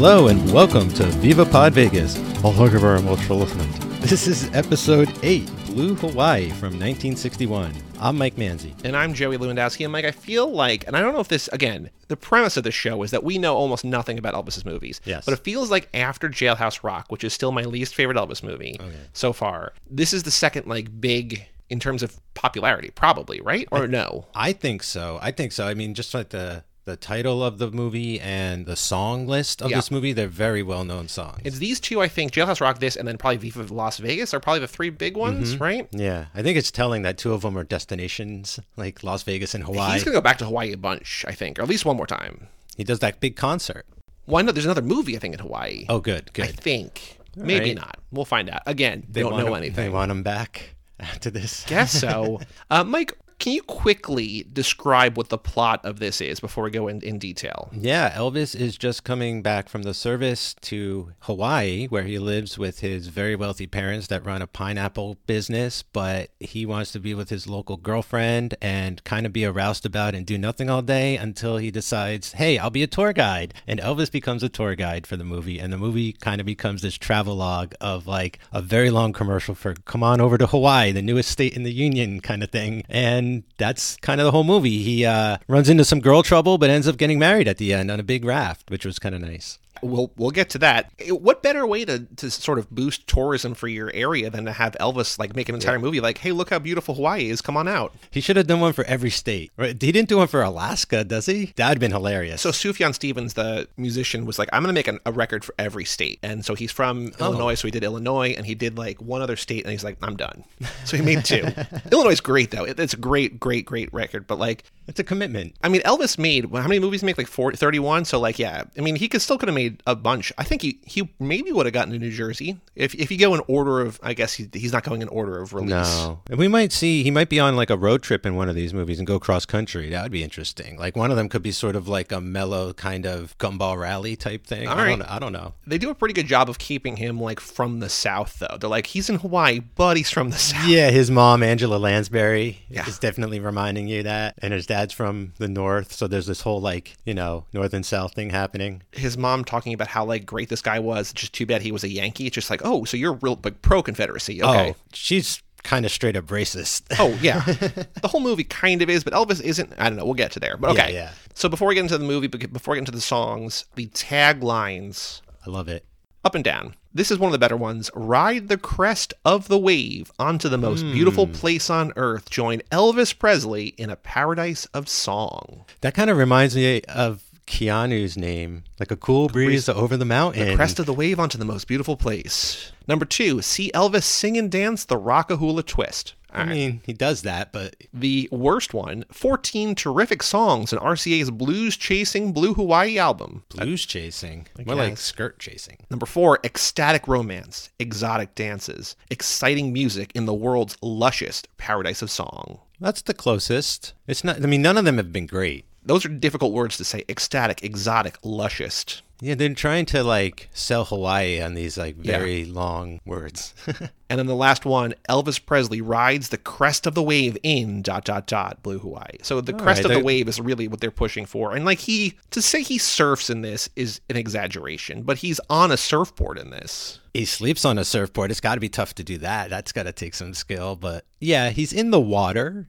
Hello 0.00 0.28
and 0.28 0.52
welcome 0.52 0.88
to 0.90 1.04
Viva 1.06 1.44
Pod 1.44 1.72
Vegas. 1.72 2.16
Well, 2.40 2.52
thank 2.52 2.70
you 2.70 2.78
very 2.78 3.02
much 3.02 3.18
for 3.22 3.34
listening. 3.34 3.68
This 3.98 4.28
is 4.28 4.48
episode 4.54 5.12
8, 5.24 5.44
Blue 5.66 5.96
Hawaii 5.96 6.50
from 6.50 6.78
1961. 6.78 7.74
I'm 7.98 8.16
Mike 8.16 8.36
Manzi. 8.36 8.72
And 8.84 8.96
I'm 8.96 9.12
Joey 9.12 9.38
Lewandowski. 9.38 9.84
And 9.84 9.90
Mike, 9.90 10.04
I 10.04 10.12
feel 10.12 10.52
like, 10.52 10.86
and 10.86 10.96
I 10.96 11.00
don't 11.00 11.14
know 11.14 11.20
if 11.20 11.26
this, 11.26 11.48
again, 11.48 11.90
the 12.06 12.16
premise 12.16 12.56
of 12.56 12.62
this 12.62 12.76
show 12.76 13.02
is 13.02 13.10
that 13.10 13.24
we 13.24 13.38
know 13.38 13.56
almost 13.56 13.84
nothing 13.84 14.18
about 14.18 14.34
Elvis's 14.34 14.64
movies. 14.64 15.00
Yes. 15.04 15.24
But 15.24 15.34
it 15.34 15.42
feels 15.42 15.68
like 15.68 15.88
after 15.92 16.28
Jailhouse 16.28 16.84
Rock, 16.84 17.06
which 17.08 17.24
is 17.24 17.32
still 17.32 17.50
my 17.50 17.62
least 17.62 17.96
favorite 17.96 18.16
Elvis 18.16 18.44
movie 18.44 18.76
oh, 18.78 18.84
so 19.14 19.32
far, 19.32 19.72
this 19.90 20.12
is 20.12 20.22
the 20.22 20.30
second, 20.30 20.68
like, 20.68 21.00
big 21.00 21.44
in 21.70 21.80
terms 21.80 22.04
of 22.04 22.20
popularity, 22.34 22.90
probably, 22.94 23.40
right? 23.40 23.66
Or 23.72 23.88
no? 23.88 24.26
I 24.32 24.52
think 24.52 24.84
so. 24.84 25.18
I 25.20 25.32
think 25.32 25.50
so. 25.50 25.66
I 25.66 25.74
mean, 25.74 25.94
just 25.94 26.14
like 26.14 26.28
the 26.28 26.62
the 26.88 26.96
title 26.96 27.44
of 27.44 27.58
the 27.58 27.70
movie 27.70 28.18
and 28.18 28.66
the 28.66 28.74
song 28.76 29.26
list 29.26 29.60
of 29.62 29.70
Yeah. 29.70 29.76
this 29.76 29.90
movie, 29.90 30.12
they're 30.12 30.26
very 30.26 30.62
well 30.62 30.84
known 30.84 31.06
songs. 31.08 31.40
It's 31.44 31.58
these 31.58 31.78
two, 31.80 32.00
I 32.00 32.08
think, 32.08 32.32
Jailhouse 32.32 32.60
Rock, 32.60 32.80
this, 32.80 32.96
and 32.96 33.06
then 33.06 33.18
probably 33.18 33.36
Viva 33.36 33.62
Las 33.72 33.98
Vegas 33.98 34.32
are 34.34 34.40
probably 34.40 34.60
the 34.60 34.68
three 34.68 34.90
big 34.90 35.16
ones, 35.16 35.54
Mm-hmm. 35.54 35.62
right? 35.62 35.88
yeah, 35.92 36.26
I 36.34 36.42
think 36.42 36.56
it's 36.58 36.70
telling 36.70 37.02
that 37.02 37.18
two 37.18 37.32
of 37.32 37.42
them 37.42 37.56
are 37.58 37.64
destinations 37.64 38.58
like 38.76 39.04
Las 39.04 39.22
Vegas 39.22 39.54
and 39.54 39.64
Hawaii. 39.64 39.92
He's 39.92 40.04
going 40.04 40.14
to 40.14 40.18
go 40.18 40.22
back 40.22 40.38
to 40.38 40.44
Hawaii 40.46 40.72
a 40.72 40.76
bunch, 40.76 41.24
I 41.28 41.32
think, 41.32 41.58
or 41.58 41.62
at 41.62 41.68
least 41.68 41.84
one 41.84 41.96
more 41.96 42.06
time. 42.06 42.48
he 42.76 42.84
does 42.84 43.00
that 43.00 43.20
big 43.20 43.36
concert. 43.36 43.84
Why 44.24 44.42
not? 44.42 44.54
There's 44.54 44.64
another 44.66 44.82
movie, 44.82 45.16
I 45.16 45.18
think, 45.18 45.34
in 45.34 45.40
Hawaii. 45.40 45.84
Oh, 45.88 46.00
good, 46.00 46.32
good. 46.32 46.44
I 46.46 46.48
think. 46.48 47.18
Maybe 47.36 47.66
right. 47.70 47.76
not. 47.76 47.98
We'll 48.10 48.24
find 48.24 48.50
out. 48.50 48.62
Again, 48.66 49.06
they 49.10 49.20
don't 49.20 49.36
know 49.36 49.46
him, 49.48 49.54
anything. 49.54 49.76
They 49.84 49.88
want 49.90 50.10
him 50.10 50.22
back 50.22 50.74
after 51.00 51.30
this. 51.30 51.64
Guess 51.66 51.92
so. 51.92 52.40
uh, 52.70 52.84
Mike, 52.84 53.16
can 53.38 53.52
you 53.52 53.62
quickly 53.62 54.46
describe 54.52 55.16
what 55.16 55.28
the 55.28 55.38
plot 55.38 55.84
of 55.84 56.00
this 56.00 56.20
is 56.20 56.40
before 56.40 56.64
we 56.64 56.70
go 56.70 56.88
in, 56.88 57.00
in 57.02 57.18
detail? 57.18 57.70
Yeah, 57.72 58.10
Elvis 58.10 58.58
is 58.58 58.76
just 58.76 59.04
coming 59.04 59.42
back 59.42 59.68
from 59.68 59.84
the 59.84 59.94
service 59.94 60.54
to 60.62 61.12
Hawaii, 61.20 61.86
where 61.86 62.02
he 62.02 62.18
lives 62.18 62.58
with 62.58 62.80
his 62.80 63.06
very 63.06 63.36
wealthy 63.36 63.68
parents 63.68 64.08
that 64.08 64.26
run 64.26 64.42
a 64.42 64.48
pineapple 64.48 65.18
business. 65.26 65.84
But 65.84 66.30
he 66.40 66.66
wants 66.66 66.90
to 66.92 67.00
be 67.00 67.14
with 67.14 67.30
his 67.30 67.46
local 67.46 67.76
girlfriend 67.76 68.56
and 68.60 69.02
kind 69.04 69.24
of 69.24 69.32
be 69.32 69.44
a 69.44 69.52
roustabout 69.52 70.14
and 70.14 70.26
do 70.26 70.36
nothing 70.36 70.68
all 70.68 70.82
day 70.82 71.16
until 71.16 71.58
he 71.58 71.70
decides, 71.70 72.32
hey, 72.32 72.58
I'll 72.58 72.70
be 72.70 72.82
a 72.82 72.88
tour 72.88 73.12
guide. 73.12 73.54
And 73.68 73.78
Elvis 73.78 74.10
becomes 74.10 74.42
a 74.42 74.48
tour 74.48 74.74
guide 74.74 75.06
for 75.06 75.16
the 75.16 75.24
movie. 75.24 75.60
And 75.60 75.72
the 75.72 75.78
movie 75.78 76.12
kind 76.12 76.40
of 76.40 76.46
becomes 76.46 76.82
this 76.82 76.98
travelogue 76.98 77.74
of 77.80 78.08
like 78.08 78.40
a 78.52 78.60
very 78.60 78.90
long 78.90 79.12
commercial 79.12 79.54
for 79.54 79.74
come 79.84 80.02
on 80.02 80.20
over 80.20 80.36
to 80.38 80.46
Hawaii, 80.46 80.90
the 80.90 81.02
newest 81.02 81.30
state 81.30 81.54
in 81.54 81.62
the 81.62 81.72
union 81.72 82.20
kind 82.20 82.42
of 82.42 82.50
thing. 82.50 82.82
And 82.88 83.27
that's 83.56 83.96
kind 83.98 84.20
of 84.20 84.24
the 84.24 84.32
whole 84.32 84.44
movie. 84.44 84.82
He 84.82 85.04
uh, 85.04 85.38
runs 85.48 85.68
into 85.68 85.84
some 85.84 86.00
girl 86.00 86.22
trouble, 86.22 86.58
but 86.58 86.70
ends 86.70 86.88
up 86.88 86.96
getting 86.96 87.18
married 87.18 87.48
at 87.48 87.58
the 87.58 87.72
end 87.72 87.90
on 87.90 88.00
a 88.00 88.02
big 88.02 88.24
raft, 88.24 88.70
which 88.70 88.84
was 88.84 88.98
kind 88.98 89.14
of 89.14 89.20
nice. 89.20 89.58
We'll 89.82 90.12
we'll 90.16 90.30
get 90.30 90.50
to 90.50 90.58
that. 90.58 90.90
Eh, 90.98 91.10
What 91.10 91.42
better 91.42 91.66
way 91.66 91.84
to, 91.84 92.00
to 92.16 92.30
sort 92.30 92.58
of 92.58 92.70
boost 92.70 93.06
tourism 93.06 93.54
for 93.54 93.68
your 93.68 93.90
area 93.94 94.30
than 94.30 94.44
to 94.46 94.52
have 94.52 94.76
Elvis 94.80 95.18
like 95.18 95.34
make 95.36 95.48
an 95.48 95.54
entire 95.54 95.78
movie 95.78 96.00
like, 96.00 96.18
hey, 96.18 96.32
look 96.32 96.50
how 96.50 96.58
beautiful 96.58 96.94
Hawaii 96.94 97.28
is. 97.30 97.40
Come 97.40 97.56
on 97.56 97.68
out. 97.68 97.94
He 98.10 98.20
should 98.20 98.36
have 98.36 98.46
done 98.46 98.60
one 98.60 98.72
for 98.72 98.84
every 98.84 99.10
state. 99.10 99.52
Right? 99.56 99.80
He 99.80 99.92
didn't 99.92 100.08
do 100.08 100.18
one 100.18 100.28
for 100.28 100.42
Alaska, 100.42 101.04
does 101.04 101.26
he? 101.26 101.52
That'd 101.56 101.80
been 101.80 101.90
hilarious. 101.92 102.42
So 102.42 102.50
Sufjan 102.50 102.94
Stevens, 102.94 103.34
the 103.34 103.68
musician, 103.76 104.24
was 104.26 104.38
like, 104.38 104.48
I'm 104.52 104.62
going 104.62 104.74
to 104.74 104.78
make 104.78 104.88
an, 104.88 104.98
a 105.06 105.12
record 105.12 105.44
for 105.44 105.54
every 105.58 105.84
state. 105.84 106.18
And 106.22 106.44
so 106.44 106.54
he's 106.54 106.72
from 106.72 107.12
Illinois, 107.20 107.54
so 107.54 107.68
he 107.68 107.72
did 107.72 107.84
Illinois, 107.84 108.34
and 108.36 108.46
he 108.46 108.54
did 108.54 108.78
like 108.78 109.00
one 109.00 109.22
other 109.22 109.36
state, 109.36 109.64
and 109.64 109.72
he's 109.72 109.84
like, 109.84 109.96
I'm 110.02 110.16
done. 110.16 110.44
So 110.84 110.96
he 110.96 111.02
made 111.02 111.24
two. 111.24 111.46
Illinois 111.92 112.10
is 112.12 112.20
great 112.20 112.50
though. 112.50 112.64
It, 112.64 112.78
it's 112.80 112.94
a 112.94 112.98
great, 112.98 113.38
great, 113.38 113.64
great 113.66 113.92
record. 113.92 114.26
But 114.26 114.38
like, 114.38 114.64
it's 114.86 114.98
a 114.98 115.04
commitment. 115.04 115.54
I 115.62 115.68
mean, 115.68 115.82
Elvis 115.82 116.18
made 116.18 116.46
how 116.50 116.62
many 116.66 116.78
movies? 116.78 117.02
Make 117.02 117.18
like 117.18 117.26
40, 117.26 117.56
31. 117.58 118.06
So 118.06 118.18
like, 118.18 118.38
yeah. 118.38 118.64
I 118.76 118.80
mean, 118.80 118.96
he 118.96 119.08
could 119.08 119.20
still 119.20 119.36
could 119.36 119.48
have 119.48 119.54
made 119.54 119.67
a 119.86 119.94
bunch. 119.96 120.32
I 120.38 120.44
think 120.44 120.62
he 120.62 120.78
he 120.84 121.08
maybe 121.18 121.52
would 121.52 121.66
have 121.66 121.72
gotten 121.72 121.92
to 121.92 121.98
New 121.98 122.10
Jersey 122.10 122.58
if 122.74 122.94
if 122.94 123.10
you 123.10 123.18
go 123.18 123.34
in 123.34 123.40
order 123.46 123.80
of. 123.80 123.98
I 124.02 124.14
guess 124.14 124.32
he, 124.34 124.48
he's 124.52 124.72
not 124.72 124.84
going 124.84 125.02
in 125.02 125.08
order 125.08 125.40
of 125.40 125.52
release. 125.54 125.70
No. 125.70 126.20
And 126.30 126.38
we 126.38 126.48
might 126.48 126.72
see, 126.72 127.02
he 127.02 127.10
might 127.10 127.28
be 127.28 127.40
on 127.40 127.56
like 127.56 127.68
a 127.70 127.76
road 127.76 128.02
trip 128.02 128.24
in 128.24 128.36
one 128.36 128.48
of 128.48 128.54
these 128.54 128.72
movies 128.72 128.98
and 128.98 129.06
go 129.06 129.18
cross 129.20 129.44
country. 129.44 129.90
That 129.90 130.02
would 130.04 130.12
be 130.12 130.22
interesting. 130.22 130.78
Like 130.78 130.96
one 130.96 131.10
of 131.10 131.16
them 131.16 131.28
could 131.28 131.42
be 131.42 131.52
sort 131.52 131.76
of 131.76 131.88
like 131.88 132.12
a 132.12 132.20
mellow 132.20 132.72
kind 132.72 133.06
of 133.06 133.36
gumball 133.38 133.78
rally 133.78 134.16
type 134.16 134.46
thing. 134.46 134.66
All 134.68 134.78
I, 134.78 134.84
right. 134.84 134.98
don't, 134.98 135.02
I 135.10 135.18
don't 135.18 135.32
know. 135.32 135.54
They 135.66 135.78
do 135.78 135.90
a 135.90 135.94
pretty 135.94 136.14
good 136.14 136.26
job 136.26 136.48
of 136.48 136.58
keeping 136.58 136.96
him 136.96 137.20
like 137.20 137.40
from 137.40 137.80
the 137.80 137.88
South, 137.88 138.38
though. 138.38 138.56
They're 138.58 138.70
like, 138.70 138.86
he's 138.86 139.10
in 139.10 139.16
Hawaii, 139.16 139.60
but 139.60 139.96
he's 139.96 140.10
from 140.10 140.30
the 140.30 140.38
South. 140.38 140.66
Yeah, 140.68 140.90
his 140.90 141.10
mom, 141.10 141.42
Angela 141.42 141.76
Lansbury, 141.76 142.60
Yeah. 142.70 142.86
is 142.88 142.98
definitely 142.98 143.40
reminding 143.40 143.88
you 143.88 144.02
that. 144.04 144.34
And 144.40 144.52
his 144.52 144.66
dad's 144.66 144.94
from 144.94 145.32
the 145.38 145.48
north. 145.48 145.92
So 145.92 146.06
there's 146.06 146.26
this 146.26 146.42
whole 146.42 146.60
like, 146.60 146.96
you 147.04 147.14
know, 147.14 147.44
north 147.52 147.74
and 147.74 147.84
south 147.84 148.14
thing 148.14 148.30
happening. 148.30 148.82
His 148.92 149.18
mom 149.18 149.44
talking 149.58 149.74
about 149.74 149.88
how 149.88 150.04
like 150.04 150.24
great 150.24 150.48
this 150.48 150.62
guy 150.62 150.78
was. 150.78 151.12
Just 151.12 151.32
too 151.32 151.46
bad 151.46 151.62
he 151.62 151.72
was 151.72 151.84
a 151.84 151.88
Yankee. 151.88 152.26
It's 152.26 152.34
just 152.34 152.50
like, 152.50 152.60
oh, 152.64 152.84
so 152.84 152.96
you're 152.96 153.14
real 153.14 153.38
like 153.42 153.60
pro 153.62 153.82
Confederacy. 153.82 154.42
Okay. 154.42 154.70
Oh, 154.70 154.76
she's 154.92 155.42
kind 155.64 155.84
of 155.84 155.90
straight 155.90 156.16
up 156.16 156.26
racist. 156.26 156.82
Oh 156.98 157.18
yeah, 157.20 157.40
the 158.00 158.08
whole 158.08 158.20
movie 158.20 158.44
kind 158.44 158.80
of 158.82 158.88
is, 158.88 159.02
but 159.04 159.12
Elvis 159.12 159.40
isn't. 159.42 159.72
I 159.78 159.88
don't 159.88 159.96
know. 159.98 160.04
We'll 160.04 160.14
get 160.14 160.32
to 160.32 160.40
there, 160.40 160.56
but 160.56 160.70
okay. 160.70 160.94
yeah. 160.94 161.10
So 161.34 161.48
before 161.48 161.68
we 161.68 161.74
get 161.74 161.82
into 161.82 161.98
the 161.98 162.04
movie, 162.04 162.26
before 162.28 162.72
we 162.72 162.76
get 162.76 162.82
into 162.82 162.92
the 162.92 163.00
songs, 163.00 163.64
the 163.74 163.86
taglines 163.88 165.20
I 165.46 165.50
love 165.50 165.68
it. 165.68 165.84
up 166.24 166.34
and 166.34 166.44
down. 166.44 166.74
This 166.94 167.10
is 167.10 167.18
one 167.18 167.28
of 167.28 167.32
the 167.32 167.38
better 167.38 167.56
ones. 167.56 167.90
Ride 167.94 168.48
the 168.48 168.56
crest 168.56 169.14
of 169.24 169.46
the 169.48 169.58
wave 169.58 170.10
onto 170.18 170.48
the 170.48 170.58
most 170.58 170.82
beautiful 170.82 171.26
Hmm. 171.26 171.32
place 171.32 171.70
on 171.70 171.92
earth. 171.96 172.28
Join 172.30 172.60
Elvis 172.72 173.16
Presley 173.16 173.68
in 173.76 173.90
a 173.90 173.94
paradise 173.96 174.64
of 174.74 174.88
song. 174.88 175.64
That 175.82 175.94
kind 175.94 176.10
of 176.10 176.16
reminds 176.16 176.56
me 176.56 176.80
of 176.88 177.22
Keanu's 177.48 178.16
name, 178.16 178.64
like 178.78 178.90
a 178.90 178.96
cool 178.96 179.28
breeze 179.28 179.68
over 179.68 179.96
the 179.96 180.04
mountain. 180.04 180.48
The 180.50 180.56
crest 180.56 180.78
of 180.78 180.86
the 180.86 180.92
wave 180.92 181.18
onto 181.18 181.38
the 181.38 181.44
most 181.44 181.66
beautiful 181.66 181.96
place. 181.96 182.72
Number 182.86 183.04
two, 183.04 183.42
see 183.42 183.70
Elvis 183.74 184.04
sing 184.04 184.36
and 184.36 184.50
dance 184.50 184.84
the 184.84 184.98
Rockahula 184.98 185.64
Twist. 185.66 186.14
All 186.34 186.42
I 186.42 186.44
right. 186.44 186.48
mean, 186.50 186.80
he 186.84 186.92
does 186.92 187.22
that, 187.22 187.52
but 187.52 187.74
The 187.92 188.28
worst 188.30 188.74
one, 188.74 189.06
14 189.10 189.74
terrific 189.74 190.22
songs 190.22 190.74
in 190.74 190.78
RCA's 190.78 191.30
Blues 191.30 191.74
Chasing 191.76 192.32
Blue 192.34 192.52
Hawaii 192.52 192.98
album. 192.98 193.44
blues 193.48 193.86
chasing, 193.86 194.46
more 194.66 194.74
like 194.76 194.98
skirt 194.98 195.38
chasing. 195.38 195.78
Number 195.90 196.04
four, 196.04 196.38
ecstatic 196.44 197.08
romance, 197.08 197.70
exotic 197.78 198.34
dances, 198.34 198.94
exciting 199.10 199.72
music 199.72 200.12
in 200.14 200.26
the 200.26 200.34
world's 200.34 200.76
lushest 200.82 201.46
paradise 201.56 202.02
of 202.02 202.10
song. 202.10 202.60
That's 202.78 203.00
the 203.02 203.14
closest. 203.14 203.94
It's 204.06 204.22
not. 204.22 204.36
I 204.36 204.46
mean, 204.46 204.62
none 204.62 204.76
of 204.76 204.84
them 204.84 204.98
have 204.98 205.12
been 205.12 205.26
great. 205.26 205.64
Those 205.88 206.04
are 206.04 206.08
difficult 206.10 206.52
words 206.52 206.76
to 206.76 206.84
say. 206.84 207.04
Ecstatic, 207.08 207.64
exotic, 207.64 208.18
luscious. 208.22 209.02
Yeah, 209.20 209.34
they're 209.34 209.52
trying 209.52 209.86
to 209.86 210.04
like 210.04 210.48
sell 210.52 210.84
Hawaii 210.84 211.40
on 211.40 211.54
these 211.54 211.76
like 211.76 211.96
very 211.96 212.44
long 212.44 213.00
words. 213.04 213.54
And 214.10 214.18
then 214.18 214.26
the 214.26 214.34
last 214.34 214.64
one, 214.64 214.94
Elvis 215.10 215.44
Presley 215.44 215.82
rides 215.82 216.30
the 216.30 216.38
crest 216.38 216.86
of 216.86 216.94
the 216.94 217.02
wave 217.02 217.36
in 217.42 217.82
dot 217.82 218.06
dot 218.06 218.26
dot 218.26 218.62
Blue 218.62 218.78
Hawaii. 218.78 219.18
So 219.20 219.42
the 219.42 219.52
crest 219.52 219.80
right, 219.80 219.84
of 219.84 219.88
the 219.90 219.96
they're- 219.96 220.02
wave 220.04 220.28
is 220.30 220.40
really 220.40 220.66
what 220.66 220.80
they're 220.80 220.90
pushing 220.90 221.26
for. 221.26 221.54
And 221.54 221.66
like 221.66 221.80
he 221.80 222.14
to 222.30 222.40
say 222.40 222.62
he 222.62 222.78
surfs 222.78 223.28
in 223.28 223.42
this 223.42 223.68
is 223.76 224.00
an 224.08 224.16
exaggeration, 224.16 225.02
but 225.02 225.18
he's 225.18 225.40
on 225.50 225.70
a 225.70 225.76
surfboard 225.76 226.38
in 226.38 226.48
this. 226.48 227.00
he 227.12 227.26
sleeps 227.26 227.66
on 227.66 227.76
a 227.76 227.84
surfboard. 227.84 228.30
It's 228.30 228.40
got 228.40 228.54
to 228.54 228.60
be 228.62 228.70
tough 228.70 228.94
to 228.94 229.04
do 229.04 229.18
that. 229.18 229.50
That's 229.50 229.72
got 229.72 229.82
to 229.82 229.92
take 229.92 230.14
some 230.14 230.32
skill. 230.32 230.74
But 230.74 231.04
yeah, 231.20 231.50
he's 231.50 231.74
in 231.74 231.90
the 231.90 232.00
water. 232.00 232.66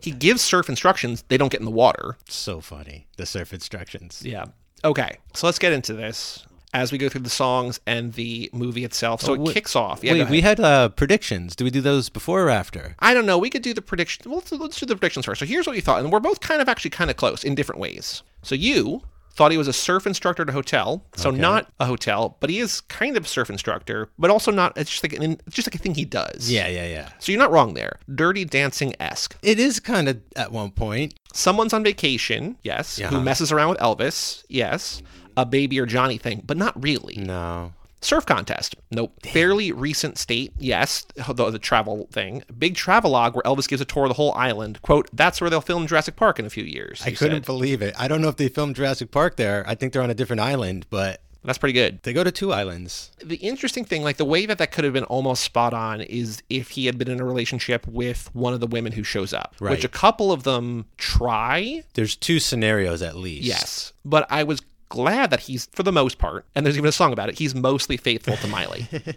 He 0.00 0.10
gives 0.10 0.42
surf 0.42 0.68
instructions, 0.68 1.24
they 1.28 1.36
don't 1.36 1.50
get 1.50 1.60
in 1.60 1.64
the 1.64 1.70
water. 1.70 2.16
So 2.28 2.60
funny. 2.60 3.06
The 3.16 3.26
surf 3.26 3.52
instructions. 3.52 4.22
Yeah. 4.24 4.46
Okay. 4.84 5.18
So 5.34 5.46
let's 5.46 5.60
get 5.60 5.72
into 5.72 5.94
this 5.94 6.44
as 6.74 6.90
we 6.90 6.98
go 6.98 7.08
through 7.08 7.20
the 7.20 7.30
songs 7.30 7.78
and 7.86 8.12
the 8.14 8.50
movie 8.52 8.84
itself. 8.84 9.20
So 9.20 9.34
it 9.34 9.40
wait- 9.40 9.54
kicks 9.54 9.76
off. 9.76 10.02
Yeah, 10.02 10.14
Wait, 10.14 10.28
we 10.30 10.40
had 10.40 10.58
uh, 10.58 10.88
predictions. 10.88 11.54
Do 11.54 11.64
we 11.64 11.70
do 11.70 11.80
those 11.80 12.08
before 12.08 12.42
or 12.42 12.50
after? 12.50 12.96
I 12.98 13.14
don't 13.14 13.26
know. 13.26 13.38
We 13.38 13.50
could 13.50 13.62
do 13.62 13.74
the 13.74 13.82
predictions. 13.82 14.26
Well, 14.26 14.36
let's, 14.38 14.50
let's 14.52 14.80
do 14.80 14.86
the 14.86 14.96
predictions 14.96 15.26
first. 15.26 15.38
So 15.38 15.46
here's 15.46 15.66
what 15.66 15.76
we 15.76 15.80
thought, 15.80 16.02
and 16.02 16.10
we're 16.10 16.20
both 16.20 16.40
kind 16.40 16.60
of 16.60 16.68
actually 16.68 16.90
kind 16.90 17.10
of 17.10 17.16
close 17.16 17.44
in 17.44 17.54
different 17.54 17.80
ways. 17.80 18.22
So 18.42 18.54
you 18.54 19.02
thought 19.34 19.50
he 19.50 19.58
was 19.58 19.68
a 19.68 19.72
surf 19.72 20.06
instructor 20.06 20.42
at 20.42 20.48
a 20.48 20.52
hotel, 20.52 21.04
so 21.16 21.30
not 21.30 21.70
a 21.80 21.86
hotel, 21.86 22.36
but 22.40 22.50
he 22.50 22.58
is 22.58 22.82
kind 22.82 23.16
of 23.16 23.24
a 23.24 23.28
surf 23.28 23.48
instructor, 23.48 24.08
but 24.18 24.30
also 24.30 24.50
not. 24.50 24.76
It's 24.76 24.90
just 24.90 25.02
like 25.02 25.12
an, 25.14 25.40
it's 25.46 25.56
just 25.56 25.68
like 25.68 25.74
a 25.74 25.78
thing 25.78 25.94
he 25.94 26.04
does. 26.04 26.50
Yeah, 26.50 26.68
yeah, 26.68 26.86
yeah. 26.86 27.08
So 27.18 27.32
you're 27.32 27.40
not 27.40 27.50
wrong 27.50 27.74
there. 27.74 27.98
Dirty 28.14 28.44
Dancing 28.44 28.94
esque. 29.00 29.36
It 29.42 29.58
is 29.58 29.80
kind 29.80 30.08
of 30.08 30.20
at 30.36 30.52
one 30.52 30.70
point. 30.70 31.14
Someone's 31.32 31.72
on 31.72 31.82
vacation, 31.82 32.56
yes. 32.62 32.98
Who 32.98 33.04
uh-huh. 33.04 33.20
messes 33.20 33.50
around 33.52 33.70
with 33.70 33.78
Elvis, 33.78 34.44
yes. 34.48 35.02
A 35.36 35.46
baby 35.46 35.80
or 35.80 35.86
Johnny 35.86 36.18
thing, 36.18 36.42
but 36.44 36.58
not 36.58 36.80
really. 36.82 37.16
No. 37.16 37.72
Surf 38.02 38.26
contest. 38.26 38.74
Nope. 38.90 39.14
Fairly 39.24 39.72
recent 39.72 40.18
state. 40.18 40.52
Yes. 40.58 41.06
The, 41.16 41.50
the 41.50 41.58
travel 41.58 42.08
thing. 42.10 42.42
Big 42.58 42.74
travelogue 42.74 43.34
where 43.34 43.42
Elvis 43.44 43.68
gives 43.68 43.80
a 43.80 43.84
tour 43.84 44.04
of 44.04 44.08
the 44.10 44.14
whole 44.14 44.32
island. 44.34 44.82
Quote, 44.82 45.08
that's 45.12 45.40
where 45.40 45.48
they'll 45.48 45.60
film 45.60 45.86
Jurassic 45.86 46.16
Park 46.16 46.38
in 46.38 46.44
a 46.46 46.50
few 46.50 46.64
years. 46.64 47.00
I 47.04 47.12
couldn't 47.12 47.36
said. 47.42 47.46
believe 47.46 47.80
it. 47.80 47.94
I 47.98 48.08
don't 48.08 48.20
know 48.20 48.28
if 48.28 48.36
they 48.36 48.48
filmed 48.48 48.76
Jurassic 48.76 49.10
Park 49.10 49.36
there. 49.36 49.64
I 49.66 49.74
think 49.74 49.92
they're 49.92 50.02
on 50.02 50.10
a 50.10 50.14
different 50.14 50.40
island, 50.40 50.86
but 50.90 51.22
That's 51.44 51.58
pretty 51.58 51.72
good. 51.74 52.02
they 52.02 52.12
go 52.12 52.24
to 52.24 52.32
two 52.32 52.52
islands. 52.52 53.10
The 53.24 53.36
interesting 53.36 53.84
thing, 53.84 54.02
like 54.02 54.16
the 54.16 54.24
way 54.24 54.46
that 54.46 54.58
that 54.58 54.72
could 54.72 54.84
have 54.84 54.92
been 54.92 55.04
almost 55.04 55.42
spot 55.44 55.72
on, 55.72 56.00
is 56.00 56.42
if 56.50 56.70
he 56.70 56.86
had 56.86 56.98
been 56.98 57.08
in 57.10 57.20
a 57.20 57.24
relationship 57.24 57.86
with 57.86 58.34
one 58.34 58.52
of 58.52 58.60
the 58.60 58.66
women 58.66 58.92
who 58.92 59.02
shows 59.04 59.32
up, 59.32 59.54
which 59.58 59.84
a 59.84 59.88
couple 59.88 60.32
of 60.32 60.42
them 60.42 60.86
try. 60.98 61.84
There's 61.94 62.16
two 62.16 62.38
scenarios 62.40 63.00
at 63.02 63.16
least. 63.16 63.44
Yes. 63.44 63.92
But 64.04 64.26
I 64.30 64.42
was 64.42 64.60
glad 64.92 65.30
that 65.30 65.40
he's, 65.40 65.66
for 65.72 65.82
the 65.82 65.90
most 65.90 66.18
part, 66.18 66.44
and 66.54 66.66
there's 66.66 66.76
even 66.76 66.88
a 66.88 66.92
song 66.92 67.14
about 67.14 67.30
it, 67.30 67.38
he's 67.38 67.54
mostly 67.54 67.96
faithful 67.96 68.36
to 68.36 68.46
Maile. 68.46 68.76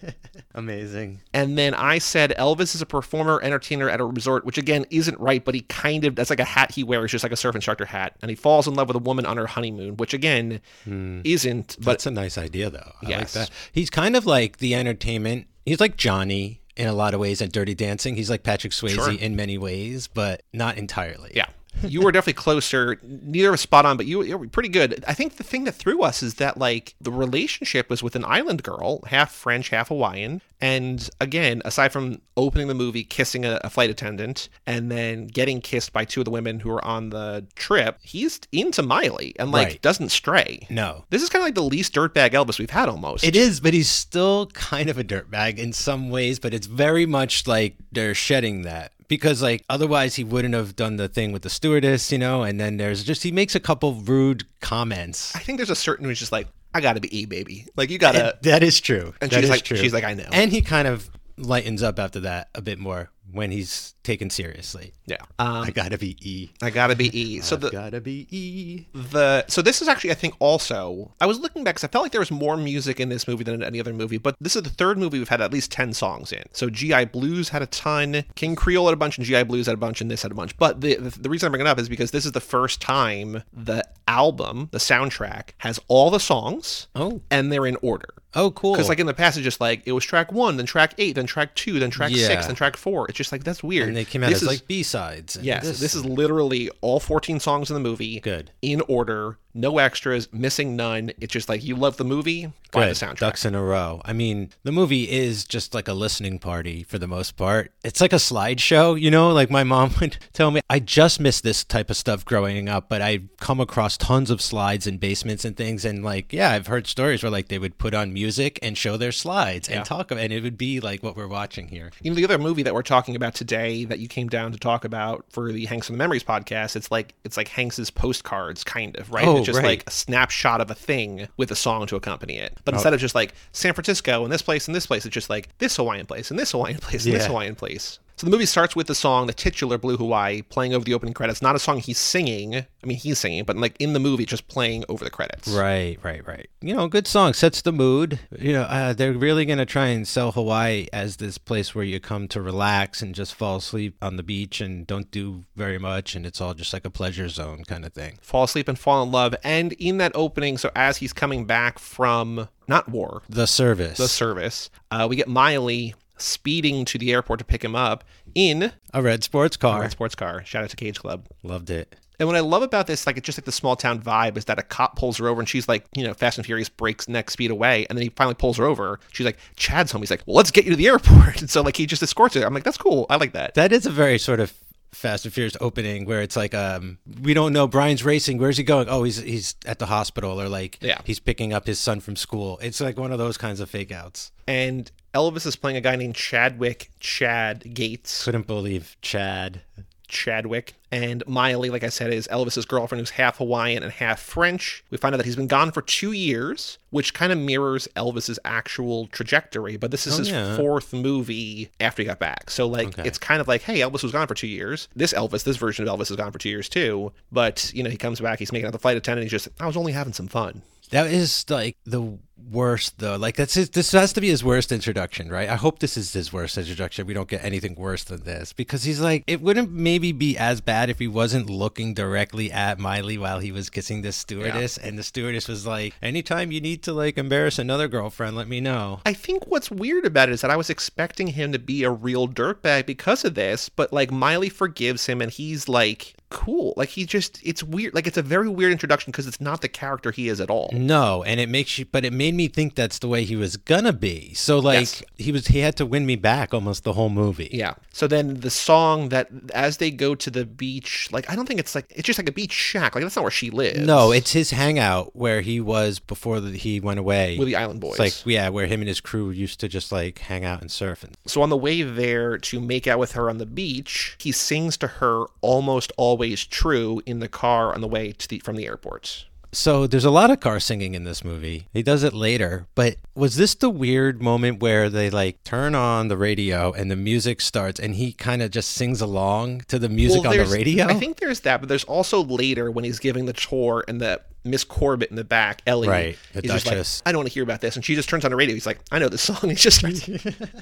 Amazing. 0.55 1.21
And 1.33 1.57
then 1.57 1.73
I 1.73 1.97
said 1.97 2.33
Elvis 2.39 2.73
is 2.73 2.81
a 2.81 2.85
performer, 2.85 3.41
entertainer 3.43 3.89
at 3.89 3.99
a 3.99 4.05
resort, 4.05 4.45
which 4.45 4.57
again 4.57 4.85
isn't 4.89 5.19
right, 5.19 5.43
but 5.43 5.53
he 5.53 5.61
kind 5.63 6.05
of, 6.05 6.15
that's 6.15 6.29
like 6.29 6.39
a 6.39 6.45
hat 6.45 6.71
he 6.71 6.83
wears, 6.83 7.11
just 7.11 7.23
like 7.23 7.33
a 7.33 7.35
surf 7.35 7.55
instructor 7.55 7.85
hat. 7.85 8.15
And 8.21 8.29
he 8.29 8.35
falls 8.35 8.67
in 8.67 8.73
love 8.73 8.87
with 8.87 8.95
a 8.95 8.99
woman 8.99 9.25
on 9.25 9.35
her 9.35 9.47
honeymoon, 9.47 9.97
which 9.97 10.13
again 10.13 10.61
hmm. 10.85 11.19
isn't, 11.25 11.75
but 11.79 11.85
That's 11.85 12.05
a 12.05 12.11
nice 12.11 12.37
idea, 12.37 12.69
though. 12.69 12.93
I 13.01 13.09
Yes. 13.09 13.35
like 13.35 13.47
that. 13.47 13.49
He's 13.73 13.89
kind 13.89 14.15
of 14.15 14.25
like 14.25 14.57
the 14.57 14.75
entertainment. 14.75 15.47
He's 15.65 15.81
like 15.81 15.97
Johnny 15.97 16.61
in 16.77 16.87
a 16.87 16.93
lot 16.93 17.13
of 17.13 17.19
ways 17.19 17.41
at 17.41 17.51
Dirty 17.51 17.75
Dancing. 17.75 18.15
He's 18.15 18.29
like 18.29 18.43
Patrick 18.43 18.73
Swayze 18.73 18.95
Sure. 18.95 19.11
in 19.11 19.35
many 19.35 19.57
ways, 19.57 20.07
but 20.07 20.43
not 20.53 20.77
entirely. 20.77 21.31
Yeah. 21.35 21.47
You 21.83 22.01
were 22.01 22.11
definitely 22.11 22.33
closer. 22.41 22.99
Neither 23.03 23.51
was 23.51 23.61
spot 23.61 23.85
on, 23.85 23.97
but 23.97 24.05
you, 24.05 24.23
you 24.23 24.37
were 24.37 24.47
pretty 24.47 24.69
good. 24.69 25.03
I 25.07 25.13
think 25.13 25.35
the 25.35 25.43
thing 25.43 25.65
that 25.65 25.73
threw 25.73 26.01
us 26.03 26.23
is 26.23 26.35
that 26.35 26.57
like 26.57 26.95
the 27.01 27.11
relationship 27.11 27.89
was 27.89 28.01
with 28.01 28.15
an 28.15 28.25
island 28.25 28.63
girl, 28.63 29.01
half 29.07 29.31
French, 29.33 29.69
half 29.69 29.89
Hawaiian. 29.89 30.41
And 30.61 31.07
again, 31.19 31.61
aside 31.65 31.91
from 31.91 32.21
opening 32.37 32.67
the 32.67 32.73
movie, 32.73 33.03
kissing 33.03 33.45
a, 33.45 33.59
a 33.63 33.69
flight 33.69 33.89
attendant, 33.89 34.49
and 34.65 34.89
then 34.89 35.27
getting 35.27 35.59
kissed 35.61 35.91
by 35.93 36.05
two 36.05 36.21
of 36.21 36.25
the 36.25 36.31
women 36.31 36.59
who 36.61 36.69
were 36.69 36.83
on 36.83 37.09
the 37.09 37.45
trip, 37.55 37.99
he's 38.01 38.39
into 38.51 38.81
Maile 38.81 39.17
and 39.37 39.51
like 39.51 39.67
Right. 39.67 39.81
doesn't 39.81 40.09
stray. 40.09 40.65
No. 40.69 41.03
This 41.09 41.21
is 41.21 41.29
kind 41.29 41.41
of 41.41 41.47
like 41.47 41.55
the 41.55 41.61
least 41.63 41.93
dirtbag 41.93 42.31
Elvis 42.31 42.57
we've 42.57 42.69
had 42.69 42.87
almost. 42.89 43.23
It 43.23 43.35
is, 43.35 43.59
but 43.59 43.73
he's 43.73 43.89
still 43.89 44.47
kind 44.47 44.89
of 44.89 44.97
a 44.97 45.03
dirtbag 45.03 45.57
in 45.57 45.73
some 45.73 46.09
ways, 46.09 46.39
but 46.39 46.53
it's 46.53 46.67
very 46.67 47.05
much 47.05 47.45
like 47.47 47.75
they're 47.91 48.15
shedding 48.15 48.61
that. 48.63 48.93
Because 49.07 49.41
like 49.41 49.63
otherwise 49.69 50.15
he 50.15 50.23
wouldn't 50.23 50.53
have 50.53 50.75
done 50.75 50.95
the 50.97 51.07
thing 51.07 51.31
with 51.31 51.41
the 51.43 51.49
stewardess, 51.49 52.11
you 52.11 52.17
know, 52.17 52.43
and 52.43 52.59
then 52.59 52.77
there's 52.77 53.03
just 53.03 53.23
he 53.23 53.31
makes 53.31 53.55
a 53.55 53.59
couple 53.59 53.93
rude 53.95 54.43
comments. 54.61 55.35
I 55.35 55.39
think 55.39 55.57
there's 55.57 55.69
a 55.69 55.75
certain 55.75 56.05
who's 56.05 56.19
just 56.19 56.31
like, 56.31 56.47
I 56.73 56.81
gotta 56.81 56.99
be 56.99 57.17
E 57.17 57.25
baby. 57.25 57.67
Like 57.75 57.89
you 57.89 57.97
gotta 57.97 58.37
that 58.41 58.63
is 58.63 58.79
true. 58.79 59.13
And 59.21 59.29
That 59.31 59.41
she's 59.41 59.49
like- 59.49 59.63
true. 59.63 59.77
she's 59.77 59.93
like, 59.93 60.03
I 60.03 60.13
know. 60.13 60.27
And 60.31 60.51
he 60.51 60.61
kind 60.61 60.87
of 60.87 61.09
lightens 61.37 61.83
up 61.83 61.99
after 61.99 62.21
that 62.21 62.49
a 62.55 62.61
bit 62.61 62.79
more 62.79 63.11
when 63.31 63.51
he's 63.51 63.93
taken 64.03 64.29
seriously. 64.29 64.93
Yeah. 65.07 65.17
Um, 65.39 65.63
I 65.63 65.71
gotta 65.71 65.97
be 65.97 66.15
E. 66.21 66.51
I 66.61 66.69
gotta 66.69 66.95
be 66.95 67.09
E. 67.19 67.39
So 67.43 67.55
the 67.55 67.69
gotta 67.71 67.99
be 67.99 68.27
E. 68.29 68.85
the 68.93 69.45
so 69.47 69.61
this 69.61 69.81
is 69.81 69.87
actually 69.87 70.11
I 70.11 70.15
think 70.15 70.35
also 70.39 71.11
I 71.19 71.25
was 71.25 71.39
looking 71.39 71.63
back 71.63 71.75
because 71.75 71.83
I 71.83 71.87
felt 71.87 72.03
like 72.03 72.11
there 72.11 72.21
was 72.21 72.29
more 72.31 72.55
music 72.55 72.99
in 72.99 73.09
this 73.09 73.27
movie 73.27 73.43
than 73.43 73.55
in 73.55 73.63
any 73.63 73.79
other 73.79 73.93
movie, 73.93 74.17
but 74.19 74.35
this 74.39 74.55
is 74.55 74.61
the 74.61 74.69
third 74.69 74.97
movie 74.97 75.17
we've 75.17 75.27
had 75.29 75.41
at 75.41 75.51
least 75.51 75.71
ten 75.71 75.91
songs 75.93 76.31
in. 76.31 76.43
So 76.53 76.69
GI 76.69 77.05
Blues 77.05 77.49
had 77.49 77.61
a 77.61 77.67
ton, 77.67 78.23
King 78.35 78.55
Creole 78.55 78.85
had 78.85 78.93
a 78.93 78.97
bunch, 78.97 79.17
and 79.17 79.25
GI 79.25 79.43
Blues 79.43 79.65
had 79.65 79.73
a 79.73 79.77
bunch, 79.77 80.01
and 80.01 80.09
this 80.11 80.21
had 80.21 80.31
a 80.31 80.35
bunch. 80.35 80.55
But 80.57 80.81
the 80.81 80.95
the, 80.95 81.09
the 81.19 81.29
reason 81.29 81.47
I 81.47 81.49
bring 81.49 81.61
it 81.61 81.67
up 81.67 81.79
is 81.79 81.89
because 81.89 82.11
this 82.11 82.25
is 82.25 82.31
the 82.31 82.41
first 82.41 82.79
time 82.81 83.41
the 83.51 83.83
album, 84.07 84.69
the 84.71 84.77
soundtrack, 84.77 85.49
has 85.57 85.79
all 85.87 86.11
the 86.11 86.19
songs, 86.19 86.87
Oh. 86.95 87.21
and 87.31 87.51
they're 87.51 87.65
in 87.65 87.77
order. 87.81 88.09
Oh, 88.37 88.51
cool. 88.51 88.73
Because 88.73 88.89
like 88.89 88.99
in 88.99 89.05
the 89.07 89.13
past, 89.13 89.37
it's 89.37 89.43
just 89.45 89.61
like 89.61 89.81
it 89.85 89.93
was 89.93 90.03
track 90.03 90.31
one, 90.31 90.57
then 90.57 90.65
track 90.65 90.93
eight, 90.97 91.15
then 91.15 91.25
track 91.25 91.55
two, 91.55 91.79
then 91.79 91.89
track 91.89 92.11
Yeah. 92.13 92.27
six, 92.27 92.45
then 92.47 92.55
track 92.55 92.75
four. 92.75 93.07
It's 93.07 93.14
just 93.15 93.31
like 93.31 93.43
that's 93.43 93.63
weird. 93.63 93.87
and 93.87 93.97
they 93.97 94.05
came 94.05 94.23
out 94.23 94.27
This 94.29 94.37
as 94.37 94.41
is- 94.43 94.47
like 94.47 94.67
B 94.67 94.83
sides. 94.83 95.37
Yes, 95.41 95.79
this, 95.79 95.95
is 95.95 96.05
literally 96.05 96.69
all 96.81 96.99
14 96.99 97.39
songs 97.39 97.69
in 97.69 97.73
the 97.73 97.79
movie. 97.79 98.19
Good. 98.19 98.51
In 98.61 98.81
order, 98.81 99.37
no 99.55 99.77
extras, 99.79 100.27
missing 100.31 100.75
none. 100.75 101.11
It's 101.19 101.31
just 101.33 101.49
like 101.49 101.63
you 101.63 101.75
love 101.75 101.97
the 101.97 102.03
movie, 102.03 102.51
buy 102.71 102.81
the 102.81 102.93
Good. 102.93 102.95
soundtrack. 102.97 103.17
Ducks 103.19 103.45
in 103.45 103.55
a 103.55 103.63
row. 103.63 104.01
I 104.05 104.13
mean, 104.13 104.51
the 104.63 104.71
movie 104.71 105.09
is 105.09 105.45
just 105.45 105.73
like 105.73 105.87
a 105.87 105.93
listening 105.93 106.37
party 106.39 106.83
for 106.83 106.99
the 106.99 107.07
most 107.07 107.37
part. 107.37 107.71
It's 107.83 108.01
like 108.01 108.13
a 108.13 108.17
slideshow, 108.17 108.99
you 108.99 109.09
know? 109.09 109.31
Like 109.31 109.49
my 109.49 109.63
mom 109.63 109.91
would 110.01 110.17
tell 110.33 110.51
me, 110.51 110.61
I 110.69 110.79
just 110.79 111.19
missed 111.19 111.43
this 111.43 111.63
type 111.63 111.89
of 111.89 111.97
stuff 111.97 112.25
growing 112.25 112.67
up, 112.69 112.89
but 112.89 113.01
I've 113.01 113.23
come 113.39 113.59
across 113.59 113.97
tons 113.97 114.29
of 114.29 114.41
slides 114.41 114.85
in 114.87 114.97
basements 114.97 115.45
and 115.45 115.55
things. 115.55 115.85
And 115.85 116.03
like, 116.03 116.33
yeah, 116.33 116.51
I've 116.51 116.67
heard 116.67 116.85
stories 116.85 117.23
where 117.23 117.31
like 117.31 117.47
they 117.47 117.57
would 117.59 117.77
put 117.77 117.93
on 117.93 118.13
music 118.13 118.59
and 118.61 118.77
show 118.77 118.97
their 118.97 119.13
slides 119.13 119.69
Yeah. 119.69 119.77
and 119.77 119.85
talk 119.85 120.11
about, 120.11 120.23
and 120.23 120.33
it 120.33 120.43
would 120.43 120.57
be 120.57 120.79
like 120.81 121.01
what 121.01 121.15
we're 121.15 121.27
watching 121.27 121.69
here. 121.69 121.91
You 122.01 122.11
know, 122.11 122.15
the 122.15 122.25
other 122.25 122.37
movie 122.37 122.63
that 122.63 122.73
we're 122.73 122.81
talking 122.83 123.15
about 123.15 123.35
today 123.35 123.85
that 123.85 123.99
you 123.99 124.07
came 124.09 124.27
down 124.27 124.51
to 124.51 124.57
talk 124.57 124.83
about 124.83 125.23
for 125.29 125.51
the 125.53 125.65
Hanks 125.65 125.87
and 125.89 125.95
the 125.95 125.99
Memories 125.99 126.23
podcast, 126.25 126.75
it's 126.75 126.91
like 126.91 127.13
it's 127.23 127.37
like 127.37 127.47
Hanks's 127.47 127.89
postcards, 127.89 128.63
kind 128.65 128.97
of, 128.97 129.11
right? 129.11 129.25
Oh, 129.25 129.44
Oh, 129.45 129.53
just 129.53 129.57
right. 129.57 129.65
like 129.65 129.83
a 129.87 129.91
snapshot 129.91 130.61
of 130.61 130.69
a 130.71 130.75
thing 130.75 131.27
with 131.37 131.51
a 131.51 131.55
song 131.55 131.85
to 131.87 131.95
accompany 131.95 132.37
it. 132.37 132.57
But 132.65 132.73
oh. 132.73 132.77
instead 132.77 132.93
of 132.93 132.99
just 132.99 133.15
like 133.15 133.33
San 133.51 133.73
Francisco 133.73 134.23
and 134.23 134.31
this 134.31 134.41
place 134.41 134.67
and 134.67 134.75
this 134.75 134.87
place, 134.87 135.05
it's 135.05 135.13
just 135.13 135.29
like 135.29 135.49
this 135.59 135.77
Hawaiian 135.77 136.05
place 136.05 136.31
and 136.31 136.39
this 136.39 136.51
Hawaiian 136.51 136.79
place 136.79 137.05
and 137.05 137.13
this 137.13 137.25
Hawaiian 137.25 137.55
place. 137.55 137.99
So 138.17 138.25
the 138.25 138.31
movie 138.31 138.45
starts 138.45 138.77
with 138.77 138.87
the 138.87 138.95
song, 138.95 139.27
the 139.27 139.33
titular 139.33 139.77
Blue 139.77 139.97
Hawaii, 139.97 140.41
playing 140.41 140.73
over 140.73 140.85
the 140.85 140.93
opening 140.93 141.13
credits. 141.13 141.41
Not 141.41 141.55
a 141.55 141.59
song 141.59 141.79
he's 141.79 141.97
singing. 141.97 142.55
I 142.55 142.65
mean, 142.85 142.97
he's 142.97 143.19
singing, 143.19 143.43
but 143.43 143.57
like 143.57 143.75
in 143.77 143.91
the 143.91 143.99
movie, 143.99 144.25
just 144.25 144.47
playing 144.47 144.85
over 144.87 145.03
the 145.03 145.11
credits. 145.11 145.49
Right, 145.49 145.97
right, 146.01 146.25
right. 146.25 146.49
You 146.61 146.75
know, 146.75 146.87
good 146.87 147.07
song 147.07 147.33
sets 147.33 147.61
the 147.61 147.73
mood. 147.73 148.19
You 148.39 148.53
know, 148.53 148.61
uh, 148.61 148.93
they're 148.93 149.11
really 149.11 149.45
going 149.45 149.57
to 149.57 149.65
try 149.65 149.87
and 149.87 150.07
sell 150.07 150.31
Hawaii 150.31 150.87
as 150.93 151.17
this 151.17 151.37
place 151.37 151.75
where 151.75 151.83
you 151.83 151.99
come 151.99 152.29
to 152.29 152.41
relax 152.41 153.01
and 153.01 153.13
just 153.13 153.35
fall 153.35 153.57
asleep 153.57 153.97
on 154.01 154.15
the 154.15 154.23
beach 154.23 154.61
and 154.61 154.87
don't 154.87 155.11
do 155.11 155.43
very 155.57 155.77
much, 155.77 156.15
and 156.15 156.25
it's 156.25 156.39
all 156.39 156.53
just 156.53 156.71
like 156.71 156.85
a 156.85 156.89
pleasure 156.89 157.27
zone 157.27 157.63
kind 157.65 157.83
of 157.83 157.91
thing. 157.91 158.17
Fall 158.21 158.45
asleep 158.45 158.69
and 158.69 158.79
fall 158.79 159.03
in 159.03 159.11
love. 159.11 159.35
And 159.43 159.73
in 159.73 159.97
that 159.97 160.13
opening, 160.15 160.57
so 160.57 160.71
as 160.73 160.97
he's 160.97 161.11
coming 161.11 161.43
back 161.45 161.79
from 161.79 162.47
not 162.67 162.87
war, 162.87 163.23
The 163.27 163.45
service, 163.45 163.97
the 163.97 164.07
service, 164.07 164.69
uh, 164.89 165.05
we 165.09 165.17
get 165.17 165.27
Maile 165.27 165.93
speeding 166.17 166.85
to 166.85 166.97
the 166.97 167.11
airport 167.11 167.39
to 167.39 167.45
pick 167.45 167.63
him 167.63 167.75
up 167.75 168.03
in 168.33 168.71
a 168.93 169.01
red 169.01 169.23
sports 169.23 169.55
a 169.55 169.59
car. 169.59 169.81
red 169.81 169.91
sports 169.91 170.15
car. 170.15 170.43
Shout 170.45 170.63
out 170.63 170.69
to 170.69 170.75
Cage 170.75 170.99
Club. 170.99 171.25
Loved 171.43 171.69
it. 171.69 171.95
And 172.19 172.27
what 172.27 172.37
I 172.37 172.39
love 172.39 172.61
about 172.61 172.87
this, 172.87 173.05
like 173.05 173.17
it's 173.17 173.25
just 173.25 173.37
like 173.37 173.45
the 173.45 173.51
small 173.51 173.75
town 173.75 174.01
vibe, 174.01 174.37
is 174.37 174.45
that 174.45 174.57
a 174.57 174.63
cop 174.63 174.95
pulls 174.95 175.17
her 175.17 175.27
over 175.27 175.41
and 175.41 175.49
she's 175.49 175.67
like, 175.67 175.85
you 175.95 176.05
know, 176.05 176.13
Fast 176.13 176.37
and 176.37 176.45
Furious 176.45 176.69
breaks 176.69 177.09
neck 177.09 177.29
speed 177.29 177.51
away, 177.51 177.85
and 177.89 177.97
then 177.97 178.03
he 178.03 178.09
finally 178.09 178.35
pulls 178.35 178.57
her 178.57 178.65
over. 178.65 178.99
She's 179.11 179.25
like, 179.25 179.37
Chad's 179.57 179.91
home. 179.91 180.01
He's 180.01 180.11
like, 180.11 180.23
well, 180.25 180.37
let's 180.37 180.51
get 180.51 180.63
you 180.65 180.71
to 180.71 180.77
the 180.77 180.87
airport. 180.87 181.41
And 181.41 181.49
so 181.49 181.61
like 181.61 181.75
he 181.75 181.85
just 181.85 182.01
escorts 182.01 182.35
her. 182.35 182.45
I'm 182.45 182.53
like, 182.53 182.63
that's 182.63 182.77
cool. 182.77 183.05
I 183.09 183.17
like 183.17 183.33
that. 183.33 183.55
That 183.55 183.71
is 183.71 183.85
a 183.85 183.91
very 183.91 184.17
sort 184.17 184.39
of 184.39 184.53
Fast 184.95 185.25
and 185.25 185.33
Furious 185.33 185.55
opening 185.61 186.05
where 186.05 186.21
it's 186.21 186.35
like, 186.35 186.53
um, 186.53 186.97
we 187.21 187.33
don't 187.33 187.53
know 187.53 187.67
Brian's 187.67 188.03
racing. 188.03 188.37
Where's 188.37 188.57
he 188.57 188.63
going? 188.63 188.87
Oh, 188.89 189.03
he's 189.03 189.17
he's 189.17 189.55
at 189.65 189.79
the 189.79 189.85
hospital, 189.85 190.41
or 190.41 190.49
like, 190.49 190.77
Yeah. 190.81 190.99
he's 191.03 191.19
picking 191.19 191.53
up 191.53 191.67
his 191.67 191.79
son 191.79 191.99
from 191.99 192.15
school. 192.15 192.57
It's 192.61 192.79
like 192.81 192.97
one 192.97 193.11
of 193.11 193.17
those 193.17 193.37
kinds 193.37 193.59
of 193.59 193.69
fake 193.69 193.91
outs. 193.91 194.31
And 194.47 194.91
Elvis 195.13 195.45
is 195.45 195.55
playing 195.55 195.77
a 195.77 195.81
guy 195.81 195.95
named 195.95 196.15
Chadwick 196.15 196.91
Chad 196.99 197.73
Gates. 197.73 198.23
Couldn't 198.23 198.47
believe 198.47 198.95
Chad. 199.01 199.61
Chadwick. 200.05 200.73
And 200.91 201.23
Maile, 201.27 201.69
like 201.71 201.83
I 201.83 201.89
said, 201.89 202.13
is 202.13 202.27
Elvis's 202.29 202.65
girlfriend 202.65 203.01
who's 203.01 203.09
half 203.11 203.37
Hawaiian 203.39 203.83
and 203.83 203.91
half 203.91 204.19
French. 204.21 204.83
We 204.91 204.97
find 204.97 205.13
out 205.13 205.17
that 205.17 205.25
he's 205.25 205.35
been 205.35 205.47
gone 205.47 205.71
for 205.71 205.81
two 205.81 206.13
years, 206.13 206.77
which 206.89 207.13
kind 207.13 207.33
of 207.33 207.37
mirrors 207.37 207.87
Elvis's 207.97 208.39
actual 208.45 209.07
trajectory. 209.07 209.75
But 209.75 209.91
this 209.91 210.07
is 210.07 210.15
Oh, 210.15 210.17
his 210.19 210.29
yeah. 210.29 210.55
fourth 210.55 210.93
movie 210.93 211.69
after 211.79 212.01
he 212.01 212.05
got 212.05 212.19
back. 212.19 212.49
So, 212.49 212.67
like, 212.67 212.87
Okay. 212.87 213.03
it's 213.07 213.17
kind 213.17 213.41
of 213.41 213.47
like, 213.47 213.63
hey, 213.63 213.79
Elvis 213.79 214.03
was 214.03 214.11
gone 214.13 214.27
for 214.27 214.35
two 214.35 214.47
years. 214.47 214.87
This 214.95 215.11
Elvis, 215.13 215.43
this 215.43 215.57
version 215.57 215.87
of 215.87 215.99
Elvis 215.99 216.09
is 216.11 216.15
gone 216.15 216.31
for 216.31 216.39
two 216.39 216.49
years 216.49 216.69
too. 216.69 217.11
But, 217.31 217.71
you 217.73 217.83
know, 217.83 217.89
he 217.89 217.97
comes 217.97 218.19
back, 218.21 218.39
he's 218.39 218.51
making 218.53 218.67
out 218.67 218.71
the 218.73 218.79
flight 218.79 218.95
attendant. 218.95 219.23
He's 219.25 219.31
just, 219.31 219.49
I 219.59 219.67
was 219.67 219.75
only 219.75 219.91
having 219.91 220.13
some 220.13 220.27
fun. 220.27 220.61
That 220.91 221.07
is 221.07 221.45
like 221.49 221.77
the 221.85 222.17
worst 222.51 222.99
though. 222.99 223.15
Like 223.15 223.35
that's 223.35 223.53
his, 223.53 223.69
this 223.69 223.91
has 223.91 224.13
to 224.13 224.21
be 224.21 224.29
his 224.29 224.43
worst 224.43 224.71
introduction, 224.71 225.29
right? 225.29 225.49
I 225.49 225.55
hope 225.55 225.79
this 225.79 225.97
is 225.97 226.13
his 226.13 226.31
worst 226.31 226.57
introduction. 226.57 227.07
We 227.07 227.13
don't 227.13 227.27
get 227.29 227.43
anything 227.43 227.75
worse 227.75 228.03
than 228.03 228.23
this 228.23 228.53
because 228.53 228.83
he's 228.83 228.99
like 228.99 229.23
it 229.27 229.41
wouldn't 229.41 229.71
maybe 229.71 230.11
be 230.11 230.37
as 230.37 230.61
bad 230.61 230.89
if 230.89 230.99
he 230.99 231.07
wasn't 231.07 231.49
looking 231.49 231.93
directly 231.93 232.51
at 232.51 232.79
Maile 232.79 233.19
while 233.19 233.39
he 233.39 233.51
was 233.51 233.69
kissing 233.69 234.01
the 234.01 234.11
stewardess 234.11 234.77
and 234.77 234.97
the 234.97 235.03
stewardess 235.03 235.47
was 235.47 235.65
like, 235.65 235.93
"Anytime 236.01 236.51
you 236.51 236.61
need 236.61 236.83
to 236.83 236.93
like 236.93 237.17
embarrass 237.17 237.59
another 237.59 237.87
girlfriend, 237.87 238.35
let 238.35 238.47
me 238.47 238.61
know." 238.61 239.01
I 239.05 239.13
think 239.13 239.47
what's 239.47 239.71
weird 239.71 240.05
about 240.05 240.29
it 240.29 240.33
is 240.33 240.41
that 240.41 240.51
I 240.51 240.57
was 240.57 240.69
expecting 240.69 241.27
him 241.27 241.51
to 241.51 241.59
be 241.59 241.83
a 241.83 241.91
real 241.91 242.27
dirtbag 242.27 242.85
because 242.85 243.25
of 243.25 243.35
this, 243.35 243.69
but 243.69 243.91
like 243.91 244.11
Maile 244.11 244.49
forgives 244.49 245.05
him 245.05 245.21
and 245.21 245.31
he's 245.31 245.67
like 245.67 246.15
cool. 246.35 246.73
Like 246.75 246.89
he 246.89 247.05
just 247.05 247.39
it's 247.43 247.63
weird. 247.63 247.93
Like 247.95 248.07
it's 248.07 248.17
a 248.17 248.21
very 248.21 248.49
weird 248.49 248.71
introduction 248.73 249.09
because 249.11 249.25
it's 249.25 249.39
not 249.39 249.61
the 249.61 249.69
character 249.69 250.11
he 250.11 250.27
is 250.27 250.41
at 250.41 250.49
all. 250.49 250.69
No, 250.73 251.23
and 251.23 251.39
it 251.39 251.47
makes 251.47 251.79
you, 251.79 251.85
but 251.85 252.03
it 252.03 252.11
made 252.11 252.33
me 252.35 252.49
think 252.49 252.75
that's 252.75 252.99
the 252.99 253.07
way 253.07 253.23
he 253.23 253.35
was 253.37 253.55
gonna 253.57 253.93
be. 253.93 254.33
So 254.33 254.59
like 254.59 254.75
Yes. 254.81 255.03
he 255.17 255.31
was, 255.31 255.47
he 255.47 255.59
had 255.59 255.77
to 255.77 255.85
win 255.85 256.05
me 256.05 256.17
back 256.17 256.53
almost 256.53 256.83
the 256.83 256.93
whole 256.93 257.09
movie. 257.09 257.49
Yeah. 257.53 257.75
So 257.93 258.05
then 258.07 258.41
the 258.41 258.49
song 258.49 259.09
that 259.09 259.29
as 259.53 259.77
they 259.77 259.89
go 259.91 260.13
to 260.15 260.29
the 260.29 260.45
beach, 260.45 261.07
like 261.11 261.29
I 261.31 261.35
don't 261.37 261.45
think 261.47 261.59
it's 261.61 261.73
like 261.73 261.85
it's 261.89 262.05
just 262.05 262.19
like 262.19 262.27
a 262.27 262.33
beach 262.33 262.51
shack. 262.51 262.95
Like 262.95 263.03
that's 263.05 263.15
not 263.15 263.21
where 263.23 263.31
she 263.31 263.49
lives. 263.49 263.79
No, 263.79 264.11
it's 264.11 264.33
his 264.33 264.51
hangout 264.51 265.15
where 265.15 265.39
he 265.41 265.61
was 265.61 265.99
before 265.99 266.41
the, 266.41 266.51
he 266.57 266.81
went 266.81 266.99
away. 266.99 267.37
with 267.37 267.47
the 267.47 267.55
Island 267.55 267.79
Boys. 267.79 267.97
It's 267.97 268.25
like 268.25 268.33
yeah, 268.33 268.49
where 268.49 268.67
him 268.67 268.81
and 268.81 268.89
his 268.89 268.99
crew 268.99 269.29
used 269.29 269.61
to 269.61 269.69
just 269.69 269.91
like 269.93 270.19
hang 270.19 270.43
out 270.43 270.59
and 270.61 270.69
surf. 270.69 271.03
And 271.05 271.15
So 271.25 271.41
on 271.41 271.49
the 271.49 271.57
way 271.57 271.81
there 271.81 272.37
to 272.37 272.59
make 272.59 272.87
out 272.87 272.99
with 272.99 273.13
her 273.13 273.29
on 273.29 273.37
the 273.37 273.45
beach, 273.45 274.17
he 274.19 274.33
sings 274.33 274.75
to 274.77 274.87
her 274.87 275.25
almost 275.39 275.93
always 275.95 276.24
true 276.33 277.01
in 277.05 277.19
the 277.19 277.27
car 277.27 277.73
on 277.73 277.81
the 277.81 277.87
way 277.87 278.11
to 278.13 278.27
the 278.27 278.39
from 278.39 278.55
the 278.55 278.65
airport. 278.65 279.25
so 279.51 279.87
there's 279.87 280.03
a 280.05 280.11
lot 280.11 280.29
of 280.31 280.39
car 280.41 280.59
singing 280.59 280.95
in 280.95 281.03
this 281.05 281.23
movie. 281.23 281.67
He 281.71 281.81
does 281.81 282.03
it 282.03 282.13
later, 282.13 282.67
but 282.75 282.97
was 283.15 283.37
this 283.37 283.55
the 283.55 283.69
weird 283.69 284.21
moment 284.21 284.59
where 284.61 284.89
they 284.89 285.09
like 285.09 285.41
turn 285.45 285.73
on 285.75 286.09
the 286.09 286.17
radio 286.17 286.73
and 286.73 286.91
the 286.91 286.95
music 286.97 287.39
starts 287.39 287.79
and 287.79 287.95
he 287.95 288.11
kind 288.11 288.41
of 288.41 288.51
just 288.51 288.71
sings 288.71 288.99
along 289.01 289.61
to 289.69 289.79
the 289.79 289.87
music 289.87 290.23
Well, 290.23 290.31
on 290.31 290.37
the 290.37 290.53
radio? 290.53 290.87
I 290.87 290.95
think 290.95 291.19
there's 291.19 291.39
that, 291.41 291.61
but 291.61 291.69
there's 291.69 291.85
also 291.85 292.21
later 292.23 292.69
when 292.69 292.83
he's 292.83 292.99
giving 292.99 293.25
the 293.27 293.33
tour 293.33 293.85
and 293.87 294.01
the 294.01 294.19
Miss 294.45 294.63
Corbett 294.63 295.09
in 295.09 295.15
the 295.15 295.23
back, 295.23 295.61
Ellie, 295.65 295.87
Right, 295.87 296.17
the 296.33 296.39
is 296.39 296.51
just 296.51 296.65
like, 296.65 296.75
Duchess. 296.75 297.03
I 297.05 297.11
don't 297.11 297.19
want 297.19 297.29
to 297.29 297.33
hear 297.33 297.43
about 297.43 297.61
this, 297.61 297.75
and 297.75 297.83
she 297.83 297.95
just 297.95 298.07
turns 298.07 298.23
on 298.23 298.31
the 298.31 298.37
radio. 298.37 298.53
He's 298.53 298.65
like, 298.65 298.79
I 298.91 298.99
know 298.99 299.09
this 299.09 299.23
song. 299.23 299.35
He 299.49 299.55
just 299.55 299.79
starts. 299.79 300.07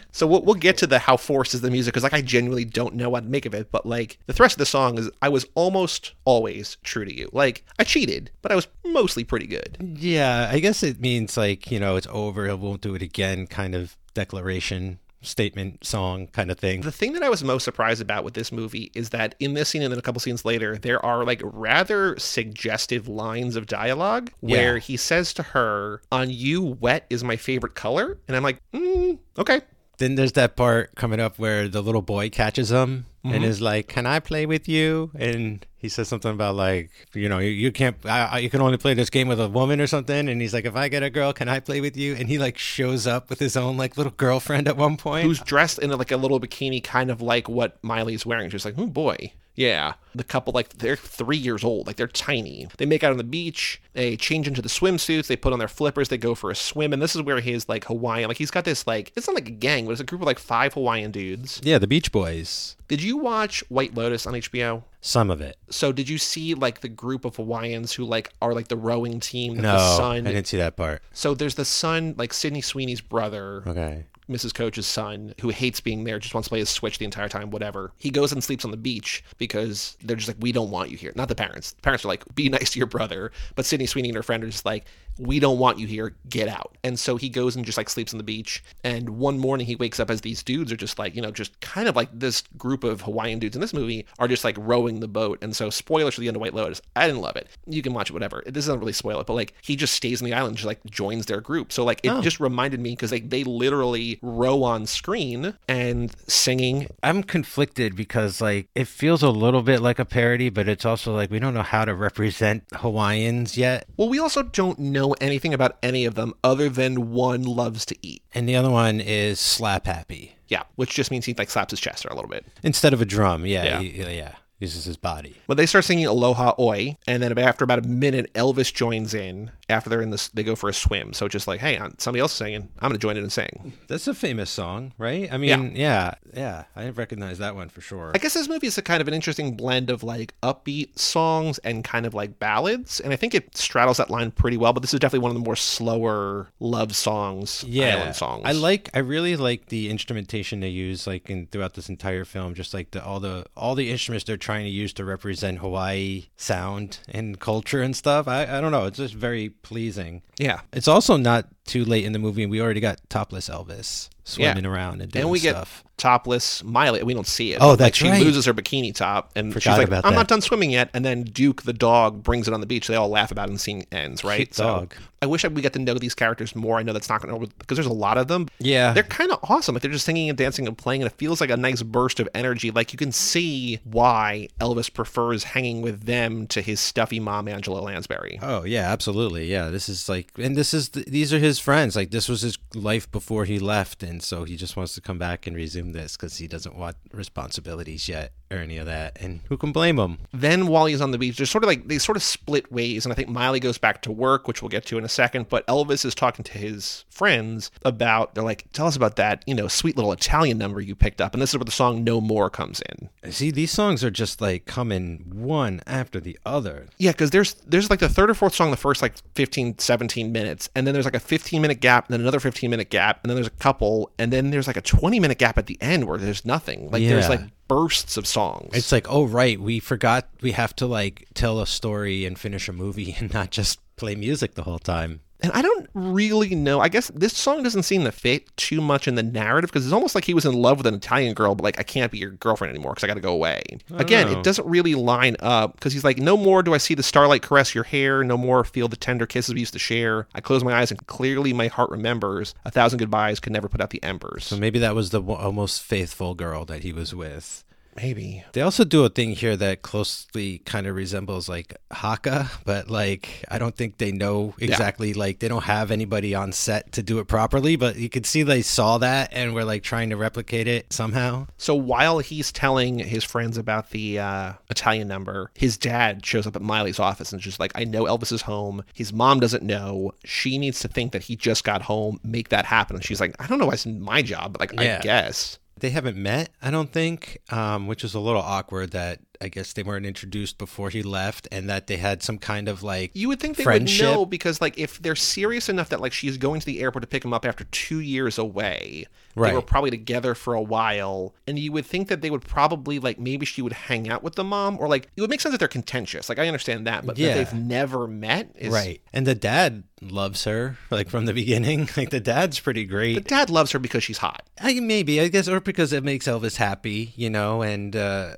so 0.11 0.25
we'll, 0.27 0.41
we'll 0.41 0.55
get 0.55 0.77
to 0.77 0.87
the 0.87 0.99
how 0.99 1.17
forced 1.17 1.53
is 1.53 1.61
the 1.61 1.71
music 1.71 1.93
because 1.93 2.03
like 2.03 2.13
I 2.13 2.21
genuinely 2.21 2.65
don't 2.65 2.95
know 2.95 3.09
what 3.09 3.23
to 3.23 3.29
make 3.29 3.45
of 3.45 3.53
it, 3.53 3.71
but 3.71 3.85
like 3.85 4.17
the 4.25 4.33
thrust 4.33 4.55
of 4.55 4.59
the 4.59 4.65
song 4.65 4.97
is 4.97 5.09
I 5.21 5.29
was 5.29 5.45
almost 5.55 6.13
always 6.25 6.77
true 6.83 7.05
to 7.05 7.13
you. 7.15 7.29
Like 7.33 7.65
I 7.77 7.83
cheated, 7.83 8.31
but 8.41 8.51
I 8.51 8.55
was 8.55 8.67
mostly 8.85 9.23
pretty 9.23 9.47
good. 9.47 9.77
Yeah, 9.99 10.49
I 10.51 10.59
guess 10.59 10.83
it 10.83 10.99
means 10.99 11.35
like, 11.37 11.71
you 11.71 11.79
know, 11.79 11.95
it's 11.95 12.07
over, 12.09 12.49
I 12.49 12.53
won't 12.53 12.81
do 12.81 12.95
it 12.95 13.01
again 13.01 13.47
kind 13.47 13.75
of 13.75 13.97
declaration, 14.13 14.99
statement, 15.23 15.83
song 15.85 16.27
kind 16.27 16.51
of 16.51 16.59
thing. 16.59 16.81
The 16.81 16.91
thing 16.91 17.13
that 17.13 17.23
I 17.23 17.29
was 17.29 17.43
most 17.43 17.63
surprised 17.63 18.01
about 18.01 18.23
with 18.23 18.33
this 18.33 18.51
movie 18.51 18.91
is 18.93 19.09
that 19.09 19.35
in 19.39 19.53
this 19.53 19.69
scene 19.69 19.81
and 19.81 19.91
then 19.91 19.99
a 19.99 20.01
couple 20.01 20.19
scenes 20.19 20.45
later, 20.45 20.77
there 20.77 21.03
are 21.05 21.23
like 21.23 21.41
rather 21.43 22.17
suggestive 22.19 23.07
lines 23.07 23.55
of 23.55 23.65
dialogue 23.65 24.31
where 24.41 24.75
Yeah. 24.75 24.79
he 24.81 24.97
says 24.97 25.33
to 25.35 25.43
her, 25.43 26.01
"On 26.11 26.29
you, 26.29 26.61
wet 26.61 27.05
is 27.09 27.23
my 27.23 27.35
favorite 27.37 27.75
color," 27.75 28.17
and 28.27 28.35
I'm 28.37 28.43
like, 28.43 28.59
mm, 28.73 29.17
"Okay." 29.37 29.61
Then 29.97 30.15
there's 30.15 30.31
that 30.33 30.55
part 30.55 30.95
coming 30.95 31.19
up 31.19 31.37
where 31.39 31.67
the 31.67 31.81
little 31.81 32.01
boy 32.01 32.29
catches 32.29 32.71
him 32.71 33.05
Mm-hmm. 33.25 33.35
and 33.35 33.45
is 33.45 33.61
like, 33.61 33.87
"Can 33.87 34.05
I 34.05 34.19
play 34.19 34.45
with 34.45 34.67
you?" 34.67 35.09
And 35.17 35.65
he 35.77 35.87
says 35.87 36.09
something 36.09 36.31
about 36.31 36.55
like, 36.55 36.91
you 37.13 37.29
know, 37.29 37.39
you, 37.39 37.51
you 37.51 37.71
can't, 37.71 37.95
I, 38.05 38.25
I- 38.25 38.39
you 38.39 38.49
can 38.49 38.61
only 38.61 38.75
play 38.77 38.93
this 38.95 39.09
game 39.09 39.29
with 39.29 39.39
a 39.39 39.47
woman 39.47 39.79
or 39.79 39.87
something. 39.87 40.27
And 40.27 40.41
he's 40.41 40.53
like, 40.53 40.65
"If 40.65 40.75
I 40.75 40.89
get 40.89 41.03
a 41.03 41.09
girl, 41.09 41.31
can 41.31 41.47
I 41.47 41.61
play 41.61 41.79
with 41.79 41.95
you?" 41.95 42.15
And 42.15 42.27
he 42.27 42.37
like 42.37 42.57
shows 42.57 43.07
up 43.07 43.29
with 43.29 43.39
his 43.39 43.55
own 43.55 43.77
like 43.77 43.95
little 43.95 44.11
girlfriend 44.11 44.67
at 44.67 44.75
one 44.75 44.97
point. 44.97 45.25
Who's 45.25 45.39
dressed 45.39 45.79
in 45.79 45.89
like 45.91 46.11
a 46.11 46.17
little 46.17 46.39
bikini, 46.39 46.83
kind 46.83 47.09
of 47.09 47.21
like 47.21 47.47
what 47.47 47.81
Maile's 47.81 48.25
wearing. 48.25 48.49
She's 48.49 48.65
like, 48.65 48.75
"Oh 48.77 48.87
boy." 48.87 49.31
Yeah, 49.55 49.93
the 50.15 50.23
couple 50.23 50.51
like 50.51 50.69
they're 50.69 50.95
three 50.95 51.37
years 51.37 51.63
old, 51.63 51.85
like 51.85 51.95
they're 51.95 52.07
tiny. 52.07 52.67
They 52.77 52.85
make 52.87 53.03
out 53.03 53.11
on 53.11 53.17
the 53.17 53.23
beach. 53.23 53.81
They 53.93 54.17
change 54.17 54.47
into 54.47 54.61
the 54.63 54.69
swimsuits. 54.69 55.27
They 55.27 55.35
put 55.35 55.53
on 55.53 55.59
their 55.59 55.67
flippers. 55.67 56.09
They 56.09 56.17
go 56.17 56.33
for 56.33 56.49
a 56.49 56.55
swim, 56.55 56.91
and 56.91 57.01
this 57.01 57.15
is 57.15 57.21
where 57.21 57.39
his 57.39 57.69
like 57.69 57.85
Hawaiian, 57.85 58.27
like 58.29 58.37
he's 58.37 58.49
got 58.51 58.65
this 58.65 58.87
like 58.87 59.11
it's 59.15 59.27
not 59.27 59.35
like 59.35 59.47
a 59.47 59.51
gang, 59.51 59.85
but 59.85 59.91
it's 59.91 60.01
a 60.01 60.05
group 60.05 60.21
of 60.21 60.25
like 60.27 60.39
five 60.39 60.73
Hawaiian 60.73 61.11
dudes. 61.11 61.61
yeah, 61.63 61.77
the 61.77 61.87
Beach 61.87 62.11
Boys. 62.11 62.75
Did 62.87 63.01
you 63.01 63.17
watch 63.17 63.63
White 63.69 63.95
Lotus 63.95 64.25
on 64.27 64.33
HBO? 64.33 64.83
Some 65.01 65.29
of 65.29 65.41
it. 65.41 65.57
So 65.69 65.91
did 65.91 66.07
you 66.09 66.17
see 66.17 66.53
like 66.53 66.81
the 66.81 66.89
group 66.89 67.25
of 67.25 67.35
Hawaiians 67.35 67.93
who 67.93 68.05
like 68.05 68.31
are 68.41 68.53
like 68.53 68.69
the 68.69 68.77
rowing 68.77 69.19
team? 69.19 69.55
No, 69.57 69.73
the 69.97 70.03
I 70.03 70.19
didn't 70.21 70.47
see 70.47 70.57
that 70.57 70.75
part. 70.75 71.01
So 71.11 71.33
there's 71.33 71.55
the 71.55 71.65
son, 71.65 72.15
like 72.17 72.33
Sydney 72.33 72.61
Sweeney's 72.61 73.01
brother, 73.01 73.63
Okay. 73.67 74.05
Mrs. 74.29 74.53
Coach's 74.53 74.85
son, 74.85 75.33
who 75.41 75.49
hates 75.49 75.79
being 75.79 76.03
there, 76.03 76.19
just 76.19 76.33
wants 76.33 76.47
to 76.47 76.49
play 76.49 76.59
his 76.59 76.69
Switch 76.69 76.97
the 76.97 77.05
entire 77.05 77.29
time, 77.29 77.51
whatever. 77.51 77.91
He 77.97 78.09
goes 78.09 78.31
and 78.31 78.43
sleeps 78.43 78.65
on 78.65 78.71
the 78.71 78.77
beach 78.77 79.23
because 79.37 79.97
they're 80.03 80.15
just 80.15 80.27
like, 80.27 80.37
we 80.39 80.51
don't 80.51 80.71
want 80.71 80.89
you 80.89 80.97
here. 80.97 81.11
Not 81.15 81.27
the 81.27 81.35
parents. 81.35 81.73
The 81.73 81.81
parents 81.81 82.05
are 82.05 82.07
like, 82.07 82.23
be 82.35 82.49
nice 82.49 82.71
to 82.71 82.79
your 82.79 82.87
brother. 82.87 83.31
But 83.55 83.65
Sydney 83.65 83.85
Sweeney 83.85 84.09
and 84.09 84.15
her 84.15 84.23
friend 84.23 84.43
are 84.43 84.49
just 84.49 84.65
like, 84.65 84.85
we 85.19 85.39
don't 85.39 85.59
want 85.59 85.77
you 85.77 85.87
here. 85.87 86.15
Get 86.29 86.47
out. 86.47 86.77
And 86.83 86.99
so 86.99 87.17
he 87.17 87.29
goes 87.29 87.55
and 87.55 87.65
just 87.65 87.77
like 87.77 87.89
sleeps 87.89 88.13
on 88.13 88.17
the 88.17 88.23
beach. 88.23 88.63
And 88.83 89.09
one 89.09 89.37
morning 89.37 89.67
he 89.67 89.75
wakes 89.75 89.99
up 89.99 90.09
as 90.09 90.21
these 90.21 90.41
dudes 90.41 90.71
are 90.71 90.77
just 90.77 90.97
like, 90.97 91.15
you 91.15 91.21
know, 91.21 91.31
just 91.31 91.59
kind 91.61 91.87
of 91.87 91.95
like 91.95 92.09
this 92.11 92.43
group 92.57 92.83
of 92.83 93.01
Hawaiian 93.01 93.39
dudes 93.39 93.55
in 93.55 93.61
this 93.61 93.73
movie 93.73 94.05
are 94.19 94.27
just 94.27 94.43
like 94.43 94.55
rowing 94.59 94.99
the 94.99 95.07
boat. 95.07 95.39
And 95.41 95.55
so, 95.55 95.69
spoilers 95.69 96.15
for 96.15 96.21
the 96.21 96.27
end 96.27 96.37
of 96.37 96.41
White 96.41 96.53
Lotus. 96.53 96.81
I 96.95 97.05
didn't 97.07 97.21
love 97.21 97.35
it. 97.35 97.47
You 97.67 97.81
can 97.81 97.93
watch 97.93 98.09
it, 98.09 98.13
whatever. 98.13 98.41
This 98.45 98.65
doesn't 98.65 98.79
really 98.79 98.93
spoil 98.93 99.19
it, 99.19 99.27
but 99.27 99.33
like 99.33 99.53
he 99.61 99.75
just 99.75 99.93
stays 99.93 100.21
on 100.21 100.25
the 100.25 100.33
island, 100.33 100.57
just 100.57 100.65
like 100.65 100.83
joins 100.85 101.25
their 101.25 101.41
group. 101.41 101.71
So 101.71 101.83
like 101.83 101.99
it 102.03 102.09
oh. 102.09 102.21
just 102.21 102.39
reminded 102.39 102.79
me 102.79 102.91
because 102.91 103.11
they, 103.11 103.19
they 103.19 103.43
literally 103.43 104.12
row 104.21 104.63
on 104.63 104.85
screen 104.85 105.55
and 105.67 106.13
singing. 106.27 106.87
I'm 107.01 107.23
conflicted 107.23 107.95
because 107.95 108.41
like 108.41 108.67
it 108.75 108.87
feels 108.87 109.23
a 109.23 109.29
little 109.29 109.61
bit 109.63 109.81
like 109.81 109.99
a 109.99 110.05
parody, 110.05 110.49
but 110.49 110.67
it's 110.67 110.85
also 110.85 111.13
like 111.15 111.31
we 111.31 111.39
don't 111.39 111.53
know 111.53 111.61
how 111.63 111.85
to 111.85 111.93
represent 111.95 112.63
Hawaiians 112.73 113.57
yet. 113.57 113.87
Well, 113.97 114.09
we 114.09 114.19
also 114.19 114.43
don't 114.43 114.79
know 114.79 115.13
anything 115.21 115.53
about 115.53 115.77
any 115.81 116.05
of 116.05 116.15
them 116.15 116.33
other 116.43 116.69
than 116.69 117.11
one 117.11 117.43
loves 117.43 117.85
to 117.87 117.95
eat. 118.01 118.21
And 118.33 118.47
the 118.47 118.55
other 118.55 118.69
one 118.69 119.01
is 119.01 119.39
slap 119.39 119.85
happy. 119.85 120.35
Yeah, 120.47 120.63
which 120.75 120.93
just 120.93 121.09
means 121.09 121.25
he 121.25 121.33
like 121.33 121.49
slaps 121.49 121.71
his 121.71 121.79
chest 121.79 122.05
a 122.05 122.13
little 122.13 122.29
bit. 122.29 122.45
Instead 122.61 122.93
of 122.93 123.01
a 123.01 123.05
drum, 123.05 123.45
yeah, 123.45 123.63
Yeah. 123.63 123.79
he- 123.79 124.17
yeah, 124.17 124.35
uses 124.59 124.85
his 124.85 124.97
body. 124.97 125.35
But 125.47 125.57
they 125.57 125.65
start 125.65 125.83
singing 125.85 126.05
Aloha 126.05 126.53
Oe, 126.59 126.95
and 127.07 127.23
then 127.23 127.37
after 127.37 127.63
about 127.63 127.79
a 127.79 127.87
minute, 127.87 128.31
Elvis 128.33 128.71
joins 128.73 129.13
in. 129.13 129.51
After 129.73 129.89
they're 129.89 130.01
in 130.01 130.11
this, 130.11 130.27
they 130.29 130.43
go 130.43 130.55
for 130.55 130.69
a 130.69 130.73
swim. 130.73 131.13
So 131.13 131.27
just 131.27 131.47
like, 131.47 131.59
hey, 131.59 131.79
somebody 131.97 132.21
else 132.21 132.31
is 132.31 132.37
singing, 132.37 132.69
I'm 132.79 132.89
gonna 132.89 132.99
join 132.99 133.17
in 133.17 133.23
and 133.23 133.31
sing. 133.31 133.73
That's 133.87 134.07
a 134.07 134.13
famous 134.13 134.49
song, 134.49 134.93
right? 134.97 135.31
I 135.33 135.37
mean, 135.37 135.75
yeah, 135.75 136.13
yeah, 136.33 136.65
I 136.75 136.89
recognize 136.89 137.39
that 137.39 137.55
one 137.55 137.69
for 137.69 137.81
sure. 137.81 138.11
I 138.13 138.19
guess 138.19 138.35
this 138.35 138.47
movie 138.47 138.67
is 138.67 138.77
a 138.77 138.81
kind 138.81 139.01
of 139.01 139.07
an 139.07 139.13
interesting 139.13 139.55
blend 139.55 139.89
of 139.89 140.03
like 140.03 140.35
upbeat 140.41 140.97
songs 140.99 141.57
and 141.59 141.83
kind 141.83 142.05
of 142.05 142.13
like 142.13 142.39
ballads, 142.39 142.99
and 142.99 143.11
I 143.11 143.15
think 143.15 143.33
it 143.33 143.57
straddles 143.57 143.97
that 143.97 144.09
line 144.09 144.31
pretty 144.31 144.57
well. 144.57 144.73
But 144.73 144.81
this 144.81 144.93
is 144.93 144.99
definitely 144.99 145.23
one 145.23 145.31
of 145.31 145.35
the 145.35 145.45
more 145.45 145.55
slower 145.55 146.49
love 146.59 146.95
songs, 146.95 147.63
yeah, 147.67 147.95
island 147.95 148.15
songs. 148.15 148.43
I 148.45 148.51
like. 148.51 148.89
I 148.93 148.99
really 148.99 149.35
like 149.35 149.67
the 149.67 149.89
instrumentation 149.89 150.59
they 150.59 150.69
use, 150.69 151.07
like 151.07 151.29
in 151.29 151.47
throughout 151.47 151.73
this 151.73 151.89
entire 151.89 152.25
film. 152.25 152.53
Just 152.53 152.73
like 152.73 152.91
the 152.91 153.03
all 153.03 153.19
the 153.19 153.45
all 153.57 153.75
the 153.75 153.89
instruments 153.89 154.23
they're 154.25 154.37
trying 154.37 154.65
to 154.65 154.71
use 154.71 154.93
to 154.93 155.05
represent 155.05 155.59
Hawaii 155.59 156.25
sound 156.37 156.99
and 157.09 157.39
culture 157.39 157.81
and 157.81 157.95
stuff. 157.95 158.27
I 158.27 158.43
I 158.43 158.61
don't 158.61 158.71
know. 158.71 158.85
It's 158.85 158.97
just 158.97 159.13
very 159.15 159.49
pleasing. 159.63 160.21
Yeah, 160.39 160.61
It's 160.71 160.87
also 160.87 161.17
not 161.17 161.47
too 161.65 161.85
late 161.85 162.05
in 162.05 162.13
the 162.13 162.19
movie, 162.19 162.43
and 162.43 162.51
we 162.51 162.61
already 162.61 162.79
got 162.79 162.99
topless 163.09 163.49
Elvis 163.49 164.09
swimming 164.25 164.65
around 164.65 165.01
and 165.01 165.11
doing 165.11 165.23
and 165.23 165.31
we 165.31 165.39
get 165.39 165.55
stuff. 165.55 165.83
topless 165.97 166.63
Maile. 166.63 167.03
We 167.05 167.13
don't 167.13 167.27
see 167.27 167.51
it. 167.53 167.57
Oh, 167.57 167.59
but, 167.59 167.69
like, 167.71 167.77
that's 167.79 167.97
she 167.97 168.09
loses 168.09 168.45
her 168.45 168.53
bikini 168.53 168.93
top, 168.95 169.31
and 169.35 169.53
she's 169.53 169.65
like, 169.65 169.91
"I'm 169.91 170.01
that. 170.01 170.13
not 170.13 170.27
done 170.27 170.41
swimming 170.41 170.71
yet." 170.71 170.89
And 170.93 171.03
then 171.03 171.23
Duke, 171.23 171.63
the 171.63 171.73
dog, 171.73 172.23
brings 172.23 172.47
it 172.47 172.53
on 172.53 172.61
the 172.61 172.65
beach. 172.67 172.87
They 172.87 172.95
all 172.95 173.09
laugh 173.09 173.31
about 173.31 173.43
it, 173.43 173.51
and 173.51 173.55
the 173.55 173.59
scene 173.59 173.85
ends. 173.91 174.23
Right? 174.23 174.37
Cute 174.37 174.53
dog. 174.53 174.95
I 175.21 175.25
wish 175.25 175.45
I, 175.45 175.47
we 175.47 175.61
get 175.61 175.71
to 175.73 175.79
know 175.79 175.93
these 175.93 176.15
characters 176.15 176.53
more. 176.53 176.77
I 176.77 176.83
know 176.83 176.91
that's 176.91 177.07
not 177.07 177.21
going 177.21 177.39
to 177.39 177.53
because 177.57 177.77
there's 177.77 177.87
a 177.87 177.93
lot 177.93 178.17
of 178.17 178.27
them. 178.27 178.49
Yeah. 178.59 178.91
they're 178.91 179.03
kind 179.03 179.31
of 179.31 179.39
awesome. 179.43 179.73
Like 179.73 179.81
they're 179.81 179.91
just 179.91 180.03
singing 180.03 180.27
and 180.27 180.37
dancing 180.37 180.67
and 180.67 180.77
playing, 180.77 181.01
and 181.01 181.09
it 181.09 181.15
feels 181.17 181.39
like 181.39 181.49
a 181.49 181.55
nice 181.55 181.81
burst 181.81 182.19
of 182.19 182.27
energy. 182.35 182.71
Like 182.71 182.91
you 182.91 182.97
can 182.97 183.13
see 183.13 183.79
why 183.85 184.49
Elvis 184.59 184.93
prefers 184.93 185.45
hanging 185.45 185.81
with 185.81 186.05
them 186.05 186.45
to 186.47 186.61
his 186.61 186.81
stuffy 186.81 187.21
mom, 187.21 187.47
Angela 187.47 187.79
Lansbury. 187.79 188.37
Oh 188.41 188.63
yeah, 188.65 188.91
absolutely. 188.91 189.45
Yeah, 189.49 189.69
this 189.69 189.87
is 189.87 190.09
like, 190.09 190.29
and 190.37 190.57
this 190.57 190.73
is 190.73 190.89
th- 190.89 191.05
these 191.05 191.33
are 191.33 191.39
his 191.39 191.52
friends. 191.59 191.95
Like 191.95 192.11
this 192.11 192.29
was 192.29 192.41
his 192.41 192.57
life 192.73 193.11
before 193.11 193.45
he 193.45 193.59
left, 193.59 194.03
and 194.03 194.21
so 194.21 194.43
he 194.43 194.55
just 194.55 194.75
wants 194.75 194.93
to 194.95 195.01
come 195.01 195.17
back 195.17 195.47
and 195.47 195.55
resume 195.55 195.91
this 195.91 196.15
because 196.15 196.37
he 196.37 196.47
doesn't 196.47 196.75
want 196.75 196.97
responsibilities 197.11 198.07
yet 198.07 198.33
or 198.53 198.59
any 198.59 198.77
of 198.77 198.85
that. 198.85 199.17
And 199.21 199.41
who 199.49 199.57
can 199.57 199.71
blame 199.71 199.97
him? 199.97 200.19
Then 200.33 200.67
while 200.67 200.85
he's 200.85 201.01
on 201.01 201.11
the 201.11 201.17
beach, 201.17 201.37
there's 201.37 201.49
sort 201.49 201.63
of 201.63 201.67
like 201.67 201.87
they 201.87 201.97
sort 201.97 202.15
of 202.15 202.23
split 202.23 202.71
ways, 202.71 203.05
and 203.05 203.11
I 203.11 203.15
think 203.15 203.29
Maile 203.29 203.59
goes 203.59 203.77
back 203.77 204.01
to 204.03 204.11
work, 204.11 204.47
which 204.47 204.61
we'll 204.61 204.69
get 204.69 204.85
to 204.87 204.97
in 204.97 205.03
a 205.03 205.09
second. 205.09 205.49
But 205.49 205.65
Elvis 205.67 206.05
is 206.05 206.15
talking 206.15 206.43
to 206.45 206.57
his 206.57 207.05
friends 207.09 207.71
about 207.83 208.35
they're 208.35 208.43
like, 208.43 208.65
tell 208.73 208.87
us 208.87 208.95
about 208.95 209.15
that, 209.17 209.43
you 209.45 209.55
know, 209.55 209.67
sweet 209.67 209.95
little 209.95 210.11
Italian 210.11 210.57
number 210.57 210.81
you 210.81 210.95
picked 210.95 211.21
up, 211.21 211.33
and 211.33 211.41
this 211.41 211.51
is 211.51 211.57
where 211.57 211.65
the 211.65 211.71
song 211.71 212.03
"No 212.03 212.21
More" 212.21 212.49
comes 212.49 212.81
in. 212.81 213.09
See, 213.31 213.51
these 213.51 213.71
songs 213.71 214.03
are 214.03 214.11
just 214.11 214.41
like 214.41 214.65
coming 214.65 215.23
one 215.33 215.81
after 215.87 216.19
the 216.19 216.37
other. 216.45 216.87
Yeah, 216.97 217.11
because 217.11 217.31
there's 217.31 217.55
there's 217.65 217.89
like 217.89 217.99
the 217.99 218.09
third 218.09 218.29
or 218.29 218.33
fourth 218.33 218.55
song, 218.55 218.71
the 218.71 218.77
first 218.77 219.01
like 219.01 219.13
15, 219.35 219.79
17 219.79 220.31
minutes, 220.31 220.69
and 220.75 220.85
then 220.85 220.93
there's 220.93 221.05
like 221.05 221.15
a 221.15 221.19
15 221.19 221.61
minute 221.61 221.79
gap, 221.79 222.07
and 222.07 222.13
then 222.13 222.21
another 222.21 222.39
15 222.39 222.69
minute 222.69 222.89
gap, 222.89 223.19
and 223.23 223.29
then 223.29 223.35
there's 223.35 223.47
a 223.47 223.51
couple, 223.51 224.11
and 224.19 224.31
then 224.31 224.51
there's 224.51 224.67
like 224.67 224.77
a 224.77 224.81
20 224.81 225.19
minute 225.19 225.37
gap 225.37 225.57
at 225.57 225.67
the 225.67 225.77
end 225.81 226.05
where 226.05 226.17
there's 226.17 226.45
nothing. 226.45 226.89
Like 226.91 227.03
there's 227.03 227.29
like 227.29 227.41
bursts 227.67 228.17
of 228.17 228.27
songs. 228.27 228.69
It's 228.73 228.91
like, 228.91 229.07
oh 229.09 229.25
right, 229.25 229.59
we 229.59 229.79
forgot 229.79 230.27
we 230.41 230.51
have 230.51 230.75
to 230.77 230.85
like 230.85 231.27
tell 231.33 231.59
a 231.59 231.67
story 231.67 232.25
and 232.25 232.37
finish 232.37 232.67
a 232.69 232.73
movie 232.73 233.15
and 233.19 233.33
not 233.33 233.51
just 233.51 233.79
play 233.95 234.15
music 234.15 234.55
the 234.55 234.63
whole 234.63 234.79
time. 234.79 235.21
And 235.41 235.51
I 235.51 235.61
don't 235.61 235.89
really 235.93 236.55
know. 236.55 236.79
I 236.79 236.87
guess 236.87 237.11
this 237.13 237.35
song 237.35 237.63
doesn't 237.63 237.83
seem 237.83 238.05
to 238.05 238.13
fit 238.13 238.55
too 238.55 238.79
much 238.79 239.09
in 239.09 239.15
the 239.15 239.23
narrative 239.23 239.69
because 239.69 239.85
it's 239.85 239.93
almost 239.93 240.15
like 240.15 240.23
he 240.23 240.33
was 240.33 240.45
in 240.45 240.53
love 240.53 240.77
with 240.77 240.87
an 240.87 240.93
Italian 240.93 241.33
girl, 241.33 241.53
but 241.53 241.65
like, 241.65 241.77
I 241.77 241.83
can't 241.83 242.11
be 242.13 242.17
your 242.17 242.31
girlfriend 242.31 242.73
anymore 242.73 242.93
because 242.93 243.03
I 243.03 243.07
got 243.07 243.15
to 243.15 243.19
go 243.19 243.33
away. 243.33 243.61
Again, 243.95 244.31
know. 244.31 244.39
it 244.39 244.43
doesn't 244.43 244.65
really 244.65 244.95
line 244.95 245.35
up 245.41 245.73
because 245.73 245.91
he's 245.91 246.05
like, 246.05 246.17
no 246.17 246.37
more 246.37 246.63
do 246.63 246.73
I 246.73 246.77
see 246.77 246.93
the 246.93 247.03
starlight 247.03 247.41
caress 247.41 247.75
your 247.75 247.83
hair, 247.83 248.23
no 248.23 248.37
more 248.37 248.63
feel 248.63 248.87
the 248.87 248.95
tender 248.95 249.25
kisses 249.25 249.53
we 249.53 249.59
used 249.59 249.73
to 249.73 249.79
share. 249.79 250.27
I 250.33 250.39
close 250.39 250.63
my 250.63 250.73
eyes 250.73 250.91
and 250.91 251.05
clearly 251.07 251.51
my 251.51 251.67
heart 251.67 251.89
remembers 251.89 252.55
a 252.63 252.71
thousand 252.71 252.99
goodbyes 252.99 253.41
could 253.41 253.51
never 253.51 253.67
put 253.67 253.81
out 253.81 253.89
the 253.89 254.01
embers. 254.01 254.45
So 254.45 254.55
maybe 254.55 254.79
that 254.79 254.95
was 254.95 255.09
the 255.09 255.19
w- 255.19 255.37
almost 255.37 255.83
faithful 255.83 256.35
girl 256.35 256.63
that 256.65 256.83
he 256.83 256.93
was 256.93 257.13
with. 257.13 257.65
Maybe. 257.95 258.43
They 258.53 258.61
also 258.61 258.83
do 258.83 259.03
a 259.05 259.09
thing 259.09 259.31
here 259.31 259.55
that 259.57 259.81
closely 259.81 260.59
kind 260.59 260.87
of 260.87 260.95
resembles 260.95 261.47
like 261.47 261.75
Haka, 261.91 262.49
but 262.65 262.89
like 262.89 263.45
I 263.49 263.59
don't 263.59 263.75
think 263.75 263.97
they 263.97 264.11
know 264.11 264.55
exactly 264.59 265.13
like 265.13 265.39
they 265.39 265.47
don't 265.47 265.63
have 265.63 265.91
anybody 265.91 266.33
on 266.33 266.51
set 266.51 266.91
to 266.93 267.03
do 267.03 267.19
it 267.19 267.27
properly, 267.27 267.75
but 267.75 267.97
you 267.97 268.09
could 268.09 268.25
see 268.25 268.43
they 268.43 268.61
saw 268.61 268.97
that 268.99 269.29
and 269.31 269.53
were 269.53 269.65
like 269.65 269.83
trying 269.83 270.09
to 270.09 270.17
replicate 270.17 270.67
it 270.67 270.91
somehow. 270.91 271.47
So 271.57 271.75
while 271.75 272.19
he's 272.19 272.51
telling 272.51 272.99
his 272.99 273.23
friends 273.23 273.57
about 273.57 273.91
the 273.91 274.19
uh, 274.19 274.53
Italian 274.69 275.07
number, 275.07 275.51
his 275.55 275.77
dad 275.77 276.25
shows 276.25 276.47
up 276.47 276.55
at 276.55 276.61
Maile's 276.61 276.99
office 276.99 277.31
and 277.31 277.41
just 277.41 277.59
like, 277.59 277.71
I 277.75 277.83
know 277.83 278.05
Elvis 278.05 278.31
is 278.31 278.41
home. 278.41 278.83
His 278.93 279.13
mom 279.13 279.39
doesn't 279.39 279.63
know. 279.63 280.11
She 280.25 280.57
needs 280.57 280.79
to 280.81 280.87
think 280.87 281.11
that 281.11 281.23
he 281.23 281.35
just 281.35 281.63
got 281.63 281.83
home. 281.83 282.19
Make 282.23 282.49
that 282.49 282.65
happen. 282.65 282.95
And 282.95 283.05
she's 283.05 283.21
like, 283.21 283.35
I 283.39 283.47
don't 283.47 283.59
know 283.59 283.67
why 283.67 283.73
it's 283.73 283.85
my 283.85 284.21
job, 284.21 284.53
but 284.53 284.61
like, 284.61 284.79
I 284.79 284.99
guess. 285.01 285.59
They 285.83 285.89
haven't 285.89 286.15
met, 286.15 286.47
I 286.61 286.71
don't 286.71 286.89
think, 286.89 287.39
um, 287.49 287.87
which 287.87 288.05
is 288.05 288.13
a 288.13 288.19
little 288.21 288.41
awkward 288.41 288.91
that 288.91 289.19
I 289.43 289.49
guess 289.49 289.73
they 289.73 289.83
weren't 289.83 290.05
introduced 290.05 290.57
before 290.57 290.89
he 290.89 291.03
left, 291.03 291.47
and 291.51 291.69
that 291.69 291.87
they 291.87 291.97
had 291.97 292.23
some 292.23 292.37
kind 292.37 292.67
of 292.69 292.81
like 292.81 293.11
You 293.13 293.27
would 293.27 293.39
think 293.39 293.57
they 293.57 293.63
friendship. 293.63 294.07
would 294.07 294.13
know 294.13 294.25
because, 294.25 294.61
like, 294.61 294.77
if 294.77 294.99
they're 295.01 295.15
serious 295.15 295.69
enough 295.69 295.89
that 295.89 295.99
like 296.01 296.13
she's 296.13 296.37
going 296.37 296.59
to 296.61 296.65
the 296.65 296.79
airport 296.81 297.03
to 297.03 297.07
pick 297.07 297.25
him 297.25 297.33
up 297.33 297.45
after 297.45 297.65
two 297.65 297.99
years 297.99 298.37
away, 298.37 299.05
they 299.35 299.41
were 299.41 299.57
Right. 299.57 299.65
probably 299.67 299.89
together 299.91 300.33
for 300.35 300.53
a 300.53 300.61
while, 300.61 301.35
and 301.47 301.59
you 301.59 301.71
would 301.71 301.85
think 301.85 302.07
that 302.07 302.21
they 302.21 302.29
would 302.29 302.43
probably 302.43 302.99
like 302.99 303.19
maybe 303.19 303.45
she 303.45 303.61
would 303.61 303.73
hang 303.73 304.09
out 304.09 304.23
with 304.23 304.35
the 304.35 304.43
mom, 304.43 304.77
or 304.79 304.87
like 304.87 305.09
it 305.15 305.21
would 305.21 305.29
make 305.29 305.41
sense 305.41 305.51
that 305.51 305.57
they're 305.59 305.67
contentious. 305.67 306.29
Like 306.29 306.39
I 306.39 306.47
understand 306.47 306.87
that, 306.87 307.05
but 307.05 307.17
Yeah. 307.17 307.33
that 307.35 307.51
they've 307.51 307.59
never 307.61 308.07
met 308.07 308.49
is 308.57 308.71
right. 308.71 309.01
And 309.11 309.27
the 309.27 309.35
dad 309.35 309.83
loves 310.01 310.43
her 310.45 310.77
like 310.91 311.09
from 311.09 311.25
the 311.25 311.33
beginning. 311.33 311.89
Like 311.97 312.09
the 312.11 312.19
dad's 312.19 312.59
pretty 312.59 312.85
great. 312.85 313.13
The 313.15 313.21
dad 313.21 313.49
loves 313.49 313.71
her 313.71 313.79
because 313.79 314.03
she's 314.03 314.17
hot. 314.19 314.43
I 314.59 314.79
maybe 314.79 315.19
I 315.19 315.27
guess, 315.27 315.47
or 315.47 315.59
because 315.59 315.91
it 315.93 316.03
makes 316.03 316.27
Elvis 316.27 316.55
happy, 316.57 317.13
you 317.15 317.29
know, 317.29 317.61
and 317.61 317.95
uh, 317.95 318.35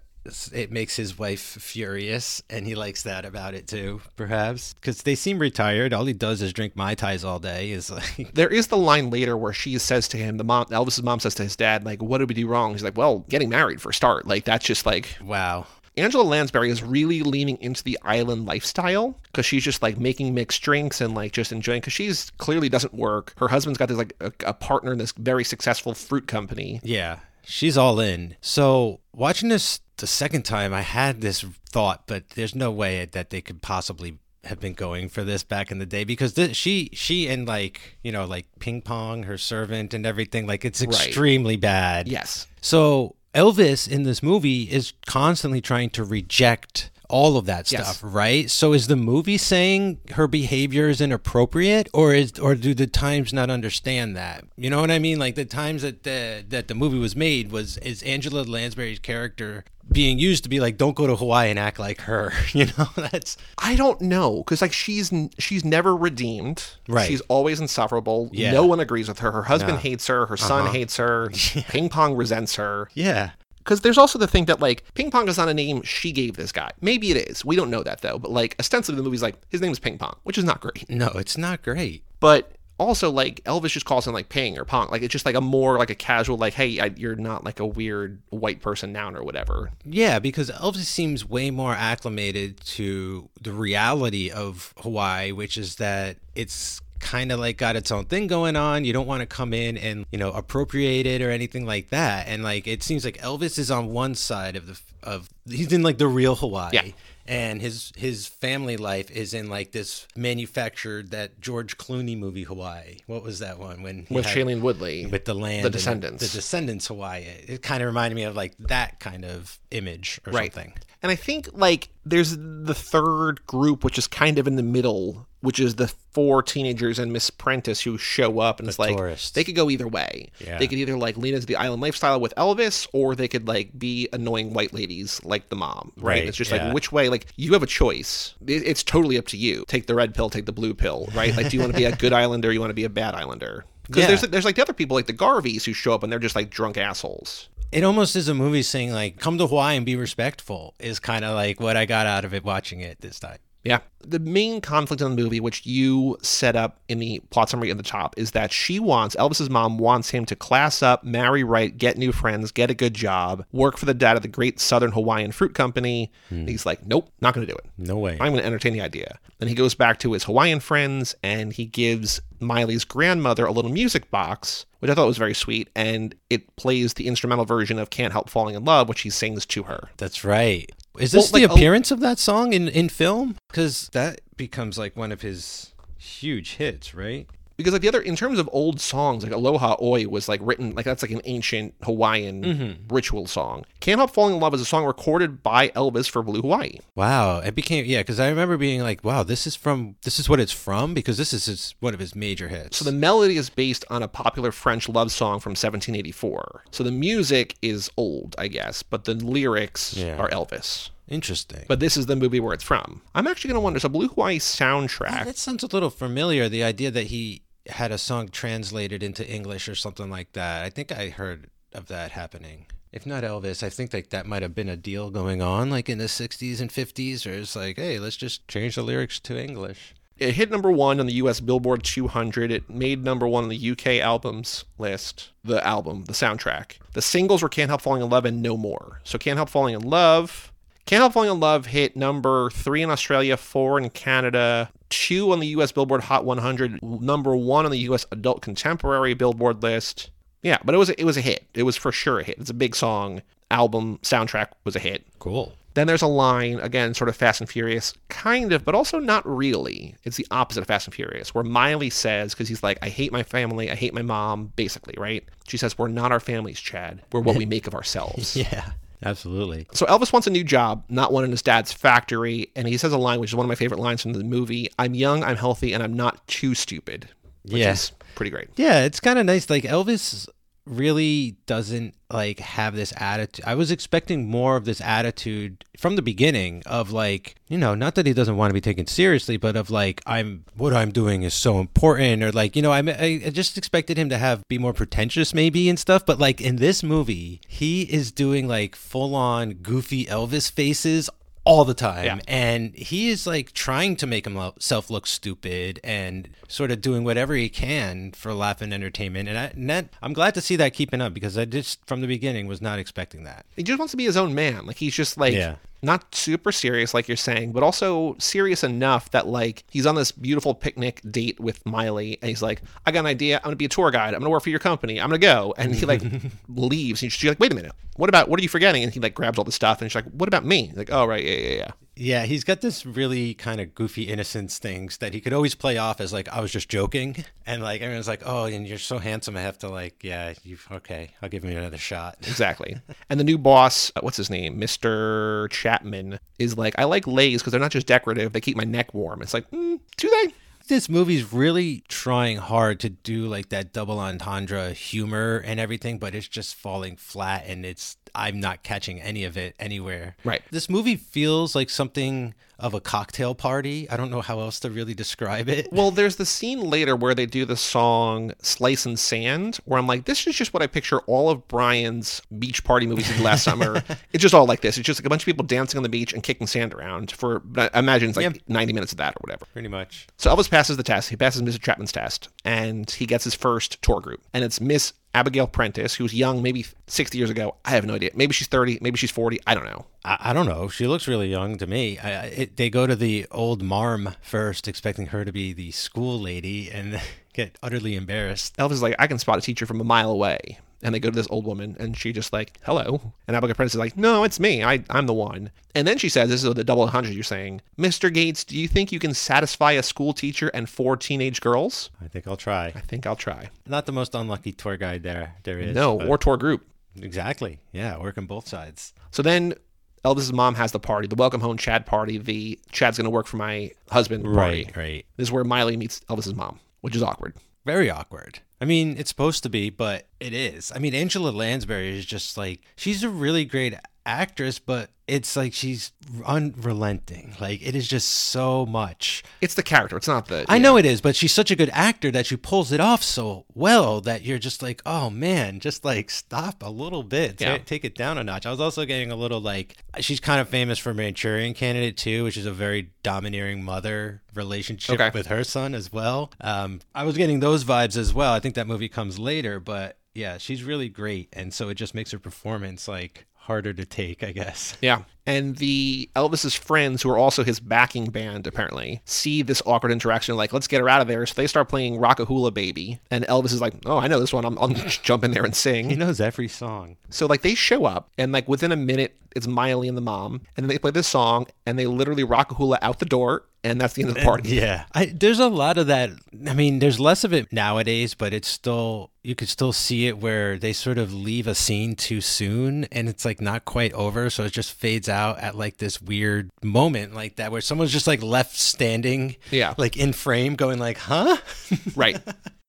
it 0.54 0.72
makes 0.72 0.96
his 0.96 1.18
wife 1.18 1.40
furious, 1.40 2.42
and 2.50 2.66
he 2.66 2.76
likes 2.76 3.04
that 3.04 3.26
about 3.26 3.54
it 3.54 3.68
too, 3.68 4.02
perhaps, 4.16 4.74
because 4.74 5.04
they 5.04 5.16
seem 5.16 5.40
retired. 5.40 5.94
All 5.94 6.06
he 6.06 6.14
does 6.14 6.42
is 6.42 6.54
drink 6.54 6.76
mai 6.76 6.96
tais 6.96 7.24
all 7.24 7.40
day. 7.40 7.72
Is 7.72 7.90
like, 7.92 8.34
There 8.34 8.50
is 8.50 8.68
the 8.68 8.78
line 8.78 9.10
later 9.10 9.38
where 9.38 9.54
she 9.54 9.78
says 9.78 10.08
to 10.10 10.18
him, 10.18 10.38
the 10.38 10.44
mom, 10.44 10.66
Elvis's 10.66 11.04
mom 11.04 11.20
says 11.20 11.36
to 11.36 11.44
his 11.44 11.56
dad, 11.56 11.86
like, 11.86 12.02
"What 12.02 12.20
did 12.20 12.30
we 12.30 12.36
do 12.36 12.48
wrong?" 12.48 12.74
He's 12.74 12.84
like, 12.84 12.98
"Well, 12.98 13.20
getting 13.30 13.50
married 13.50 13.82
for 13.82 13.90
a 13.90 13.94
start." 13.94 14.28
Like 14.28 14.46
that's 14.46 14.66
just 14.66 14.86
like 14.86 15.16
wow, 15.24 15.68
Angela 15.98 16.24
Lansbury 16.24 16.70
is 16.70 16.84
really 16.84 17.22
leaning 17.22 17.58
into 17.62 17.84
the 17.84 17.98
island 18.04 18.46
lifestyle 18.46 19.18
because 19.24 19.46
she's 19.46 19.64
just 19.64 19.82
like 19.82 19.98
making 19.98 20.34
mixed 20.34 20.62
drinks 20.62 21.00
and 21.02 21.16
like 21.16 21.32
just 21.32 21.52
enjoying 21.52 21.80
because 21.82 21.94
she's 21.94 22.32
clearly 22.38 22.68
doesn't 22.70 22.94
work. 22.94 23.34
Her 23.38 23.48
husband's 23.48 23.78
got 23.78 23.88
this 23.90 23.98
like 23.98 24.14
a, 24.20 24.32
a 24.46 24.54
partner 24.54 24.92
in 24.92 24.98
this 24.98 25.14
very 25.14 25.44
successful 25.44 25.94
fruit 25.94 26.28
company. 26.28 26.82
yeah, 26.84 27.20
she's 27.46 27.78
all 27.78 28.00
in. 28.00 28.36
So 28.42 29.00
watching 29.14 29.50
this 29.50 29.82
the 29.98 30.08
second 30.08 30.44
time, 30.44 30.74
I 30.74 30.82
had 30.82 31.22
this 31.22 31.46
thought, 31.70 32.04
but 32.08 32.32
there's 32.32 32.56
no 32.56 32.72
way 32.72 33.06
that 33.06 33.30
they 33.30 33.42
could 33.42 33.62
possibly 33.62 34.18
have 34.46 34.60
been 34.60 34.74
going 34.74 35.10
for 35.10 35.24
this 35.24 35.44
back 35.44 35.72
in 35.72 35.80
the 35.80 35.86
day 35.86 36.04
because 36.04 36.34
th- 36.34 36.56
she 36.56 36.90
she 36.94 37.28
and 37.28 37.48
like 37.48 37.98
you 38.04 38.12
know 38.12 38.26
like 38.26 38.46
ping 38.60 38.80
pong 38.80 39.24
her 39.24 39.40
servant 39.40 39.92
and 39.92 40.06
everything 40.06 40.46
like 40.46 40.64
it's 40.64 40.84
extremely 40.84 41.56
bad 41.58 42.08
Yes. 42.08 42.46
So 42.62 43.16
Elvis 43.34 43.90
in 43.90 44.04
this 44.04 44.22
movie 44.22 44.64
is 44.64 44.94
constantly 45.08 45.62
trying 45.62 45.90
to 45.92 46.04
reject 46.04 46.92
all 47.10 47.38
of 47.38 47.46
that 47.46 47.72
Yes. 47.72 47.98
stuff, 47.98 48.14
right? 48.14 48.50
So 48.50 48.74
is 48.74 48.88
the 48.88 48.96
movie 48.96 49.38
saying 49.38 50.00
her 50.12 50.28
behavior 50.28 50.90
is 50.90 51.02
inappropriate, 51.02 51.90
or 51.94 52.14
is 52.14 52.34
or 52.40 52.56
do 52.56 52.74
the 52.74 52.88
times 52.88 53.34
not 53.34 53.50
understand 53.50 54.16
that? 54.16 54.44
You 54.58 54.70
know 54.70 54.82
what 54.82 54.92
I 54.92 55.00
mean? 55.00 55.20
Like 55.20 55.36
the 55.36 55.46
times 55.46 55.82
that 55.82 56.04
the 56.04 56.44
that 56.50 56.68
the 56.68 56.76
movie 56.76 56.98
was 57.00 57.16
made 57.16 57.52
was 57.52 57.78
is 57.80 58.04
Angela 58.04 58.44
Lansbury's 58.44 59.00
character 59.00 59.64
being 59.92 60.18
used 60.18 60.44
to 60.44 60.50
be 60.50 60.60
like, 60.60 60.78
don't 60.78 60.96
go 60.96 61.06
to 61.06 61.16
Hawaii 61.16 61.50
and 61.50 61.60
act 61.60 61.78
like 61.80 62.02
her. 62.02 62.34
You 62.54 62.68
know, 62.78 62.88
that's 63.12 63.36
I 63.58 63.76
don't 63.76 64.00
know 64.02 64.38
because 64.38 64.62
like 64.62 64.72
she's 64.72 65.12
she's 65.38 65.66
never 65.66 65.96
redeemed. 65.96 66.64
Right. 66.88 67.06
She's 67.08 67.22
always 67.22 67.60
insufferable. 67.60 68.30
Yeah. 68.32 68.52
No 68.52 68.66
one 68.66 68.80
agrees 68.80 69.08
with 69.10 69.20
her. 69.20 69.32
Her 69.32 69.44
husband 69.44 69.74
No. 69.74 69.80
hates 69.80 70.08
her. 70.08 70.26
Her 70.28 70.38
son 70.38 70.64
uh-huh. 70.64 70.72
hates 70.72 70.98
her. 70.98 71.30
Ping 71.70 71.90
pong 71.90 72.16
resents 72.16 72.56
her. 72.56 72.90
yeah. 72.94 73.32
Because 73.66 73.82
there's 73.82 73.98
also 73.98 74.20
the 74.20 74.28
thing 74.28 74.46
that 74.46 74.60
like 74.60 74.84
Ping 74.94 75.10
Pong 75.10 75.28
is 75.28 75.38
not 75.38 75.50
a 75.50 75.54
name 75.54 75.82
she 75.82 76.12
gave 76.12 76.38
this 76.38 76.52
guy. 76.52 76.70
Maybe 76.82 77.10
it 77.10 77.18
is. 77.30 77.44
We 77.44 77.56
don't 77.56 77.72
know 77.72 77.84
that 77.84 78.02
though. 78.02 78.20
But 78.20 78.32
like 78.32 78.56
ostensibly 78.60 78.98
the 78.98 79.04
movie's 79.04 79.24
like 79.24 79.36
his 79.50 79.60
name 79.60 79.72
is 79.72 79.80
Ping 79.80 79.98
Pong, 79.98 80.16
which 80.24 80.38
is 80.38 80.44
not 80.44 80.62
great. 80.62 80.88
No, 80.90 81.08
it's 81.16 81.38
not 81.38 81.64
great. 81.64 82.04
But 82.20 82.52
also 82.78 83.10
like 83.10 83.44
Elvis 83.46 83.70
just 83.70 83.86
calls 83.86 84.06
him 84.06 84.14
like 84.14 84.30
Ping 84.30 84.58
or 84.60 84.66
Pong. 84.66 84.90
Like 84.90 85.02
it's 85.02 85.12
just 85.12 85.26
like 85.26 85.36
a 85.36 85.42
more 85.42 85.80
like 85.80 85.90
a 85.90 85.96
casual 85.96 86.38
like 86.38 86.54
hey 86.54 86.80
I, 86.80 86.92
you're 86.96 87.16
not 87.16 87.44
like 87.44 87.60
a 87.60 87.66
weird 87.66 88.22
white 88.30 88.62
person 88.62 88.94
noun 88.94 89.16
or 89.16 89.24
whatever. 89.24 89.72
Yeah, 89.84 90.20
because 90.20 90.52
Elvis 90.52 90.86
seems 90.86 91.28
way 91.28 91.50
more 91.50 91.74
acclimated 91.74 92.62
to 92.62 93.30
the 93.42 93.52
reality 93.52 94.30
of 94.30 94.74
Hawaii, 94.78 95.32
which 95.32 95.58
is 95.58 95.78
that 95.78 96.18
it's 96.36 96.82
kind 97.00 97.32
of 97.32 97.40
like 97.40 97.58
got 97.58 97.76
its 97.76 97.92
own 97.92 98.06
thing 98.06 98.28
going 98.28 98.56
on. 98.56 98.86
You 98.86 98.94
don't 98.94 99.08
want 99.08 99.22
to 99.22 99.26
come 99.26 99.54
in 99.54 99.78
and, 99.78 100.06
you 100.12 100.18
know, 100.20 100.32
appropriate 100.32 101.06
it 101.06 101.22
or 101.22 101.30
anything 101.32 101.66
like 101.66 101.90
that. 101.90 102.28
And 102.28 102.44
like 102.44 102.68
it 102.68 102.84
seems 102.84 103.04
like 103.06 103.18
Elvis 103.18 103.58
is 103.60 103.70
on 103.72 103.88
one 103.88 104.16
side 104.16 104.56
of 104.56 104.68
the 104.68 104.80
of 105.04 105.30
he's 105.48 105.72
in 105.72 105.84
like 105.84 105.98
the 106.00 106.08
real 106.08 106.36
Hawaii. 106.36 106.70
Yeah. 106.74 106.82
And 107.28 107.60
his 107.62 107.92
his 107.96 108.28
family 108.28 108.78
life 108.78 109.10
is 109.10 109.34
in 109.34 109.50
like 109.50 109.72
this 109.72 110.08
manufactured 110.16 111.10
that 111.12 111.40
George 111.42 111.78
Clooney 111.78 112.18
movie 112.18 112.44
Hawaii. 112.44 112.98
What 113.08 113.24
was 113.24 113.40
that 113.40 113.58
one 113.58 113.82
when 113.82 114.06
he 114.08 114.14
With 114.14 114.26
had- 114.26 114.38
Shailene 114.38 114.62
Woodley. 114.62 115.08
with 115.08 115.26
the 115.26 115.34
land, 115.34 115.66
The 115.66 115.70
Descendants. 115.72 116.22
the 116.30 116.38
Descendants 116.38 116.88
Hawaii. 116.88 117.24
It 117.48 117.62
kind 117.64 117.82
of 117.82 117.88
reminded 117.88 118.16
me 118.16 118.24
of 118.24 118.36
like 118.36 118.54
that 118.60 119.00
kind 119.00 119.26
of 119.26 119.60
image 119.72 120.20
or 120.28 120.34
Right. 120.34 120.54
something. 120.54 120.74
And 121.04 121.12
I 121.12 121.16
think 121.16 121.50
like 121.54 121.90
there's 122.06 122.36
the 122.38 122.74
third 122.76 123.46
group, 123.46 123.84
which 123.84 123.98
is 123.98 124.08
kind 124.08 124.40
of 124.40 124.48
in 124.48 124.56
the 124.56 124.64
middle, 124.64 125.28
which 125.42 125.60
is 125.60 125.76
the 125.76 125.88
four 126.12 126.42
teenagers 126.42 126.98
and 126.98 127.12
Miss 127.14 127.30
Prentice 127.30 127.82
who 127.82 127.98
show 127.98 128.40
up, 128.40 128.60
and 128.60 128.68
it's 128.68 128.80
like 128.80 128.96
tourists. 128.96 129.32
they 129.32 129.44
could 129.44 129.56
go 129.56 129.70
either 129.70 129.88
way. 129.88 130.30
Yeah. 130.40 130.58
They 130.58 130.68
could 130.68 130.78
either 130.80 130.98
like 130.98 131.18
lean 131.18 131.34
into 131.36 131.46
the 131.46 131.56
island 131.58 131.82
lifestyle 131.82 132.20
with 132.20 132.34
Elvis, 132.36 132.88
or 132.94 133.16
they 133.16 133.28
could 133.28 133.48
like 133.48 133.78
be 133.78 134.08
annoying 134.14 134.54
white 134.54 134.74
ladies 134.74 135.22
like 135.24 135.50
the 135.50 135.56
mom. 135.56 135.92
Right? 135.98 136.20
Right, 136.20 136.28
It's 136.28 136.38
just 136.38 136.52
yeah. 136.52 136.66
like 136.68 136.74
which 136.74 136.92
way. 136.92 137.10
Like 137.10 137.28
you 137.36 137.54
have 137.54 137.64
a 137.64 137.68
choice. 137.68 138.34
It's 138.48 138.82
totally 138.84 139.18
up 139.18 139.28
to 139.28 139.38
you. 139.38 139.66
Take 139.68 139.86
the 139.88 139.96
red 139.96 140.16
pill, 140.16 140.30
take 140.30 140.46
the 140.46 140.52
blue 140.54 140.74
pill. 140.74 141.10
Right? 141.14 141.36
Like 141.36 141.50
do 141.50 141.58
you 141.58 141.62
want 141.62 141.74
to 141.74 141.78
be 141.78 141.86
a 141.86 141.96
good 141.96 142.14
islander? 142.24 142.50
or 142.50 142.52
You 142.52 142.60
want 142.60 142.72
to 142.72 142.76
be 142.76 142.86
a 142.86 142.90
bad 142.90 143.14
islander? 143.14 143.66
Because 143.88 144.02
Yeah. 144.02 144.08
there's 144.08 144.22
there's 144.22 144.46
like 144.46 144.56
the 144.56 144.64
other 144.64 144.74
people 144.74 144.96
like 144.96 145.06
the 145.06 145.14
Garveys 145.14 145.64
who 145.66 145.74
show 145.74 145.94
up 145.94 146.02
and 146.02 146.12
they're 146.12 146.18
just 146.20 146.36
like 146.36 146.50
drunk 146.50 146.78
assholes. 146.78 147.50
It 147.72 147.84
almost 147.84 148.16
is 148.16 148.28
a 148.28 148.34
movie 148.34 148.64
saying 148.64 148.94
like, 148.94 149.20
"Come 149.20 149.38
to 149.38 149.48
Hawaii 149.48 149.76
and 149.76 149.86
be 149.86 149.96
respectful." 149.96 150.76
Is 150.80 151.00
kind 151.00 151.26
of 151.26 151.36
like 151.36 151.60
what 151.60 151.76
I 151.76 151.86
got 151.86 152.08
out 152.08 152.24
of 152.26 152.34
it 152.34 152.44
watching 152.44 152.80
it 152.82 153.02
this 153.02 153.20
time. 153.20 153.40
Yeah. 153.66 153.80
The 154.08 154.20
main 154.20 154.62
conflict 154.62 155.02
in 155.02 155.10
the 155.10 155.22
movie, 155.22 155.40
which 155.40 155.66
you 155.66 156.18
set 156.22 156.56
up 156.56 156.80
in 156.88 157.00
the 157.00 157.20
plot 157.32 157.50
summary 157.50 157.72
at 157.72 157.78
the 157.78 157.84
top, 157.84 158.14
is 158.18 158.32
that 158.32 158.54
she 158.54 158.80
wants, 158.80 159.16
Elvis's 159.16 159.50
mom 159.50 159.80
wants 159.80 160.12
him 160.12 160.26
to 160.26 160.36
class 160.36 160.84
up, 160.84 161.04
marry 161.04 161.44
right, 161.44 161.76
get 161.76 161.98
new 161.98 162.12
friends, 162.12 162.52
get 162.52 162.70
a 162.70 162.76
good 162.76 162.94
job, 162.94 163.44
work 163.52 163.78
for 163.78 163.86
the 163.86 163.96
dad 163.96 164.16
of 164.16 164.22
the 164.22 164.28
Great 164.28 164.60
Southern 164.60 164.92
Hawaiian 164.92 165.32
Fruit 165.32 165.56
Company. 165.56 166.12
And 166.30 166.48
he's 166.48 166.68
like, 166.68 166.86
nope, 166.86 167.10
not 167.20 167.34
going 167.34 167.48
to 167.48 167.52
do 167.52 167.58
it. 167.58 167.66
No 167.80 167.98
way. 167.98 168.14
I'm 168.14 168.32
going 168.32 168.44
to 168.44 168.46
entertain 168.46 168.74
the 168.74 168.82
idea. 168.82 169.18
Then 169.40 169.50
he 169.50 169.56
goes 169.56 169.74
back 169.74 169.98
to 170.00 170.14
his 170.14 170.26
Hawaiian 170.26 170.60
friends 170.60 171.16
and 171.24 171.52
he 171.52 171.66
gives 171.66 172.22
Maile's 172.40 172.86
grandmother 172.86 173.46
a 173.48 173.52
little 173.52 173.72
music 173.72 174.12
box, 174.12 174.68
which 174.80 174.92
I 174.92 174.94
thought 174.94 175.08
was 175.08 175.18
very 175.18 175.34
sweet. 175.34 175.70
And 175.76 176.14
it 176.30 176.56
plays 176.58 176.94
the 176.94 177.08
instrumental 177.08 177.46
version 177.46 177.80
of 177.80 177.90
Can't 177.90 178.14
Help 178.14 178.30
Falling 178.30 178.54
in 178.54 178.64
Love, 178.64 178.88
which 178.88 179.02
he 179.02 179.10
sings 179.10 179.48
to 179.48 179.64
her. 179.64 179.90
That's 179.98 180.24
right. 180.24 180.72
Is 181.00 181.12
this 181.12 181.32
Well, 181.32 181.42
the 181.42 181.48
like, 181.48 181.58
appearance 181.58 181.92
of 181.92 182.00
that 182.02 182.20
song 182.20 182.54
in 182.54 182.68
in 182.68 182.90
film? 182.90 183.38
Because 183.50 183.90
that 183.94 184.22
becomes 184.38 184.78
like 184.78 184.96
one 184.96 185.12
of 185.12 185.22
his 185.22 185.74
huge 185.98 186.56
hits, 186.56 186.94
right? 186.94 187.28
Because 187.58 187.74
like 187.74 187.82
the 187.82 187.88
other 187.88 188.02
in 188.02 188.16
terms 188.16 188.38
of 188.40 188.50
old 188.52 188.82
songs 188.82 189.24
like 189.24 189.32
aloha 189.32 189.76
oe 189.80 190.08
was 190.10 190.28
like 190.28 190.40
written 190.44 190.76
like 190.76 190.84
that's 190.86 191.02
like 191.02 191.12
an 191.12 191.22
ancient 191.26 191.74
hawaiian 191.84 192.44
Mm-hmm. 192.44 192.94
ritual 192.94 193.28
song 193.28 193.64
can't 193.80 193.98
help 194.00 194.12
falling 194.12 194.36
in 194.36 194.40
love 194.42 194.54
is 194.54 194.62
a 194.62 194.66
song 194.66 194.84
recorded 194.86 195.42
by 195.42 195.70
elvis 195.70 196.10
for 196.10 196.22
blue 196.22 196.42
hawaii 196.42 196.80
Wow, 196.96 197.40
it 197.40 197.56
became 197.56 197.86
yeah. 197.86 198.00
Because 198.02 198.20
I 198.20 198.28
remember 198.30 198.58
being 198.58 198.82
like, 198.82 199.04
"Wow, 199.04 199.24
this 199.24 199.46
is 199.48 199.56
from 199.56 199.96
this 200.04 200.20
is 200.20 200.28
what 200.30 200.40
it's 200.40 200.52
from," 200.52 200.94
because 200.94 201.18
this 201.18 201.34
is 201.34 201.46
his, 201.46 201.76
one 201.80 201.94
of 201.94 202.00
his 202.00 202.16
major 202.16 202.48
hits. 202.50 202.78
so 202.78 202.86
the 202.86 202.92
melody 202.92 203.38
is 203.38 203.50
based 203.50 203.84
on 203.90 204.02
a 204.04 204.08
popular 204.08 204.52
french 204.52 204.88
love 204.90 205.12
song 205.12 205.40
from 205.40 205.52
1784 205.52 206.64
so 206.72 206.84
the 206.84 206.92
music 206.92 207.56
is 207.62 207.90
old 207.98 208.36
i 208.38 208.48
guess 208.48 208.84
but 208.84 209.06
the 209.06 209.14
lyrics 209.14 209.96
Yeah. 209.96 210.18
are 210.18 210.30
elvis 210.30 210.90
Interesting. 211.08 211.66
but 211.68 211.80
this 211.80 211.96
is 211.98 212.08
the 212.08 212.16
movie 212.16 212.40
where 212.40 212.54
it's 212.54 212.64
from 212.64 213.02
i'm 213.14 213.28
actually 213.28 213.50
going 213.50 213.56
to 213.62 213.62
wonder 213.62 213.80
so 213.80 213.90
blue 213.90 214.08
hawaii 214.08 214.36
Yeah, 214.36 214.40
soundtrack 214.40 215.26
that 215.26 215.38
sounds 215.38 215.64
a 215.64 215.68
little 215.68 215.90
familiar. 215.92 216.50
The 216.50 216.64
idea 216.64 216.90
that 216.92 217.08
he 217.08 217.42
had 217.68 217.92
a 217.92 217.98
song 217.98 218.30
translated 218.30 219.04
into 219.04 219.28
English 219.28 219.68
or 219.68 219.76
something 219.76 220.10
like 220.10 220.34
that. 220.34 220.64
I 220.64 220.70
think 220.70 220.92
I 220.92 221.10
heard 221.10 221.50
of 221.74 221.88
that 221.88 222.12
happening. 222.12 222.68
If 222.92 223.06
not 223.06 223.24
Elvis, 223.24 223.62
I 223.62 223.70
think 223.70 223.94
like 223.94 224.10
that 224.12 224.26
might 224.26 224.42
have 224.42 224.56
been 224.56 224.70
a 224.70 224.78
deal 224.78 225.10
going 225.10 225.42
on, 225.42 225.70
like 225.70 225.90
in 225.90 225.98
the 225.98 226.06
'60s 226.06 226.62
and 226.62 226.70
'50s, 226.70 227.26
or 227.26 227.34
it's 227.34 227.56
like, 227.56 227.76
hey, 227.76 228.00
let's 228.00 228.16
just 228.16 228.48
change 228.48 228.76
the 228.76 228.84
lyrics 228.84 229.20
to 229.22 229.38
English. 229.38 229.94
It 230.18 230.36
hit 230.36 230.50
number 230.50 230.72
one 230.72 231.02
on 231.02 231.08
the 231.08 231.14
US 231.16 231.42
Billboard 231.42 231.84
200. 231.84 232.50
It 232.50 232.70
made 232.70 233.04
number 233.04 233.28
one 233.28 233.44
on 233.44 233.50
the 233.50 233.72
UK 233.72 234.00
albums 234.02 234.64
list. 234.78 235.32
The 235.44 235.66
album, 235.68 236.06
the 236.06 236.14
soundtrack. 236.14 236.78
The 236.94 237.02
singles 237.02 237.44
were 237.44 237.50
Can't 237.50 237.70
Help 237.70 237.82
Falling 237.82 238.02
in 238.02 238.10
Love 238.10 238.24
and 238.24 238.42
No 238.42 238.56
More. 238.56 239.02
So 239.04 239.18
Can't 239.18 239.36
Help 239.36 239.50
Falling 239.50 239.76
in 239.76 239.82
Love. 239.82 240.54
Can't 240.86 241.02
Help 241.02 241.14
Falling 241.14 241.32
in 241.32 241.40
Love 241.42 241.66
hit 241.66 241.98
number 241.98 242.50
three 242.52 242.82
in 242.82 242.90
Australia, 242.90 243.36
four 243.36 243.78
in 243.78 243.90
Canada, 243.90 244.72
two 244.96 245.32
on 245.32 245.40
the 245.40 245.48
US 245.48 245.72
Billboard 245.72 246.04
Hot 246.04 246.26
100, 246.26 246.82
number 246.82 247.36
one 247.36 247.66
on 247.66 247.72
the 247.72 247.80
US 247.80 248.06
Adult 248.12 248.42
Contemporary 248.42 249.14
Billboard 249.14 249.62
list. 249.62 250.10
Yeah, 250.42 250.58
but 250.64 250.76
it 250.76 250.78
was 250.78 250.90
a, 250.90 251.00
it 251.00 251.06
was 251.06 251.18
a 251.18 251.22
hit. 251.22 251.46
It 251.54 251.64
was 251.64 251.76
for 251.76 251.92
sure 251.92 252.20
a 252.20 252.24
hit. 252.24 252.38
It's 252.40 252.50
a 252.50 252.54
big 252.54 252.76
song. 252.76 253.22
Album 253.52 254.00
soundtrack 254.04 254.50
was 254.64 254.76
a 254.76 254.80
hit. 254.80 255.06
Cool. 255.20 255.54
Then 255.76 255.88
there's 255.88 256.02
a 256.02 256.08
line, 256.08 256.60
again, 256.62 256.94
sort 256.94 257.10
of 257.10 257.18
Fast 257.18 257.42
and 257.42 257.50
Furious, 257.50 257.94
kind 258.08 258.54
of, 258.54 258.64
but 258.64 258.76
also 258.76 258.98
not 258.98 259.28
really. 259.28 259.96
It's 260.06 260.16
the 260.16 260.26
opposite 260.32 260.62
of 260.62 260.68
Fast 260.68 260.88
and 260.88 260.94
Furious, 260.96 261.36
where 261.36 261.44
Maile 261.44 261.92
says, 261.92 262.34
because 262.34 262.48
he's 262.48 262.64
like, 262.64 262.78
I 262.82 262.88
hate 262.88 263.12
my 263.12 263.24
family, 263.24 263.70
I 263.70 263.76
hate 263.76 263.94
my 263.94 264.02
mom, 264.02 264.54
basically, 264.56 264.96
right? 264.98 265.24
She 265.48 265.58
says, 265.58 265.78
We're 265.78 265.90
not 265.90 266.14
our 266.14 266.22
families, 266.22 266.62
Chad. 266.62 267.02
We're 267.12 267.20
what 267.20 267.36
we 267.36 267.46
make 267.46 267.68
of 267.68 267.76
ourselves. 267.76 268.36
Yeah. 268.46 268.72
Absolutely. 269.04 269.68
So 269.74 269.86
Elvis 269.86 270.12
wants 270.14 270.28
a 270.28 270.32
new 270.32 270.44
job, 270.44 270.84
not 270.90 271.12
one 271.12 271.24
in 271.24 271.32
his 271.32 271.42
dad's 271.42 271.72
factory, 271.74 272.50
and 272.56 272.68
he 272.68 272.78
says 272.78 272.94
a 272.94 272.98
line 272.98 273.20
which 273.20 273.30
is 273.32 273.36
one 273.36 273.46
of 273.46 273.50
my 273.50 273.56
favorite 273.56 273.80
lines 273.80 274.02
from 274.02 274.14
the 274.14 274.24
movie. 274.24 274.70
I'm 274.80 274.94
young, 274.96 275.24
I'm 275.24 275.36
healthy, 275.36 275.74
and 275.74 275.84
I'm 275.84 275.94
not 275.94 276.26
too 276.28 276.56
stupid. 276.56 277.10
Which 277.44 277.56
Yeah. 277.62 277.74
is 277.74 277.92
pretty 278.16 278.32
great. 278.32 278.48
Yeah, 278.56 278.84
it's 278.86 279.00
kind 279.00 279.20
of 279.20 279.26
nice. 279.26 279.50
Like 279.50 279.64
Elvis 279.64 280.28
really 280.66 281.38
doesn't 281.46 281.96
like 282.10 282.40
have 282.40 282.76
this 282.76 282.94
attitude. 282.98 283.46
I 283.46 283.56
was 283.56 283.72
expecting 283.72 284.30
more 284.30 284.58
of 284.58 284.66
this 284.66 284.82
attitude 284.82 285.66
from 285.78 285.96
the 285.96 286.02
beginning 286.02 286.64
of 286.66 286.92
like, 286.92 287.36
you 287.48 287.58
know, 287.58 287.76
not 287.76 287.96
that 287.96 288.06
he 288.06 288.14
doesn't 288.14 288.38
want 288.38 288.50
to 288.50 288.54
be 288.54 288.62
taken 288.62 288.88
seriously, 288.88 289.38
but 289.38 289.56
of 289.56 289.70
like 289.70 290.02
I'm 290.06 290.46
what 290.56 290.74
I'm 290.74 290.92
doing 290.92 291.24
is 291.24 291.34
so 291.34 291.60
important 291.60 292.24
or 292.24 292.32
like, 292.32 292.56
you 292.56 292.62
know, 292.62 292.72
I 292.72 292.80
I 292.80 293.30
just 293.32 293.58
expected 293.58 293.98
him 293.98 294.10
to 294.10 294.18
have 294.18 294.48
be 294.48 294.58
more 294.58 294.74
pretentious 294.74 295.34
maybe 295.34 295.70
and 295.70 295.80
stuff, 295.80 296.06
but 296.06 296.20
like 296.20 296.42
in 296.42 296.58
this 296.58 296.84
movie, 296.84 297.42
he 297.48 297.84
is 297.84 298.12
doing 298.12 298.48
like 298.48 298.76
full 298.76 299.16
on 299.16 299.54
goofy 299.54 300.06
Elvis 300.06 300.52
faces 300.52 301.10
all 301.46 301.64
the 301.64 301.74
time 301.76 302.06
Yeah. 302.06 302.20
and 302.28 302.74
he 302.76 303.10
is 303.10 303.26
like 303.28 303.54
trying 303.54 303.96
to 303.98 304.08
make 304.08 304.26
himself 304.26 304.90
look 304.90 305.06
stupid 305.08 305.80
and 305.84 306.28
sort 306.48 306.72
of 306.72 306.82
doing 306.82 307.04
whatever 307.04 307.36
he 307.36 307.50
can 307.50 308.12
for 308.12 308.34
laugh 308.34 308.62
and 308.62 308.74
entertainment 308.74 309.30
and, 309.30 309.38
I, 309.38 309.44
and 309.46 309.70
that, 309.70 309.90
i'm 310.02 310.14
glad 310.14 310.34
to 310.34 310.42
see 310.42 310.56
that 310.58 310.74
keeping 310.74 311.02
up 311.02 311.14
because 311.14 311.38
i 311.38 311.46
just 311.46 311.86
from 311.86 312.02
the 312.02 312.08
beginning 312.08 312.48
was 312.48 312.62
not 312.62 312.80
expecting 312.80 313.24
that 313.26 313.46
He 313.56 313.64
just 313.64 313.78
wants 313.80 313.92
to 313.92 313.98
be 313.98 314.06
his 314.06 314.18
own 314.18 314.34
man. 314.36 314.66
Like 314.66 314.78
he's 314.78 314.96
just 314.96 315.18
like 315.18 315.34
Yeah. 315.34 315.56
Not 315.86 316.16
super 316.16 316.52
serious 316.52 316.96
like 316.96 317.08
you're 317.08 317.16
saying, 317.16 317.52
but 317.52 317.62
also 317.62 318.16
serious 318.18 318.64
enough 318.64 319.12
that 319.12 319.28
like 319.28 319.64
he's 319.70 319.86
on 319.86 319.94
this 319.94 320.12
beautiful 320.12 320.56
picnic 320.56 321.00
date 321.12 321.40
with 321.40 321.64
Maile 321.64 322.00
and 322.00 322.24
he's 322.24 322.42
like, 322.42 322.64
I 322.88 322.92
got 322.92 323.02
an 323.02 323.06
idea, 323.06 323.38
I'm 323.38 323.44
gonna 323.44 323.56
be 323.56 323.66
a 323.66 323.70
tour 323.70 323.92
guide, 323.92 324.16
I'm 324.16 324.20
gonna 324.20 324.32
work 324.32 324.42
for 324.42 324.50
your 324.50 324.60
company, 324.60 325.00
I'm 325.00 325.10
gonna 325.10 325.20
go. 325.20 325.54
And 325.58 325.76
he 325.76 325.86
like 325.86 326.02
leaves 326.50 327.04
and 327.04 327.12
she's 327.12 327.30
like, 327.30 327.40
Wait 327.40 327.52
a 327.52 327.56
minute, 327.56 327.74
what 327.98 328.10
about 328.10 328.30
what 328.30 328.40
are 328.40 328.44
you 328.44 328.50
forgetting? 328.50 328.84
And 328.84 328.92
he 328.92 329.00
like 329.00 329.14
grabs 329.14 329.38
all 329.38 329.44
the 329.44 329.52
stuff 329.52 329.80
and 329.82 329.92
she's 329.92 329.96
like, 329.96 330.12
What 330.12 330.28
about 330.28 330.44
me? 330.44 330.72
Like, 330.76 330.90
oh 330.92 331.06
right, 331.06 331.24
yeah, 331.24 331.38
yeah, 331.38 331.56
yeah. 331.56 331.72
Yeah 331.98 332.26
he's 332.26 332.44
got 332.44 332.62
this 332.62 332.86
really 332.86 333.34
kind 333.34 333.62
of 333.62 333.74
goofy 333.74 334.04
innocence 334.04 334.58
things 334.58 334.98
that 334.98 335.14
he 335.14 335.22
could 335.22 335.34
always 335.34 335.56
play 335.56 335.78
off 335.78 336.02
as 336.02 336.12
like 336.12 336.28
i 336.30 336.42
was 336.42 336.52
just 336.52 336.68
joking 336.68 337.24
and 337.46 337.64
like 337.64 337.82
everyone's 337.82 338.08
like 338.08 338.22
oh 338.26 338.46
and 338.46 338.68
you're 338.68 338.78
so 338.78 338.98
handsome 338.98 339.38
i 339.38 339.42
have 339.42 339.58
to 339.60 339.70
like 339.70 340.04
yeah 340.04 340.34
you 340.44 340.58
okay 340.72 341.12
i'll 341.22 341.30
give 341.30 341.46
you 341.46 341.58
another 341.58 341.78
shot 341.78 342.18
Exactly. 342.28 342.76
and 343.10 343.20
the 343.20 343.24
new 343.24 343.38
boss, 343.38 343.92
uh, 343.96 344.02
what's 344.02 344.18
his 344.18 344.30
name? 344.30 344.60
Mr. 344.60 345.50
Chapman, 345.52 346.20
is 346.38 346.58
like, 346.58 346.76
I 346.78 346.84
like 346.84 347.08
leis 347.08 347.42
because 347.42 347.52
they're 347.52 347.62
not 347.62 347.72
just 347.72 347.88
decorative, 347.88 348.34
they 348.34 348.42
keep 348.42 348.58
my 348.58 348.66
neck 348.66 348.94
warm. 348.94 349.22
It's 349.22 349.34
like, 349.34 349.50
mm, 349.52 349.80
do 349.98 350.10
they? 350.10 350.34
this 350.68 350.90
movie's 350.90 351.32
really 351.32 351.84
trying 351.88 352.38
hard 352.38 352.80
to 352.80 352.90
do 352.90 353.28
like 353.28 353.50
that 353.50 353.72
double 353.72 354.00
entendre 354.00 354.72
humor 354.72 355.38
and 355.46 355.60
everything, 355.60 356.00
but 356.00 356.16
it's 356.16 356.28
just 356.28 356.56
falling 356.56 356.96
flat 356.98 357.44
and 357.48 357.64
it's 357.66 357.98
I'm 358.16 358.40
not 358.40 358.64
catching 358.64 359.02
any 359.02 359.24
of 359.26 359.38
it 359.38 359.56
anywhere. 359.60 360.16
Right. 360.24 360.42
This 360.52 360.70
movie 360.70 360.96
feels 360.96 361.56
like 361.56 361.70
something 361.70 362.34
of 362.58 362.74
a 362.74 362.80
cocktail 362.80 363.36
party. 363.36 363.90
I 363.90 363.98
don't 363.98 364.10
know 364.10 364.22
how 364.22 364.40
else 364.40 364.62
to 364.62 364.70
really 364.70 364.94
describe 364.94 365.50
it. 365.50 365.68
Well, 365.74 365.92
there's 365.92 366.16
the 366.16 366.26
scene 366.26 366.62
later 366.62 366.96
where 366.96 367.14
they 367.14 367.26
do 367.26 367.44
the 367.44 367.58
song 367.58 368.32
Slicin' 368.42 368.98
Sand, 368.98 369.58
where 369.66 369.78
I'm 369.78 369.88
like, 369.88 370.06
this 370.06 370.26
is 370.26 370.36
just 370.36 370.54
what 370.54 370.64
I 370.64 370.68
picture 370.68 371.00
all 371.02 371.30
of 371.30 371.46
Brian's 371.50 372.22
beach 372.40 372.64
party 372.64 372.88
movies 372.88 373.10
did 373.10 373.20
last 373.20 373.44
summer. 373.50 373.84
It's 374.14 374.22
just 374.22 374.34
all 374.34 374.46
like 374.46 374.62
this. 374.62 374.78
It's 374.78 374.86
just 374.86 375.02
like 375.02 375.06
a 375.06 375.10
bunch 375.10 375.24
of 375.24 375.26
people 375.26 375.44
dancing 375.46 375.78
on 375.78 375.84
the 375.84 375.90
beach 375.90 376.14
and 376.14 376.24
kicking 376.24 376.48
sand 376.48 376.74
around 376.74 377.12
for, 377.12 377.42
I 377.58 377.70
imagine 377.78 378.08
it's 378.10 378.18
like 378.18 378.34
Yeah. 378.34 378.40
90 378.48 378.72
minutes 378.72 378.94
of 378.94 379.00
that 379.00 379.16
or 379.16 379.20
whatever. 379.20 379.46
Pretty 379.52 379.68
much. 379.68 380.08
So 380.18 380.34
Elvis 380.34 380.50
passes 380.50 380.78
the 380.78 380.84
test. 380.84 381.10
He 381.10 381.18
passes 381.18 381.42
Mr. 381.42 381.62
Chapman's 381.62 381.92
test, 381.92 382.30
and 382.46 382.90
he 382.90 383.06
gets 383.06 383.26
his 383.26 383.36
first 383.36 383.82
tour 383.82 384.00
group. 384.00 384.22
And 384.34 384.46
it's 384.46 384.62
Miss 384.62 384.94
Abigail 385.16 385.48
Prentice, 385.48 385.96
who's 385.96 386.14
young, 386.14 386.44
maybe 386.44 386.66
60 386.88 387.18
years 387.18 387.30
ago. 387.30 387.56
I 387.64 387.72
have 387.72 387.86
no 387.86 387.96
idea. 387.96 388.12
Maybe 388.14 388.34
she's 388.34 388.48
30, 388.48 388.80
maybe 388.82 388.98
she's 388.98 389.12
40. 389.12 389.40
I 389.48 389.56
don't 389.56 389.64
know. 389.64 389.86
I, 390.04 390.18
I 390.20 390.34
don't 390.34 390.46
know. 390.46 390.68
She 390.68 390.88
looks 390.88 391.08
really 391.08 391.30
young 391.30 391.58
to 391.58 391.66
me. 391.66 391.98
I, 391.98 392.26
it, 392.26 392.58
they 392.58 392.70
go 392.70 392.86
to 392.86 392.98
the 392.98 393.26
old 393.32 393.64
marm 393.64 394.16
first, 394.22 394.68
expecting 394.68 395.08
her 395.08 395.24
to 395.24 395.32
be 395.32 395.54
the 395.54 395.72
school 395.72 396.20
lady, 396.20 396.70
and 396.70 397.02
get 397.34 397.58
utterly 397.64 397.96
embarrassed. 397.96 398.58
Elvis 398.58 398.74
is 398.74 398.82
like, 398.82 398.96
I 399.00 399.08
can 399.08 399.18
spot 399.18 399.38
a 399.38 399.42
teacher 399.42 399.66
from 399.66 399.80
a 399.80 399.86
mile 399.86 400.12
away. 400.12 400.60
And 400.86 400.94
they 400.94 401.00
go 401.00 401.10
to 401.10 401.16
this 401.16 401.28
old 401.32 401.46
woman, 401.48 401.76
and 401.80 401.98
she 401.98 402.14
just 402.14 402.32
like, 402.32 402.60
hello. 402.64 403.02
And 403.28 403.36
Abigail 403.36 403.56
Prentice 403.56 403.74
is 403.74 403.80
like, 403.80 403.98
no, 403.98 404.24
it's 404.24 404.40
me. 404.40 404.64
I, 404.64 404.84
I'm 404.92 405.08
the 405.08 405.16
one. 405.16 405.50
And 405.74 405.88
then 405.88 405.98
she 405.98 406.10
says, 406.10 406.30
this 406.30 406.44
is 406.44 406.54
the 406.54 406.64
double 406.64 406.86
hundred 406.86 407.16
you're 407.16 407.24
saying, 407.24 407.62
Mr. 407.78 408.14
Gates, 408.14 408.44
do 408.44 408.56
you 408.56 408.68
think 408.68 408.92
you 408.92 409.00
can 409.00 409.16
satisfy 409.16 409.72
a 409.72 409.82
school 409.82 410.14
teacher 410.14 410.50
and 410.54 410.70
four 410.70 410.96
teenage 410.96 411.42
girls? 411.42 411.90
I 412.04 412.08
think 412.08 412.28
I'll 412.28 412.38
try. 412.38 412.68
I 412.76 412.82
think 412.82 413.08
I'll 413.08 413.16
try. 413.16 413.50
Not 413.66 413.88
the 413.88 413.92
most 413.94 414.14
unlucky 414.14 414.52
tour 414.52 414.78
guide 414.78 415.02
there 415.02 415.34
there 415.44 415.60
is. 415.60 415.74
No, 415.76 415.98
but- 415.98 416.08
or 416.08 416.18
tour 416.20 416.38
group. 416.38 416.66
exactly. 417.02 417.58
Yeah, 417.72 417.98
working 417.98 418.28
both 418.28 418.48
sides. 418.48 418.94
So 419.10 419.24
then 419.24 419.56
Elvis's 420.04 420.32
mom 420.34 420.54
has 420.56 420.72
the 420.72 420.80
party, 420.80 421.08
the 421.08 421.16
welcome 421.16 421.42
home 421.42 421.58
Chad 421.58 421.88
party, 421.88 422.20
the 422.20 422.60
Chad's 422.72 422.98
going 422.98 423.06
to 423.06 423.10
work 423.10 423.26
for 423.26 423.38
my 423.38 423.72
husband 423.90 424.24
party. 424.24 424.66
Right, 424.66 424.78
right. 424.78 425.06
This 425.18 425.30
is 425.30 425.32
where 425.32 425.44
Maile 425.44 425.76
meets 425.78 426.02
Elvis's 426.10 426.36
mom, 426.36 426.60
which 426.82 426.96
is 426.96 427.02
awkward. 427.02 427.34
Very 427.66 427.90
awkward. 427.90 428.40
I 428.62 428.66
mean, 428.66 428.96
it's 428.98 429.10
supposed 429.10 429.44
to 429.44 429.50
be, 429.50 429.70
but 429.70 430.08
it 430.20 430.34
is. 430.34 430.72
I 430.74 430.80
mean, 430.80 430.94
Angela 430.94 431.32
Lansbury 431.32 431.98
is 431.98 432.06
just 432.06 432.38
like 432.38 432.62
she's 432.76 433.04
a 433.04 433.10
really 433.10 433.44
great 433.44 433.74
actress, 434.06 434.60
but 434.60 434.90
it's 435.08 435.36
like 435.36 435.54
she's 435.54 435.92
unrelenting. 436.26 437.36
Like 437.40 437.66
it 437.66 437.76
is 437.76 437.88
just 437.88 438.08
so 438.08 438.66
much. 438.66 439.24
It's 439.42 439.54
the 439.56 439.64
character. 439.64 439.98
It's 439.98 440.08
not 440.08 440.28
the. 440.28 440.46
I 440.48 440.58
know 440.58 440.78
it 440.78 440.86
is, 440.86 441.02
but 441.02 441.16
she's 441.16 441.32
such 441.32 441.52
a 441.52 441.56
good 441.56 441.70
actor 441.74 442.12
that 442.12 442.26
she 442.26 442.38
pulls 442.38 442.72
it 442.72 442.80
off 442.80 443.04
so 443.04 443.46
well 443.54 444.02
that 444.02 444.24
you're 444.24 444.40
just 444.40 444.62
like, 444.62 444.82
oh 444.86 445.10
man, 445.10 445.60
just 445.60 445.86
like 445.86 446.10
stop 446.10 446.64
a 446.64 446.70
little 446.70 447.04
bit, 447.04 447.40
Yeah. 447.42 447.58
take 447.58 447.86
it 447.86 447.96
down 447.96 448.18
a 448.18 448.24
notch. 448.24 448.46
I 448.46 448.52
was 448.52 448.60
also 448.62 448.86
getting 448.86 449.12
a 449.12 449.16
little 449.16 449.42
like, 449.42 449.78
she's 450.00 450.20
kind 450.20 450.42
of 450.42 450.50
famous 450.50 450.80
for 450.80 450.94
Manchurian 450.94 451.54
Candidate 451.54 451.98
too, 451.98 452.24
which 452.24 452.38
is 452.38 452.46
a 452.46 452.52
very 452.54 452.92
domineering 453.04 453.64
mother 453.64 454.22
relationship 454.34 455.00
Okay. 455.00 455.12
with 455.14 455.28
her 455.28 455.44
son 455.44 455.74
as 455.76 455.92
well. 455.92 456.32
Um, 456.42 456.82
I 456.94 457.04
was 457.04 457.18
getting 457.18 457.40
those 457.40 457.64
vibes 457.64 457.98
as 457.98 458.14
well. 458.14 458.34
I 458.34 458.40
think 458.40 458.56
that 458.56 458.68
movie 458.68 458.90
comes 458.90 459.20
later, 459.20 459.60
but 459.60 459.98
yeah, 460.14 460.38
she's 460.38 460.64
really 460.64 460.88
great, 460.88 461.28
and 461.34 461.54
so 461.54 461.68
it 461.68 461.76
just 461.76 461.94
makes 461.94 462.12
her 462.12 462.20
performance 462.20 462.88
like 462.88 463.26
harder 463.46 463.74
to 463.74 463.86
take, 463.86 464.24
I 464.24 464.32
guess. 464.32 464.78
Yeah. 464.86 465.04
And 465.28 465.56
the 465.56 466.08
Elvis's 466.16 466.54
friends, 466.54 467.02
who 467.02 467.10
are 467.10 467.18
also 467.18 467.44
his 467.44 467.60
backing 467.60 468.12
band, 468.12 468.46
apparently, 468.46 469.02
see 469.06 469.42
this 469.42 469.60
awkward 469.66 469.92
interaction. 469.92 470.36
Like, 470.36 470.54
let's 470.54 470.68
get 470.68 470.82
her 470.82 470.88
out 470.88 471.02
of 471.02 471.08
there. 471.08 471.26
So 471.26 471.34
they 471.34 471.48
start 471.48 471.68
playing 471.68 471.98
Rockahula 471.98 472.54
Baby. 472.54 473.00
And 473.10 473.26
Elvis 473.26 473.52
is 473.52 473.60
like, 473.60 473.74
oh, 473.88 473.98
I 473.98 474.08
know 474.08 474.20
this 474.20 474.32
one. 474.34 474.46
I'm, 474.46 474.60
I'll 474.60 474.68
jump 475.04 475.24
in 475.24 475.32
there 475.32 475.44
and 475.44 475.56
sing. 475.56 475.90
He 475.90 475.96
knows 475.96 476.22
every 476.22 476.48
song. 476.48 476.98
So, 477.10 477.26
like, 477.26 477.42
they 477.42 477.56
show 477.56 477.86
up, 477.86 478.12
and, 478.20 478.32
like, 478.32 478.48
within 478.48 478.72
a 478.72 478.76
minute, 478.76 479.16
it's 479.36 479.48
Maile 479.48 479.82
and 479.82 479.98
the 479.98 480.02
mom. 480.02 480.42
And 480.56 480.64
then 480.64 480.68
they 480.68 480.78
play 480.78 480.92
this 480.92 481.08
song, 481.08 481.48
and 481.66 481.80
they 481.80 481.88
literally 481.88 482.24
Rockahula 482.24 482.78
out 482.84 483.00
the 483.00 483.06
door. 483.06 483.46
And 483.66 483.82
that's 483.82 483.94
the 483.96 484.04
end 484.04 484.10
of 484.12 484.16
the 484.18 484.22
party. 484.22 484.50
Yeah, 484.50 484.86
I, 484.94 485.08
there's 485.08 485.40
a 485.40 485.48
lot 485.48 485.78
of 485.78 485.88
that. 485.88 486.12
I 486.48 486.54
mean, 486.54 486.80
there's 486.80 487.00
less 487.00 487.24
of 487.24 487.34
it 487.34 487.52
nowadays, 487.52 488.14
but 488.14 488.34
it's 488.34 488.48
still 488.48 489.10
you 489.24 489.34
could 489.34 489.50
still 489.50 489.74
see 489.74 490.06
it 490.08 490.20
where 490.20 490.58
they 490.60 490.72
sort 490.72 491.00
of 491.00 491.12
leave 491.12 491.48
a 491.48 491.56
scene 491.56 491.96
too 491.96 492.22
soon, 492.22 492.84
and 492.92 493.10
it's 493.10 493.26
like 493.26 493.42
not 493.42 493.66
quite 493.66 493.92
over, 493.94 494.30
so 494.30 494.44
it 494.44 494.52
just 494.54 494.72
fades 494.72 495.10
out 495.10 495.40
at 495.40 495.56
like 495.56 495.78
this 495.78 496.00
weird 496.02 496.52
moment 496.64 497.16
like 497.16 497.38
that 497.38 497.52
where 497.52 497.62
someone's 497.62 497.92
just 497.92 498.06
like 498.08 498.22
left 498.22 498.56
standing, 498.56 499.36
Yeah. 499.50 499.74
like 499.78 499.98
in 499.98 500.14
frame, 500.14 500.56
going 500.56 500.78
like, 500.80 500.98
"Huh." 501.00 501.38
Right. 501.96 502.20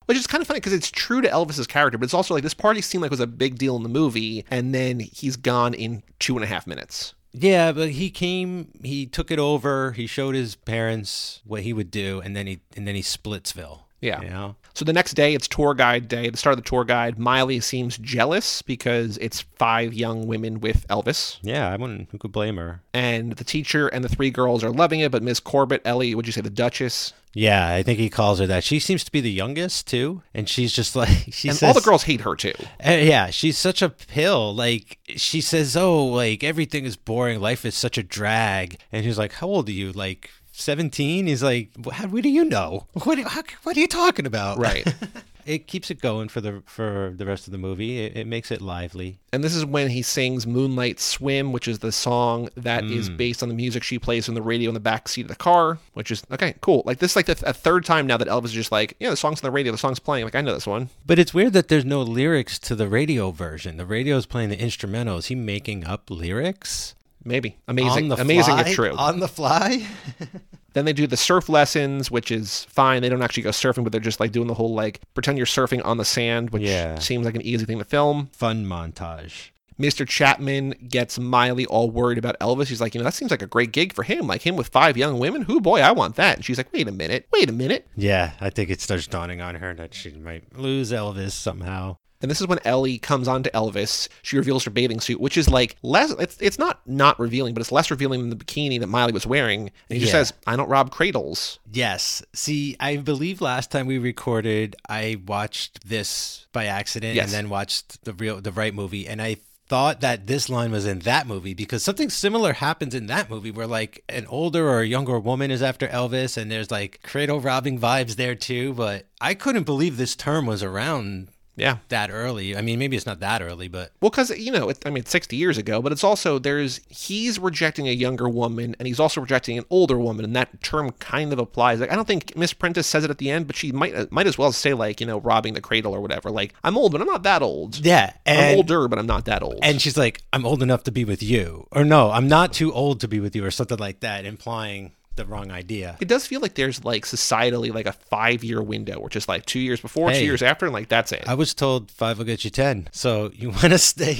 Which 0.07 0.17
is 0.17 0.25
kind 0.25 0.41
of 0.41 0.47
funny 0.47 0.61
because 0.61 0.71
it's 0.73 0.89
true 0.89 1.21
to 1.21 1.27
Elvis's 1.27 1.67
character, 1.67 1.97
but 1.97 2.05
it's 2.05 2.13
also 2.13 2.33
like 2.33 2.41
this 2.41 2.53
party 2.53 2.79
seemed 2.81 3.01
like 3.01 3.09
it 3.09 3.11
was 3.11 3.19
a 3.19 3.27
big 3.27 3.57
deal 3.57 3.75
in 3.75 3.83
the 3.83 3.89
movie, 3.89 4.45
and 4.49 4.73
then 4.73 4.99
he's 5.01 5.35
gone 5.35 5.73
in 5.73 6.01
two 6.19 6.35
and 6.35 6.43
a 6.45 6.47
half 6.47 6.65
minutes. 6.65 7.13
Yeah, 7.33 7.71
but 7.71 7.91
he 7.91 8.09
came, 8.09 8.69
he 8.83 9.05
took 9.05 9.31
it 9.31 9.39
over, 9.39 9.91
he 9.91 10.07
showed 10.07 10.33
his 10.33 10.55
parents 10.55 11.41
what 11.45 11.61
he 11.63 11.73
would 11.73 11.91
do, 11.91 12.19
and 12.21 12.35
then 12.35 12.47
he 12.47 12.59
and 12.75 12.87
then 12.87 12.95
he 12.95 13.01
Splitsville. 13.01 13.81
Yeah. 14.01 14.21
you 14.21 14.29
know. 14.29 14.55
So 14.77 14.85
the 14.85 14.93
next 14.93 15.15
day, 15.15 15.33
it's 15.33 15.47
tour 15.47 15.73
guide 15.73 16.07
day. 16.07 16.29
The 16.29 16.37
start 16.37 16.55
of 16.55 16.63
the 16.63 16.69
tour 16.69 16.83
guide, 16.83 17.17
Maile 17.17 17.59
seems 17.61 17.97
jealous 17.97 18.61
because 18.61 19.17
it's 19.17 19.41
five 19.41 19.91
young 19.91 20.27
women 20.27 20.59
with 20.59 20.87
Elvis. 20.87 21.39
Yeah, 21.41 21.67
I 21.67 21.75
wouldn't. 21.77 22.09
Who 22.11 22.19
could 22.19 22.31
blame 22.31 22.57
her? 22.57 22.83
And 22.93 23.33
the 23.33 23.43
teacher 23.43 23.87
and 23.87 24.03
the 24.03 24.07
three 24.09 24.29
girls 24.29 24.63
are 24.63 24.69
loving 24.69 24.99
it, 24.99 25.11
but 25.11 25.23
Miss 25.23 25.39
Corbett, 25.39 25.81
Ellie, 25.83 26.13
would 26.13 26.27
you 26.27 26.31
say 26.31 26.41
the 26.41 26.51
Duchess? 26.51 27.13
Yeah, 27.33 27.67
I 27.73 27.81
think 27.81 27.97
he 27.97 28.07
calls 28.11 28.37
her 28.37 28.45
that. 28.45 28.63
She 28.63 28.77
seems 28.79 29.03
to 29.03 29.11
be 29.11 29.19
the 29.19 29.31
youngest 29.31 29.87
too, 29.87 30.21
and 30.35 30.47
she's 30.47 30.71
just 30.71 30.95
like 30.95 31.09
she 31.31 31.47
And 31.49 31.57
says. 31.57 31.67
all 31.69 31.73
the 31.73 31.81
girls 31.81 32.03
hate 32.03 32.21
her 32.21 32.35
too. 32.35 32.53
Uh, 32.85 32.91
yeah, 32.91 33.31
she's 33.31 33.57
such 33.57 33.81
a 33.81 33.89
pill. 33.89 34.53
Like 34.53 34.99
she 35.15 35.41
says, 35.41 35.75
"Oh, 35.75 36.05
like 36.05 36.43
everything 36.43 36.85
is 36.85 36.95
boring. 36.95 37.39
Life 37.39 37.65
is 37.65 37.73
such 37.73 37.97
a 37.97 38.03
drag." 38.03 38.77
And 38.91 39.03
he's 39.03 39.17
like, 39.17 39.33
"How 39.33 39.47
old 39.47 39.69
are 39.69 39.71
you? 39.71 39.91
Like 39.91 40.29
17?" 40.59 41.27
He's 41.27 41.43
like, 41.43 41.69
"How? 41.91 42.07
What 42.07 42.23
do 42.23 42.29
you 42.29 42.45
know? 42.45 42.87
What? 43.03 43.19
How, 43.19 43.43
what 43.63 43.77
are 43.77 43.79
you 43.79 43.87
talking 43.87 44.25
about?" 44.25 44.57
Right. 44.57 44.87
it 45.47 45.65
keeps 45.65 45.89
it 45.89 46.01
going 46.01 46.27
for 46.27 46.41
the 46.41 46.61
for 46.65 47.13
the 47.15 47.25
rest 47.25 47.47
of 47.47 47.51
the 47.51 47.57
movie. 47.57 47.99
It, 47.99 48.17
it 48.17 48.27
makes 48.27 48.51
it 48.51 48.61
lively. 48.61 49.17
And 49.31 49.43
this 49.43 49.55
is 49.55 49.65
when 49.65 49.89
he 49.89 50.01
sings 50.01 50.45
Moonlight 50.45 50.99
Swim, 50.99 51.53
which 51.53 51.67
is 51.67 51.79
the 51.79 51.91
song 51.91 52.49
that 52.57 52.83
is 52.83 53.09
mm. 53.09 53.17
based 53.17 53.41
on 53.41 53.49
the 53.49 53.55
music 53.55 53.81
she 53.81 53.97
plays 53.97 54.27
on 54.27 54.35
the 54.35 54.41
radio 54.41 54.69
in 54.69 54.73
the 54.73 54.81
back 54.81 55.07
seat 55.07 55.21
of 55.21 55.27
the 55.29 55.35
car, 55.35 55.79
which 55.93 56.11
is 56.11 56.23
okay, 56.31 56.55
cool. 56.59 56.83
Like 56.85 56.99
this 56.99 57.11
is 57.11 57.15
like 57.15 57.27
the 57.27 57.35
th- 57.35 57.49
a 57.49 57.53
third 57.53 57.85
time 57.85 58.05
now 58.05 58.17
that 58.17 58.27
Elvis 58.27 58.45
is 58.45 58.51
just 58.51 58.71
like, 58.71 58.95
yeah, 58.99 59.09
the 59.09 59.17
song's 59.17 59.41
on 59.41 59.47
the 59.47 59.51
radio, 59.51 59.71
the 59.71 59.77
song's 59.77 59.99
playing. 59.99 60.25
Like 60.25 60.35
I 60.35 60.41
know 60.41 60.53
this 60.53 60.67
one. 60.67 60.89
But 61.05 61.17
it's 61.17 61.33
weird 61.33 61.53
that 61.53 61.69
there's 61.69 61.85
no 61.85 62.01
lyrics 62.01 62.59
to 62.59 62.75
the 62.75 62.89
radio 62.89 63.31
version. 63.31 63.77
The 63.77 63.85
radio's 63.85 64.25
playing 64.25 64.49
the 64.49 64.59
instrumental. 64.59 65.17
Is 65.17 65.27
he 65.27 65.35
making 65.35 65.85
up 65.85 66.09
lyrics? 66.09 66.93
Maybe. 67.23 67.57
Amazing. 67.67 68.11
Amazing 68.11 68.55
fly? 68.55 68.61
if 68.61 68.75
true. 68.75 68.95
On 68.95 69.19
the 69.19 69.27
fly? 69.27 69.85
Then 70.77 70.85
they 70.85 70.93
do 70.93 71.07
the 71.07 71.17
surf 71.17 71.49
lessons, 71.49 72.11
which 72.11 72.29
is 72.29 72.65
fine. 72.69 73.01
They 73.01 73.09
don't 73.09 73.23
actually 73.23 73.41
go 73.43 73.49
surfing, 73.49 73.83
but 73.83 73.91
they're 73.91 73.99
just 73.99 74.19
like 74.19 74.31
doing 74.31 74.47
the 74.47 74.53
whole 74.53 74.75
like 74.75 75.01
pretend 75.15 75.37
you're 75.39 75.47
surfing 75.47 75.83
on 75.83 75.97
the 75.97 76.05
sand, 76.05 76.51
which 76.51 76.61
Yeah. 76.61 76.99
seems 76.99 77.25
like 77.25 77.33
an 77.33 77.41
easy 77.41 77.65
thing 77.65 77.79
to 77.79 77.83
film. 77.83 78.29
Fun 78.31 78.63
montage. 78.63 79.49
Mr. 79.79 80.07
Chapman 80.07 80.73
gets 80.87 81.17
Maile 81.19 81.65
all 81.65 81.89
worried 81.89 82.17
about 82.19 82.39
Elvis. 82.39 82.67
He's 82.67 82.79
like, 82.81 82.93
you 82.95 82.99
know, 82.99 83.05
that 83.05 83.13
seems 83.15 83.31
like 83.31 83.41
a 83.41 83.47
great 83.47 83.71
gig 83.71 83.91
for 83.93 84.03
him. 84.03 84.27
Like 84.27 84.41
him 84.41 84.55
with 84.55 84.67
five 84.67 84.97
young 84.97 85.17
women. 85.19 85.43
Who 85.43 85.59
boy, 85.61 85.81
I 85.81 85.91
want 85.93 86.15
that. 86.15 86.35
And 86.35 86.45
she's 86.45 86.57
like, 86.57 86.71
wait 86.73 86.87
a 86.87 86.91
minute, 86.91 87.27
wait 87.33 87.49
a 87.49 87.53
minute. 87.53 87.87
Yeah, 87.95 88.33
I 88.39 88.49
think 88.51 88.69
it 88.69 88.79
starts 88.81 89.07
dawning 89.07 89.41
on 89.41 89.55
her 89.55 89.73
that 89.75 89.93
she 89.95 90.11
might 90.11 90.57
lose 90.57 90.91
Elvis 90.91 91.31
somehow. 91.31 91.97
And 92.21 92.31
this 92.31 92.41
is 92.41 92.47
when 92.47 92.59
Ellie 92.65 92.97
comes 92.97 93.27
on 93.27 93.43
to 93.43 93.51
Elvis. 93.51 94.07
She 94.23 94.37
reveals 94.37 94.63
her 94.63 94.71
bathing 94.71 94.99
suit, 94.99 95.19
which 95.19 95.37
is 95.37 95.49
like 95.49 95.75
less. 95.83 96.11
It's 96.19 96.37
it's 96.41 96.57
not 96.57 96.79
not 96.87 97.19
revealing, 97.19 97.53
but 97.53 97.61
it's 97.61 97.71
less 97.71 97.91
revealing 97.91 98.21
than 98.21 98.29
the 98.31 98.35
bikini 98.43 98.79
that 98.79 98.87
Maile 98.87 99.11
was 99.11 99.27
wearing. 99.27 99.61
And 99.61 99.71
he 99.89 99.99
just 99.99 100.13
Yeah. 100.13 100.19
says, 100.23 100.33
"I 100.47 100.55
don't 100.55 100.69
rob 100.69 100.89
cradles." 100.91 101.59
Yes. 101.71 102.23
See, 102.33 102.75
I 102.79 102.97
believe 102.97 103.39
last 103.41 103.69
time 103.71 103.85
we 103.85 103.97
recorded, 103.99 104.75
I 104.89 105.17
watched 105.27 105.87
this 105.87 106.47
by 106.53 106.65
accident 106.65 107.15
Yes. 107.15 107.25
and 107.25 107.33
then 107.33 107.49
watched 107.49 108.03
the 108.03 108.13
real 108.13 108.41
the 108.41 108.51
right 108.51 108.73
movie 108.73 109.07
and 109.07 109.21
I 109.21 109.37
thought 109.69 109.99
that 109.99 110.27
this 110.27 110.47
line 110.47 110.71
was 110.71 110.85
in 110.85 110.99
that 110.99 111.27
movie 111.27 111.53
because 111.53 111.83
something 111.83 112.09
similar 112.09 112.53
happens 112.53 112.95
in 112.95 113.07
that 113.07 113.29
movie 113.29 113.51
where 113.51 113.67
like 113.67 114.01
an 114.07 114.25
older 114.27 114.69
or 114.69 114.79
a 114.79 114.87
younger 114.87 115.19
woman 115.19 115.51
is 115.51 115.61
after 115.61 115.89
Elvis 115.89 116.37
and 116.37 116.49
there's 116.49 116.71
like 116.71 117.01
cradle 117.03 117.41
robbing 117.41 117.77
vibes 117.77 118.15
there 118.15 118.33
too, 118.33 118.73
but 118.73 119.07
I 119.19 119.33
couldn't 119.33 119.63
believe 119.65 119.97
this 119.97 120.15
term 120.15 120.45
was 120.45 120.63
around 120.63 121.27
Yeah. 121.57 121.77
that 121.89 122.09
early. 122.11 122.55
I 122.55 122.61
mean, 122.61 122.79
maybe 122.79 122.95
it's 122.95 123.05
not 123.05 123.19
that 123.19 123.41
early, 123.41 123.67
but 123.67 123.91
Well, 123.99 124.09
because 124.11 124.29
you 124.29 124.51
know, 124.51 124.69
it, 124.69 124.77
I 124.85 124.89
mean, 124.89 124.99
it's 124.99 125.11
sixty 125.11 125.35
years 125.35 125.57
ago, 125.57 125.81
but 125.81 125.91
it's 125.91 126.03
also 126.03 126.39
there's 126.39 126.79
he's 126.87 127.37
rejecting 127.39 127.87
a 127.87 127.91
younger 127.91 128.29
woman, 128.29 128.75
and 128.79 128.87
he's 128.87 128.99
also 128.99 129.19
rejecting 129.21 129.57
an 129.57 129.65
older 129.69 129.97
woman, 129.97 130.23
and 130.23 130.35
that 130.35 130.61
term 130.63 130.91
kind 130.91 131.33
of 131.33 131.39
applies. 131.39 131.79
Like, 131.79 131.91
I 131.91 131.95
don't 131.95 132.07
think 132.07 132.37
Miss 132.37 132.53
Prentice 132.53 132.87
says 132.87 133.03
it 133.03 133.09
at 133.09 133.17
the 133.17 133.29
end, 133.31 133.47
but 133.47 133.55
she 133.55 133.71
might 133.71 133.95
uh, 133.95 134.05
might 134.11 134.27
as 134.27 134.37
well 134.37 134.51
say 134.51 134.73
like 134.73 135.01
you 135.01 135.07
know, 135.07 135.19
robbing 135.19 135.53
the 135.55 135.61
cradle 135.61 135.93
or 135.93 135.99
whatever. 135.99 136.29
Like, 136.31 136.53
I'm 136.63 136.77
old, 136.77 136.91
but 136.91 137.01
I'm 137.01 137.07
not 137.07 137.23
that 137.23 137.41
old. 137.41 137.83
yeah, 137.85 138.13
I'm 138.25 138.57
older, 138.57 138.87
but 138.87 138.99
I'm 138.99 139.07
not 139.07 139.25
that 139.25 139.41
old. 139.43 139.59
and 139.63 139.81
she's 139.81 139.97
like, 139.97 140.21
"I'm 140.31 140.45
old 140.45 140.61
enough 140.61 140.83
to 140.83 140.91
be 140.91 141.05
with 141.05 141.23
you," 141.23 141.67
or 141.71 141.83
"No, 141.83 142.11
I'm 142.11 142.27
not 142.27 142.53
too 142.53 142.71
old 142.71 142.99
to 143.01 143.07
be 143.07 143.19
with 143.19 143.35
you," 143.35 143.43
or 143.43 143.51
something 143.51 143.77
like 143.79 144.01
that, 144.01 144.25
implying 144.25 144.91
the 145.17 145.25
wrong 145.25 145.51
idea. 145.51 145.97
it 145.99 146.07
does 146.07 146.25
feel 146.25 146.39
like 146.39 146.55
there's 146.55 146.83
like 146.85 147.05
societally 147.05 147.73
like 147.73 147.85
a 147.87 147.91
five 147.93 148.43
year 148.43 148.61
window, 148.61 148.99
which 148.99 149.15
is 149.15 149.27
like 149.27 149.45
two 149.45 149.59
years 149.59 149.81
before, 149.81 150.09
Hey. 150.11 150.19
two 150.19 150.25
years 150.25 150.41
after, 150.41 150.65
and 150.65 150.73
like 150.73 150.87
that's 150.89 151.11
it. 151.11 151.23
I 151.27 151.33
was 151.33 151.53
told 151.53 151.91
five 151.91 152.17
will 152.17 152.25
get 152.25 152.43
you 152.45 152.49
ten, 152.49 152.87
so 152.91 153.31
you 153.33 153.49
want 153.57 153.61
to 153.73 153.77
stay, 153.77 154.17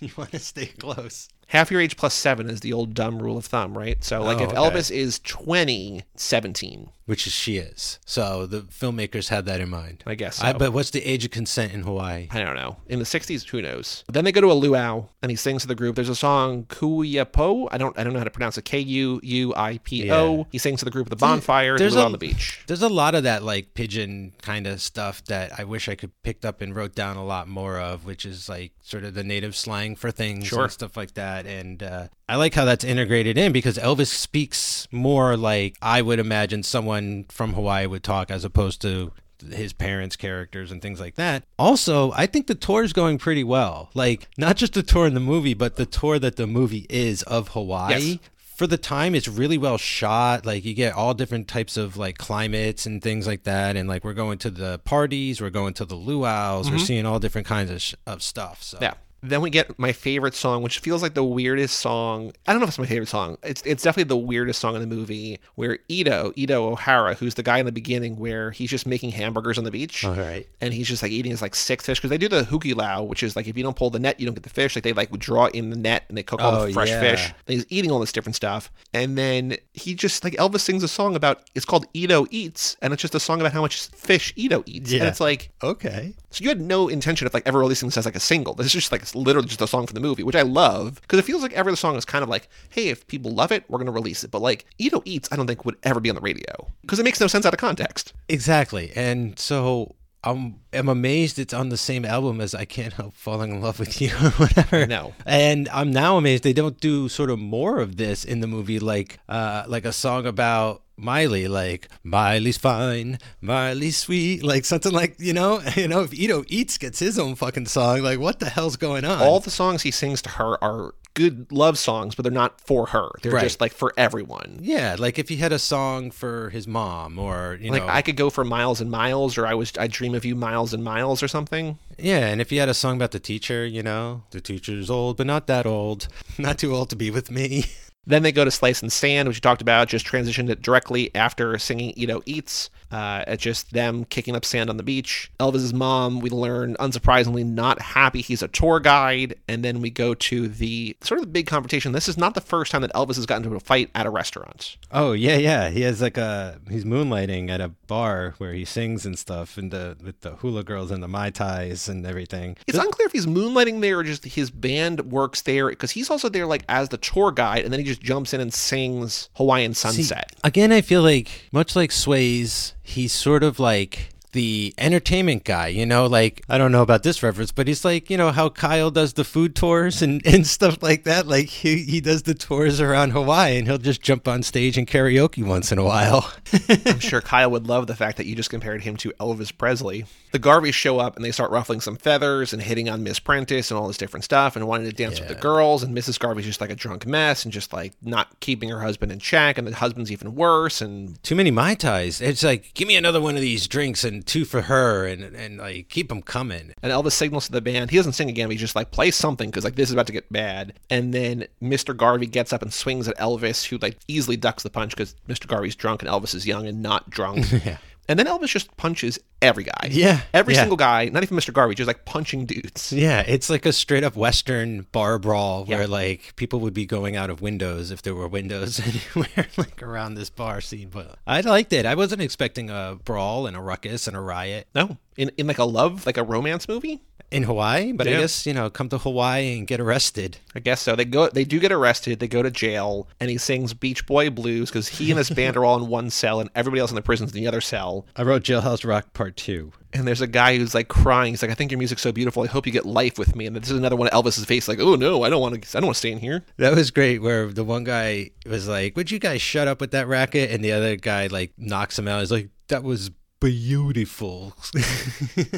you 0.00 0.10
want 0.16 0.32
to 0.32 0.38
stay 0.38 0.66
close. 0.66 1.28
Half 1.48 1.70
your 1.70 1.80
age 1.80 1.96
plus 1.96 2.14
seven 2.14 2.48
is 2.50 2.60
the 2.60 2.72
old 2.72 2.94
dumb 2.94 3.18
rule 3.22 3.36
of 3.36 3.44
thumb, 3.46 3.76
right? 3.76 4.02
So 4.02 4.22
like 4.22 4.38
Oh, 4.38 4.44
if 4.44 4.48
okay. 4.50 4.56
Elvis 4.58 4.90
is 4.90 5.18
20, 5.20 6.02
17, 6.16 6.88
Which 7.06 7.26
is 7.26 7.34
she 7.34 7.58
is. 7.58 7.98
So 8.06 8.46
the 8.46 8.62
filmmakers 8.62 9.28
had 9.28 9.44
that 9.44 9.60
in 9.60 9.68
mind. 9.68 10.02
I 10.06 10.14
guess. 10.14 10.40
I, 10.42 10.54
but 10.54 10.72
what's 10.72 10.88
the 10.90 11.02
age 11.04 11.24
of 11.26 11.30
consent 11.30 11.72
in 11.74 11.82
Hawaii? 11.82 12.28
I 12.30 12.42
don't 12.42 12.56
know. 12.56 12.78
In 12.88 12.98
the 12.98 13.04
60s, 13.04 13.46
who 13.46 13.60
knows? 13.60 14.04
Then 14.10 14.24
they 14.24 14.32
go 14.32 14.40
to 14.40 14.50
a 14.50 14.54
luau 14.54 15.06
and 15.20 15.30
he 15.30 15.36
sings 15.36 15.62
to 15.62 15.68
the 15.68 15.74
group. 15.74 15.96
There's 15.96 16.08
a 16.08 16.14
song 16.14 16.64
Kuiapo. 16.64 17.68
I 17.70 17.76
don't 17.78 17.98
I 17.98 18.04
don't 18.04 18.12
know 18.12 18.18
how 18.20 18.24
to 18.24 18.30
pronounce 18.30 18.56
it. 18.56 18.64
K 18.64 18.78
U 18.80 19.20
U 19.22 19.52
I 19.54 19.78
P 19.84 20.10
O. 20.10 20.38
Yeah. 20.38 20.44
He 20.52 20.58
sings 20.58 20.78
to 20.78 20.84
the 20.84 20.90
group 20.90 21.06
at 21.06 21.10
the 21.10 21.16
bonfire. 21.16 21.76
there's 21.76 21.92
There's 21.92 22.02
a- 22.02 22.06
on 22.06 22.12
the 22.12 22.18
beach. 22.18 22.62
There's 22.66 22.82
a 22.82 22.88
lot 22.88 23.14
of 23.14 23.24
that 23.24 23.42
like 23.42 23.74
pidgin 23.74 24.32
kind 24.40 24.66
of 24.66 24.80
stuff 24.80 25.22
that 25.26 25.58
I 25.58 25.64
wish 25.64 25.88
I 25.88 25.96
could 25.96 26.10
picked 26.22 26.44
up 26.44 26.60
and 26.62 26.74
wrote 26.74 26.94
down 26.94 27.16
a 27.16 27.24
lot 27.24 27.48
more 27.48 27.78
of, 27.78 28.06
which 28.06 28.24
is 28.24 28.48
like 28.48 28.72
sort 28.82 29.04
of 29.04 29.14
the 29.14 29.24
native 29.24 29.54
slang 29.56 29.96
for 29.96 30.10
things 30.10 30.46
Sure. 30.46 30.62
and 30.62 30.72
stuff 30.72 30.96
like 30.96 31.14
that. 31.14 31.44
And 31.46 31.82
uh, 31.82 32.08
I 32.28 32.36
like 32.36 32.54
how 32.54 32.64
that's 32.64 32.84
integrated 32.84 33.36
in 33.36 33.52
because 33.52 33.76
Elvis 33.76 34.06
speaks 34.06 34.88
more 34.90 35.36
like 35.36 35.76
I 35.82 36.00
would 36.00 36.18
imagine 36.18 36.62
someone 36.62 36.93
from 37.28 37.54
Hawaii 37.54 37.86
would 37.86 38.02
talk 38.02 38.30
as 38.30 38.44
opposed 38.44 38.80
to 38.82 39.12
his 39.52 39.72
parents' 39.72 40.16
characters 40.16 40.70
and 40.70 40.80
things 40.80 41.00
like 41.00 41.16
that. 41.16 41.42
Also, 41.58 42.12
I 42.12 42.26
think 42.26 42.46
the 42.46 42.54
tour 42.54 42.82
is 42.82 42.92
going 42.92 43.18
pretty 43.18 43.44
well. 43.44 43.90
Like 43.94 44.28
not 44.38 44.56
just 44.56 44.72
the 44.74 44.82
tour 44.82 45.06
in 45.06 45.14
the 45.14 45.20
movie, 45.20 45.54
but 45.54 45.76
the 45.76 45.86
tour 45.86 46.18
that 46.18 46.36
the 46.36 46.46
movie 46.46 46.86
is 46.88 47.22
of 47.24 47.48
Hawaii 47.48 48.00
Yes. 48.00 48.18
for 48.38 48.66
the 48.66 48.78
time 48.78 49.14
it's 49.14 49.26
really 49.28 49.58
well 49.58 49.76
shot 49.76 50.46
like 50.46 50.64
you 50.64 50.72
get 50.74 50.94
all 50.94 51.12
different 51.12 51.48
types 51.48 51.76
of 51.76 51.96
like 51.96 52.16
climates 52.18 52.86
and 52.86 53.02
things 53.02 53.26
like 53.26 53.42
that 53.42 53.76
and 53.76 53.88
like 53.88 54.04
we're 54.04 54.14
going 54.14 54.38
to 54.38 54.48
the 54.50 54.78
parties 54.84 55.40
we're 55.40 55.50
going 55.50 55.74
to 55.74 55.84
the 55.84 55.96
luau's 55.96 56.70
we're 56.70 56.76
mm-hmm. 56.76 56.84
seeing 56.84 57.04
all 57.06 57.18
different 57.18 57.48
kinds 57.48 57.70
of, 57.72 57.82
sh- 57.82 57.94
of 58.06 58.22
stuff 58.22 58.62
so 58.62 58.78
Yeah. 58.80 58.94
Then 59.26 59.40
we 59.40 59.48
get 59.48 59.78
my 59.78 59.92
favorite 59.92 60.34
song, 60.34 60.62
which 60.62 60.80
feels 60.80 61.02
like 61.02 61.14
the 61.14 61.24
weirdest 61.24 61.80
song. 61.80 62.32
I 62.46 62.52
don't 62.52 62.60
know 62.60 62.64
if 62.64 62.70
it's 62.70 62.78
my 62.78 62.84
favorite 62.86 63.08
song. 63.08 63.38
It's 63.42 63.62
it's 63.64 63.82
definitely 63.82 64.08
the 64.08 64.18
weirdest 64.18 64.60
song 64.60 64.74
in 64.74 64.82
the 64.82 64.86
movie 64.94 65.40
where 65.54 65.78
Ito, 65.88 66.32
Ito 66.36 66.68
O'Hara, 66.72 67.14
who's 67.14 67.34
the 67.34 67.42
guy 67.42 67.58
in 67.58 67.64
the 67.64 67.72
beginning 67.72 68.16
where 68.16 68.50
he's 68.50 68.68
just 68.70 68.86
making 68.86 69.12
hamburgers 69.12 69.56
on 69.56 69.64
the 69.64 69.70
beach. 69.70 70.04
all 70.04 70.14
right 70.14 70.46
and 70.60 70.74
he's 70.74 70.88
just 70.88 71.02
like 71.02 71.10
eating 71.10 71.30
his 71.30 71.40
like 71.40 71.54
six 71.54 71.86
fish 71.86 71.98
because 71.98 72.10
they 72.10 72.18
do 72.18 72.28
the 72.28 72.42
hukilau, 72.42 73.06
which 73.06 73.22
is 73.22 73.34
like 73.34 73.46
if 73.48 73.56
you 73.56 73.62
don't 73.62 73.76
pull 73.76 73.88
the 73.90 73.98
net, 73.98 74.20
you 74.20 74.26
don't 74.26 74.34
get 74.34 74.42
the 74.42 74.50
fish. 74.50 74.76
Like 74.76 74.84
they 74.84 74.92
like 74.92 75.10
draw 75.18 75.46
in 75.46 75.70
the 75.70 75.76
net 75.76 76.04
and 76.08 76.18
they 76.18 76.22
cook 76.22 76.42
all 76.42 76.54
Oh, 76.56 76.66
the 76.66 76.72
fresh 76.74 76.90
yeah. 76.90 77.00
fish. 77.00 77.32
And 77.46 77.54
he's 77.54 77.66
eating 77.70 77.90
all 77.90 78.00
this 78.00 78.12
different 78.12 78.36
stuff, 78.36 78.70
and 78.92 79.16
then 79.16 79.56
he 79.72 79.94
just 79.94 80.22
like 80.22 80.34
Elvis 80.34 80.60
sings 80.60 80.82
a 80.82 80.88
song 80.88 81.16
about 81.16 81.48
it's 81.54 81.64
called 81.64 81.86
Ito 81.94 82.26
Eats, 82.30 82.76
and 82.82 82.92
it's 82.92 83.00
just 83.00 83.14
a 83.14 83.20
song 83.20 83.40
about 83.40 83.52
how 83.52 83.62
much 83.62 83.88
fish 83.88 84.32
Ito 84.36 84.62
eats. 84.66 84.92
And 84.92 85.02
Yeah. 85.02 85.08
it's 85.08 85.20
like 85.20 85.50
okay 85.62 86.14
so 86.34 86.42
you 86.42 86.48
had 86.48 86.60
no 86.60 86.88
intention 86.88 87.26
of 87.26 87.34
like 87.34 87.46
ever 87.46 87.58
releasing 87.58 87.88
this 87.88 87.96
as 87.96 88.04
like 88.04 88.16
a 88.16 88.20
single. 88.20 88.54
This 88.54 88.66
is 88.66 88.72
just 88.72 88.92
like 88.92 89.02
it's 89.02 89.14
literally 89.14 89.48
just 89.48 89.60
a 89.60 89.66
song 89.66 89.86
for 89.86 89.94
the 89.94 90.00
movie, 90.00 90.22
which 90.22 90.36
I 90.36 90.42
love 90.42 91.00
because 91.00 91.18
it 91.18 91.24
feels 91.24 91.42
like 91.42 91.52
every 91.52 91.70
other 91.70 91.76
song 91.76 91.96
is 91.96 92.04
kind 92.04 92.22
of 92.22 92.28
like, 92.28 92.48
hey, 92.70 92.88
if 92.88 93.06
people 93.06 93.30
love 93.30 93.52
it, 93.52 93.64
we're 93.68 93.78
gonna 93.78 93.92
release 93.92 94.24
it. 94.24 94.30
But 94.30 94.42
like 94.42 94.66
Ito 94.78 95.02
Eats, 95.04 95.28
I 95.30 95.36
don't 95.36 95.46
think 95.46 95.64
would 95.64 95.76
ever 95.82 96.00
be 96.00 96.10
on 96.10 96.16
the 96.16 96.20
radio 96.22 96.68
because 96.82 96.98
it 96.98 97.04
makes 97.04 97.20
no 97.20 97.26
sense 97.26 97.46
out 97.46 97.54
of 97.54 97.60
context. 97.60 98.12
exactly 98.28 98.92
and 98.94 99.38
so 99.38 99.94
I'm, 100.24 100.60
I'm 100.72 100.88
amazed 100.88 101.38
it's 101.38 101.52
on 101.52 101.68
the 101.68 101.76
same 101.76 102.04
album 102.04 102.40
as 102.40 102.54
I 102.54 102.64
Can't 102.64 102.94
Help 102.94 103.14
Falling 103.14 103.50
in 103.52 103.60
Love 103.60 103.78
with 103.78 104.00
You 104.00 104.08
or 104.08 104.30
whatever. 104.38 104.86
No. 104.86 105.12
And 105.26 105.68
I'm 105.68 105.90
now 105.90 106.16
amazed 106.16 106.42
they 106.42 106.54
don't 106.54 106.80
do 106.80 107.08
sort 107.10 107.28
of 107.28 107.38
more 107.38 107.78
of 107.78 107.96
this 107.96 108.24
in 108.24 108.40
the 108.40 108.46
movie, 108.46 108.78
like 108.78 109.18
uh, 109.28 109.64
like 109.68 109.84
a 109.84 109.92
song 109.92 110.26
about 110.26 110.82
Maile, 110.96 111.50
like 111.50 111.88
Maile's 112.02 112.56
fine, 112.56 113.18
Maile's 113.40 113.96
sweet, 113.96 114.42
like 114.44 114.64
something 114.64 114.92
like 114.92 115.16
you 115.18 115.32
know, 115.32 115.60
you 115.76 115.88
know, 115.88 116.00
if 116.02 116.14
Ito 116.14 116.44
Eats 116.48 116.78
gets 116.78 116.98
his 116.98 117.18
own 117.18 117.34
fucking 117.34 117.66
song, 117.66 118.02
like 118.02 118.18
what 118.18 118.40
the 118.40 118.48
hell's 118.50 118.76
going 118.76 119.04
on? 119.04 119.20
all 119.20 119.40
the 119.40 119.50
songs 119.50 119.82
he 119.82 119.90
sings 119.90 120.22
to 120.22 120.30
her 120.30 120.62
are 120.62 120.94
good 121.14 121.52
love 121.52 121.78
songs, 121.78 122.16
but 122.16 122.24
they're 122.24 122.32
not 122.32 122.60
for 122.60 122.86
her. 122.86 123.08
They're 123.22 123.30
Right. 123.30 123.42
just 123.42 123.60
like 123.60 123.72
for 123.72 123.92
everyone. 123.96 124.58
yeah, 124.62 124.96
like 124.98 125.16
if 125.16 125.28
he 125.28 125.36
had 125.36 125.52
a 125.52 125.60
song 125.60 126.10
for 126.10 126.50
his 126.50 126.66
mom, 126.66 127.20
or 127.20 127.56
you 127.60 127.70
Like 127.70 127.82
know, 127.82 127.88
I 127.88 128.02
could 128.02 128.16
go 128.16 128.30
for 128.30 128.42
miles 128.44 128.80
and 128.80 128.90
miles, 128.90 129.38
or 129.38 129.46
I 129.46 129.54
was 129.54 129.72
I 129.78 129.86
dream 129.86 130.14
of 130.16 130.24
you 130.24 130.34
miles 130.34 130.74
and 130.74 130.82
miles, 130.82 131.22
or 131.22 131.28
something. 131.28 131.78
yeah, 131.98 132.26
and 132.26 132.40
if 132.40 132.50
he 132.50 132.56
had 132.56 132.68
a 132.68 132.74
song 132.74 132.96
about 132.96 133.12
the 133.12 133.20
teacher, 133.20 133.64
you 133.64 133.80
know, 133.82 134.24
the 134.32 134.40
teacher's 134.40 134.90
old 134.90 135.16
but 135.16 135.26
not 135.28 135.46
that 135.46 135.66
old, 135.66 136.08
not 136.38 136.58
too 136.58 136.74
old 136.74 136.90
to 136.90 136.96
be 136.96 137.10
with 137.12 137.30
me. 137.30 137.66
Then 138.06 138.22
they 138.22 138.32
go 138.32 138.44
to 138.44 138.50
Slicin' 138.50 138.90
Sand, 138.90 139.28
which 139.28 139.38
you 139.38 139.40
talked 139.40 139.62
about, 139.62 139.88
just 139.88 140.06
transitioned 140.06 140.50
it 140.50 140.62
directly 140.62 141.14
after 141.14 141.58
singing 141.58 141.92
Ito 141.96 142.22
Eats. 142.26 142.70
Uh, 142.94 143.24
it's 143.26 143.42
just 143.42 143.72
them 143.72 144.04
kicking 144.04 144.36
up 144.36 144.44
sand 144.44 144.70
on 144.70 144.76
the 144.76 144.82
beach. 144.84 145.28
Elvis's 145.40 145.74
mom, 145.74 146.20
we 146.20 146.30
learn, 146.30 146.76
unsurprisingly, 146.76 147.44
not 147.44 147.80
happy 147.80 148.20
he's 148.20 148.40
a 148.40 148.46
tour 148.46 148.78
guide. 148.78 149.34
And 149.48 149.64
then 149.64 149.80
we 149.80 149.90
go 149.90 150.14
to 150.14 150.46
the 150.46 150.96
sort 151.00 151.18
of 151.18 151.26
the 151.26 151.32
big 151.32 151.48
confrontation. 151.48 151.90
This 151.90 152.08
is 152.08 152.16
not 152.16 152.34
the 152.34 152.40
first 152.40 152.70
time 152.70 152.82
that 152.82 152.92
Elvis 152.92 153.16
has 153.16 153.26
gotten 153.26 153.44
into 153.44 153.56
a 153.56 153.60
fight 153.60 153.90
at 153.96 154.06
a 154.06 154.10
restaurant. 154.10 154.76
Oh 154.92 155.10
yeah, 155.10 155.36
yeah. 155.36 155.70
He 155.70 155.80
has 155.80 156.00
like 156.00 156.16
a 156.16 156.60
he's 156.70 156.84
moonlighting 156.84 157.50
at 157.50 157.60
a 157.60 157.70
bar 157.88 158.34
where 158.38 158.52
he 158.52 158.64
sings 158.64 159.04
and 159.04 159.18
stuff, 159.18 159.58
and 159.58 159.72
the 159.72 159.96
with 160.02 160.20
the 160.20 160.36
hula 160.36 160.62
girls 160.62 160.92
and 160.92 161.02
the 161.02 161.08
mai 161.08 161.30
tais 161.30 161.88
and 161.88 162.06
everything. 162.06 162.56
It's 162.68 162.78
unclear 162.78 163.06
if 163.06 163.12
he's 163.12 163.26
moonlighting 163.26 163.80
there 163.80 163.98
or 163.98 164.04
just 164.04 164.24
his 164.24 164.52
band 164.52 165.10
works 165.10 165.42
there 165.42 165.68
because 165.68 165.90
he's 165.90 166.10
also 166.10 166.28
there 166.28 166.46
like 166.46 166.64
as 166.68 166.90
the 166.90 166.98
tour 166.98 167.32
guide 167.32 167.64
and 167.64 167.72
then 167.72 167.80
he 167.80 167.86
just 167.86 167.93
jumps 168.00 168.32
in 168.34 168.40
and 168.40 168.52
sings 168.52 169.28
Hawaiian 169.36 169.74
See, 169.74 169.88
Sunset. 170.02 170.32
again, 170.42 170.72
I 170.72 170.80
feel 170.80 171.02
like 171.02 171.48
much 171.52 171.74
like 171.76 171.90
Swayze, 171.90 172.72
he's 172.82 173.12
sort 173.12 173.42
of 173.42 173.58
like 173.58 174.10
the 174.34 174.74
entertainment 174.76 175.44
guy, 175.44 175.68
you 175.68 175.86
know, 175.86 176.06
like 176.06 176.42
I 176.48 176.58
don't 176.58 176.72
know 176.72 176.82
about 176.82 177.02
this 177.02 177.22
reference, 177.22 177.52
but 177.52 177.66
he's 177.66 177.84
like, 177.84 178.10
you 178.10 178.18
know, 178.18 178.32
how 178.32 178.50
Kyle 178.50 178.90
does 178.90 179.14
the 179.14 179.24
food 179.24 179.56
tours 179.56 180.02
and, 180.02 180.24
and 180.26 180.46
stuff 180.46 180.82
like 180.82 181.04
that. 181.04 181.26
Like 181.26 181.46
he, 181.46 181.84
he 181.84 182.00
does 182.00 182.24
the 182.24 182.34
tours 182.34 182.80
around 182.80 183.10
Hawaii 183.10 183.56
and 183.56 183.66
he'll 183.66 183.78
just 183.78 184.02
jump 184.02 184.28
on 184.28 184.42
stage 184.42 184.76
and 184.76 184.86
karaoke 184.86 185.44
once 185.44 185.72
in 185.72 185.78
a 185.78 185.84
while. 185.84 186.30
I'm 186.86 186.98
sure 186.98 187.22
Kyle 187.22 187.50
would 187.50 187.66
love 187.66 187.86
the 187.86 187.96
fact 187.96 188.18
that 188.18 188.26
you 188.26 188.34
just 188.34 188.50
compared 188.50 188.82
him 188.82 188.96
to 188.98 189.12
Elvis 189.20 189.56
Presley. 189.56 190.04
The 190.32 190.40
Garveys 190.40 190.74
show 190.74 190.98
up 190.98 191.14
and 191.14 191.24
they 191.24 191.30
start 191.30 191.52
ruffling 191.52 191.80
some 191.80 191.96
feathers 191.96 192.52
and 192.52 192.60
hitting 192.60 192.88
on 192.88 193.04
Miss 193.04 193.20
Prentice 193.20 193.70
and 193.70 193.78
all 193.78 193.86
this 193.86 193.96
different 193.96 194.24
stuff 194.24 194.56
and 194.56 194.66
wanting 194.66 194.90
to 194.90 194.92
dance 194.92 195.20
with 195.20 195.28
the 195.28 195.36
girls. 195.36 195.84
And 195.84 195.96
Mrs. 195.96 196.18
Garvey's 196.18 196.44
just 196.44 196.60
like 196.60 196.70
a 196.70 196.74
drunk 196.74 197.06
mess 197.06 197.44
and 197.44 197.52
just 197.52 197.72
like 197.72 197.92
not 198.02 198.40
keeping 198.40 198.68
her 198.68 198.80
husband 198.80 199.12
in 199.12 199.20
check. 199.20 199.58
And 199.58 199.68
the 199.68 199.76
husband's 199.76 200.10
even 200.10 200.34
worse. 200.34 200.80
And 200.80 201.22
Too 201.22 201.36
many 201.36 201.52
Mai 201.52 201.76
Tais. 201.76 202.20
It's 202.20 202.42
like, 202.42 202.74
give 202.74 202.88
me 202.88 202.96
another 202.96 203.20
one 203.20 203.36
of 203.36 203.40
these 203.42 203.68
drinks 203.68 204.02
and 204.02 204.23
two 204.26 204.44
for 204.44 204.62
her 204.62 205.06
and, 205.06 205.22
and 205.22 205.58
like 205.58 205.88
keep 205.88 206.08
them 206.08 206.22
coming. 206.22 206.72
And 206.82 206.92
Elvis 206.92 207.12
signals 207.12 207.46
to 207.46 207.52
the 207.52 207.60
band. 207.60 207.90
He 207.90 207.96
doesn't 207.96 208.12
sing 208.12 208.28
again, 208.28 208.48
but 208.48 208.52
he's 208.52 208.60
just 208.60 208.76
like, 208.76 208.90
play 208.90 209.10
something 209.10 209.50
because 209.50 209.64
like 209.64 209.76
this 209.76 209.88
is 209.88 209.92
about 209.92 210.06
to 210.06 210.12
get 210.12 210.30
bad. 210.32 210.74
And 210.90 211.12
then 211.12 211.46
Mr. 211.62 211.96
Garvey 211.96 212.26
gets 212.26 212.52
up 212.52 212.62
and 212.62 212.72
swings 212.72 213.08
at 213.08 213.16
Elvis, 213.18 213.64
who 213.66 213.78
like 213.78 213.98
easily 214.08 214.36
ducks 214.36 214.62
the 214.62 214.70
punch 214.70 214.90
because 214.90 215.14
Mr. 215.28 215.46
Garvey's 215.46 215.76
drunk 215.76 216.02
and 216.02 216.10
Elvis 216.10 216.34
is 216.34 216.46
young 216.46 216.66
and 216.66 216.82
not 216.82 217.10
drunk. 217.10 217.46
Yeah. 217.64 217.78
And 218.08 218.18
then 218.18 218.26
Elvis 218.26 218.48
just 218.48 218.76
punches 218.76 219.18
every 219.40 219.64
guy. 219.64 219.88
Yeah, 219.90 220.20
Every 220.32 220.54
yeah. 220.54 220.60
single 220.60 220.76
guy, 220.76 221.06
not 221.06 221.22
even 221.22 221.36
Mr. 221.38 221.52
Garvey, 221.52 221.74
just 221.74 221.86
like 221.86 222.04
punching 222.04 222.46
dudes. 222.46 222.92
Yeah, 222.92 223.20
it's 223.26 223.48
like 223.48 223.64
a 223.66 223.72
straight 223.72 224.04
up 224.04 224.14
Western 224.16 224.86
bar 224.92 225.18
brawl 225.18 225.64
where 225.64 225.80
Yeah. 225.82 225.86
like 225.86 226.34
people 226.36 226.60
would 226.60 226.74
be 226.74 226.84
going 226.86 227.16
out 227.16 227.30
of 227.30 227.40
windows 227.40 227.90
if 227.90 228.02
there 228.02 228.14
were 228.14 228.28
windows 228.28 228.80
anywhere 229.14 229.46
like 229.56 229.82
around 229.82 230.14
this 230.14 230.28
bar 230.30 230.60
scene. 230.60 230.88
But 230.90 231.16
I 231.26 231.40
liked 231.40 231.72
it. 231.72 231.86
I 231.86 231.94
wasn't 231.94 232.20
expecting 232.22 232.70
a 232.70 232.98
brawl 233.04 233.46
and 233.46 233.56
a 233.56 233.60
ruckus 233.60 234.06
and 234.06 234.16
a 234.16 234.20
riot 234.20 234.68
No. 234.74 234.98
In, 235.16 235.30
in 235.38 235.46
like 235.46 235.58
a 235.58 235.64
love, 235.64 236.06
like 236.06 236.16
a 236.16 236.22
romance 236.24 236.68
movie? 236.68 237.00
In 237.30 237.44
Hawaii, 237.44 237.92
but 237.92 238.06
I 238.06 238.10
guess, 238.10 238.46
you 238.46 238.54
know, 238.54 238.70
come 238.70 238.88
to 238.90 238.98
Hawaii 238.98 239.58
and 239.58 239.66
get 239.66 239.80
arrested. 239.80 240.38
I 240.54 240.60
guess 240.60 240.82
so. 240.82 240.94
They 240.94 241.04
go. 241.04 241.28
They 241.28 241.44
do 241.44 241.58
get 241.58 241.72
arrested. 241.72 242.20
They 242.20 242.28
go 242.28 242.42
to 242.42 242.50
jail, 242.50 243.08
and 243.20 243.30
he 243.30 243.38
sings 243.38 243.74
Beach 243.74 244.06
Boy 244.06 244.30
blues 244.30 244.70
because 244.70 244.88
he 244.88 245.10
and 245.10 245.18
his 245.18 245.30
band 245.36 245.56
are 245.56 245.64
all 245.64 245.82
in 245.82 245.88
one 245.88 246.10
cell, 246.10 246.40
and 246.40 246.50
everybody 246.54 246.80
else 246.80 246.90
in 246.90 246.96
the 246.96 247.02
prison's 247.02 247.34
in 247.34 247.40
the 247.40 247.48
other 247.48 247.60
cell. 247.60 248.06
I 248.16 248.22
wrote 248.22 248.42
Jailhouse 248.42 248.86
Rock 248.86 249.12
Part 249.12 249.36
2. 249.36 249.72
And 249.92 250.08
there's 250.08 250.20
a 250.20 250.26
guy 250.26 250.58
who's 250.58 250.74
like 250.74 250.88
crying. 250.88 251.32
He's 251.32 251.42
like, 251.42 251.52
"I 251.52 251.54
think 251.54 251.70
your 251.70 251.78
music's 251.78 252.02
so 252.02 252.10
beautiful. 252.10 252.42
I 252.42 252.46
hope 252.46 252.66
you 252.66 252.72
get 252.72 252.84
life 252.84 253.16
with 253.16 253.36
me." 253.36 253.46
And 253.46 253.54
this 253.54 253.70
is 253.70 253.78
another 253.78 253.94
one 253.94 254.08
of 254.08 254.24
Elvis's 254.24 254.44
face, 254.44 254.66
like, 254.66 254.80
"Oh 254.80 254.96
no, 254.96 255.22
I 255.22 255.30
don't 255.30 255.40
want 255.40 255.62
to. 255.62 255.78
I 255.78 255.80
don't 255.80 255.86
want 255.86 255.94
to 255.94 255.98
stay 256.00 256.10
in 256.10 256.18
here." 256.18 256.44
That 256.56 256.74
was 256.74 256.90
great 256.90 257.22
where 257.22 257.46
the 257.46 257.62
one 257.62 257.84
guy 257.84 258.30
was 258.46 258.68
like, 258.68 258.96
Would 258.96 259.10
you 259.10 259.18
guys 259.18 259.40
shut 259.40 259.68
up 259.68 259.80
with 259.80 259.92
that 259.92 260.08
racket? 260.08 260.50
And 260.50 260.64
the 260.64 260.72
other 260.72 260.96
guy 260.96 261.28
like 261.28 261.52
knocks 261.56 261.98
him 261.98 262.08
out. 262.08 262.20
He's 262.20 262.32
like, 262.32 262.50
That 262.68 262.82
was 262.82 263.10
beautiful. 263.44 264.54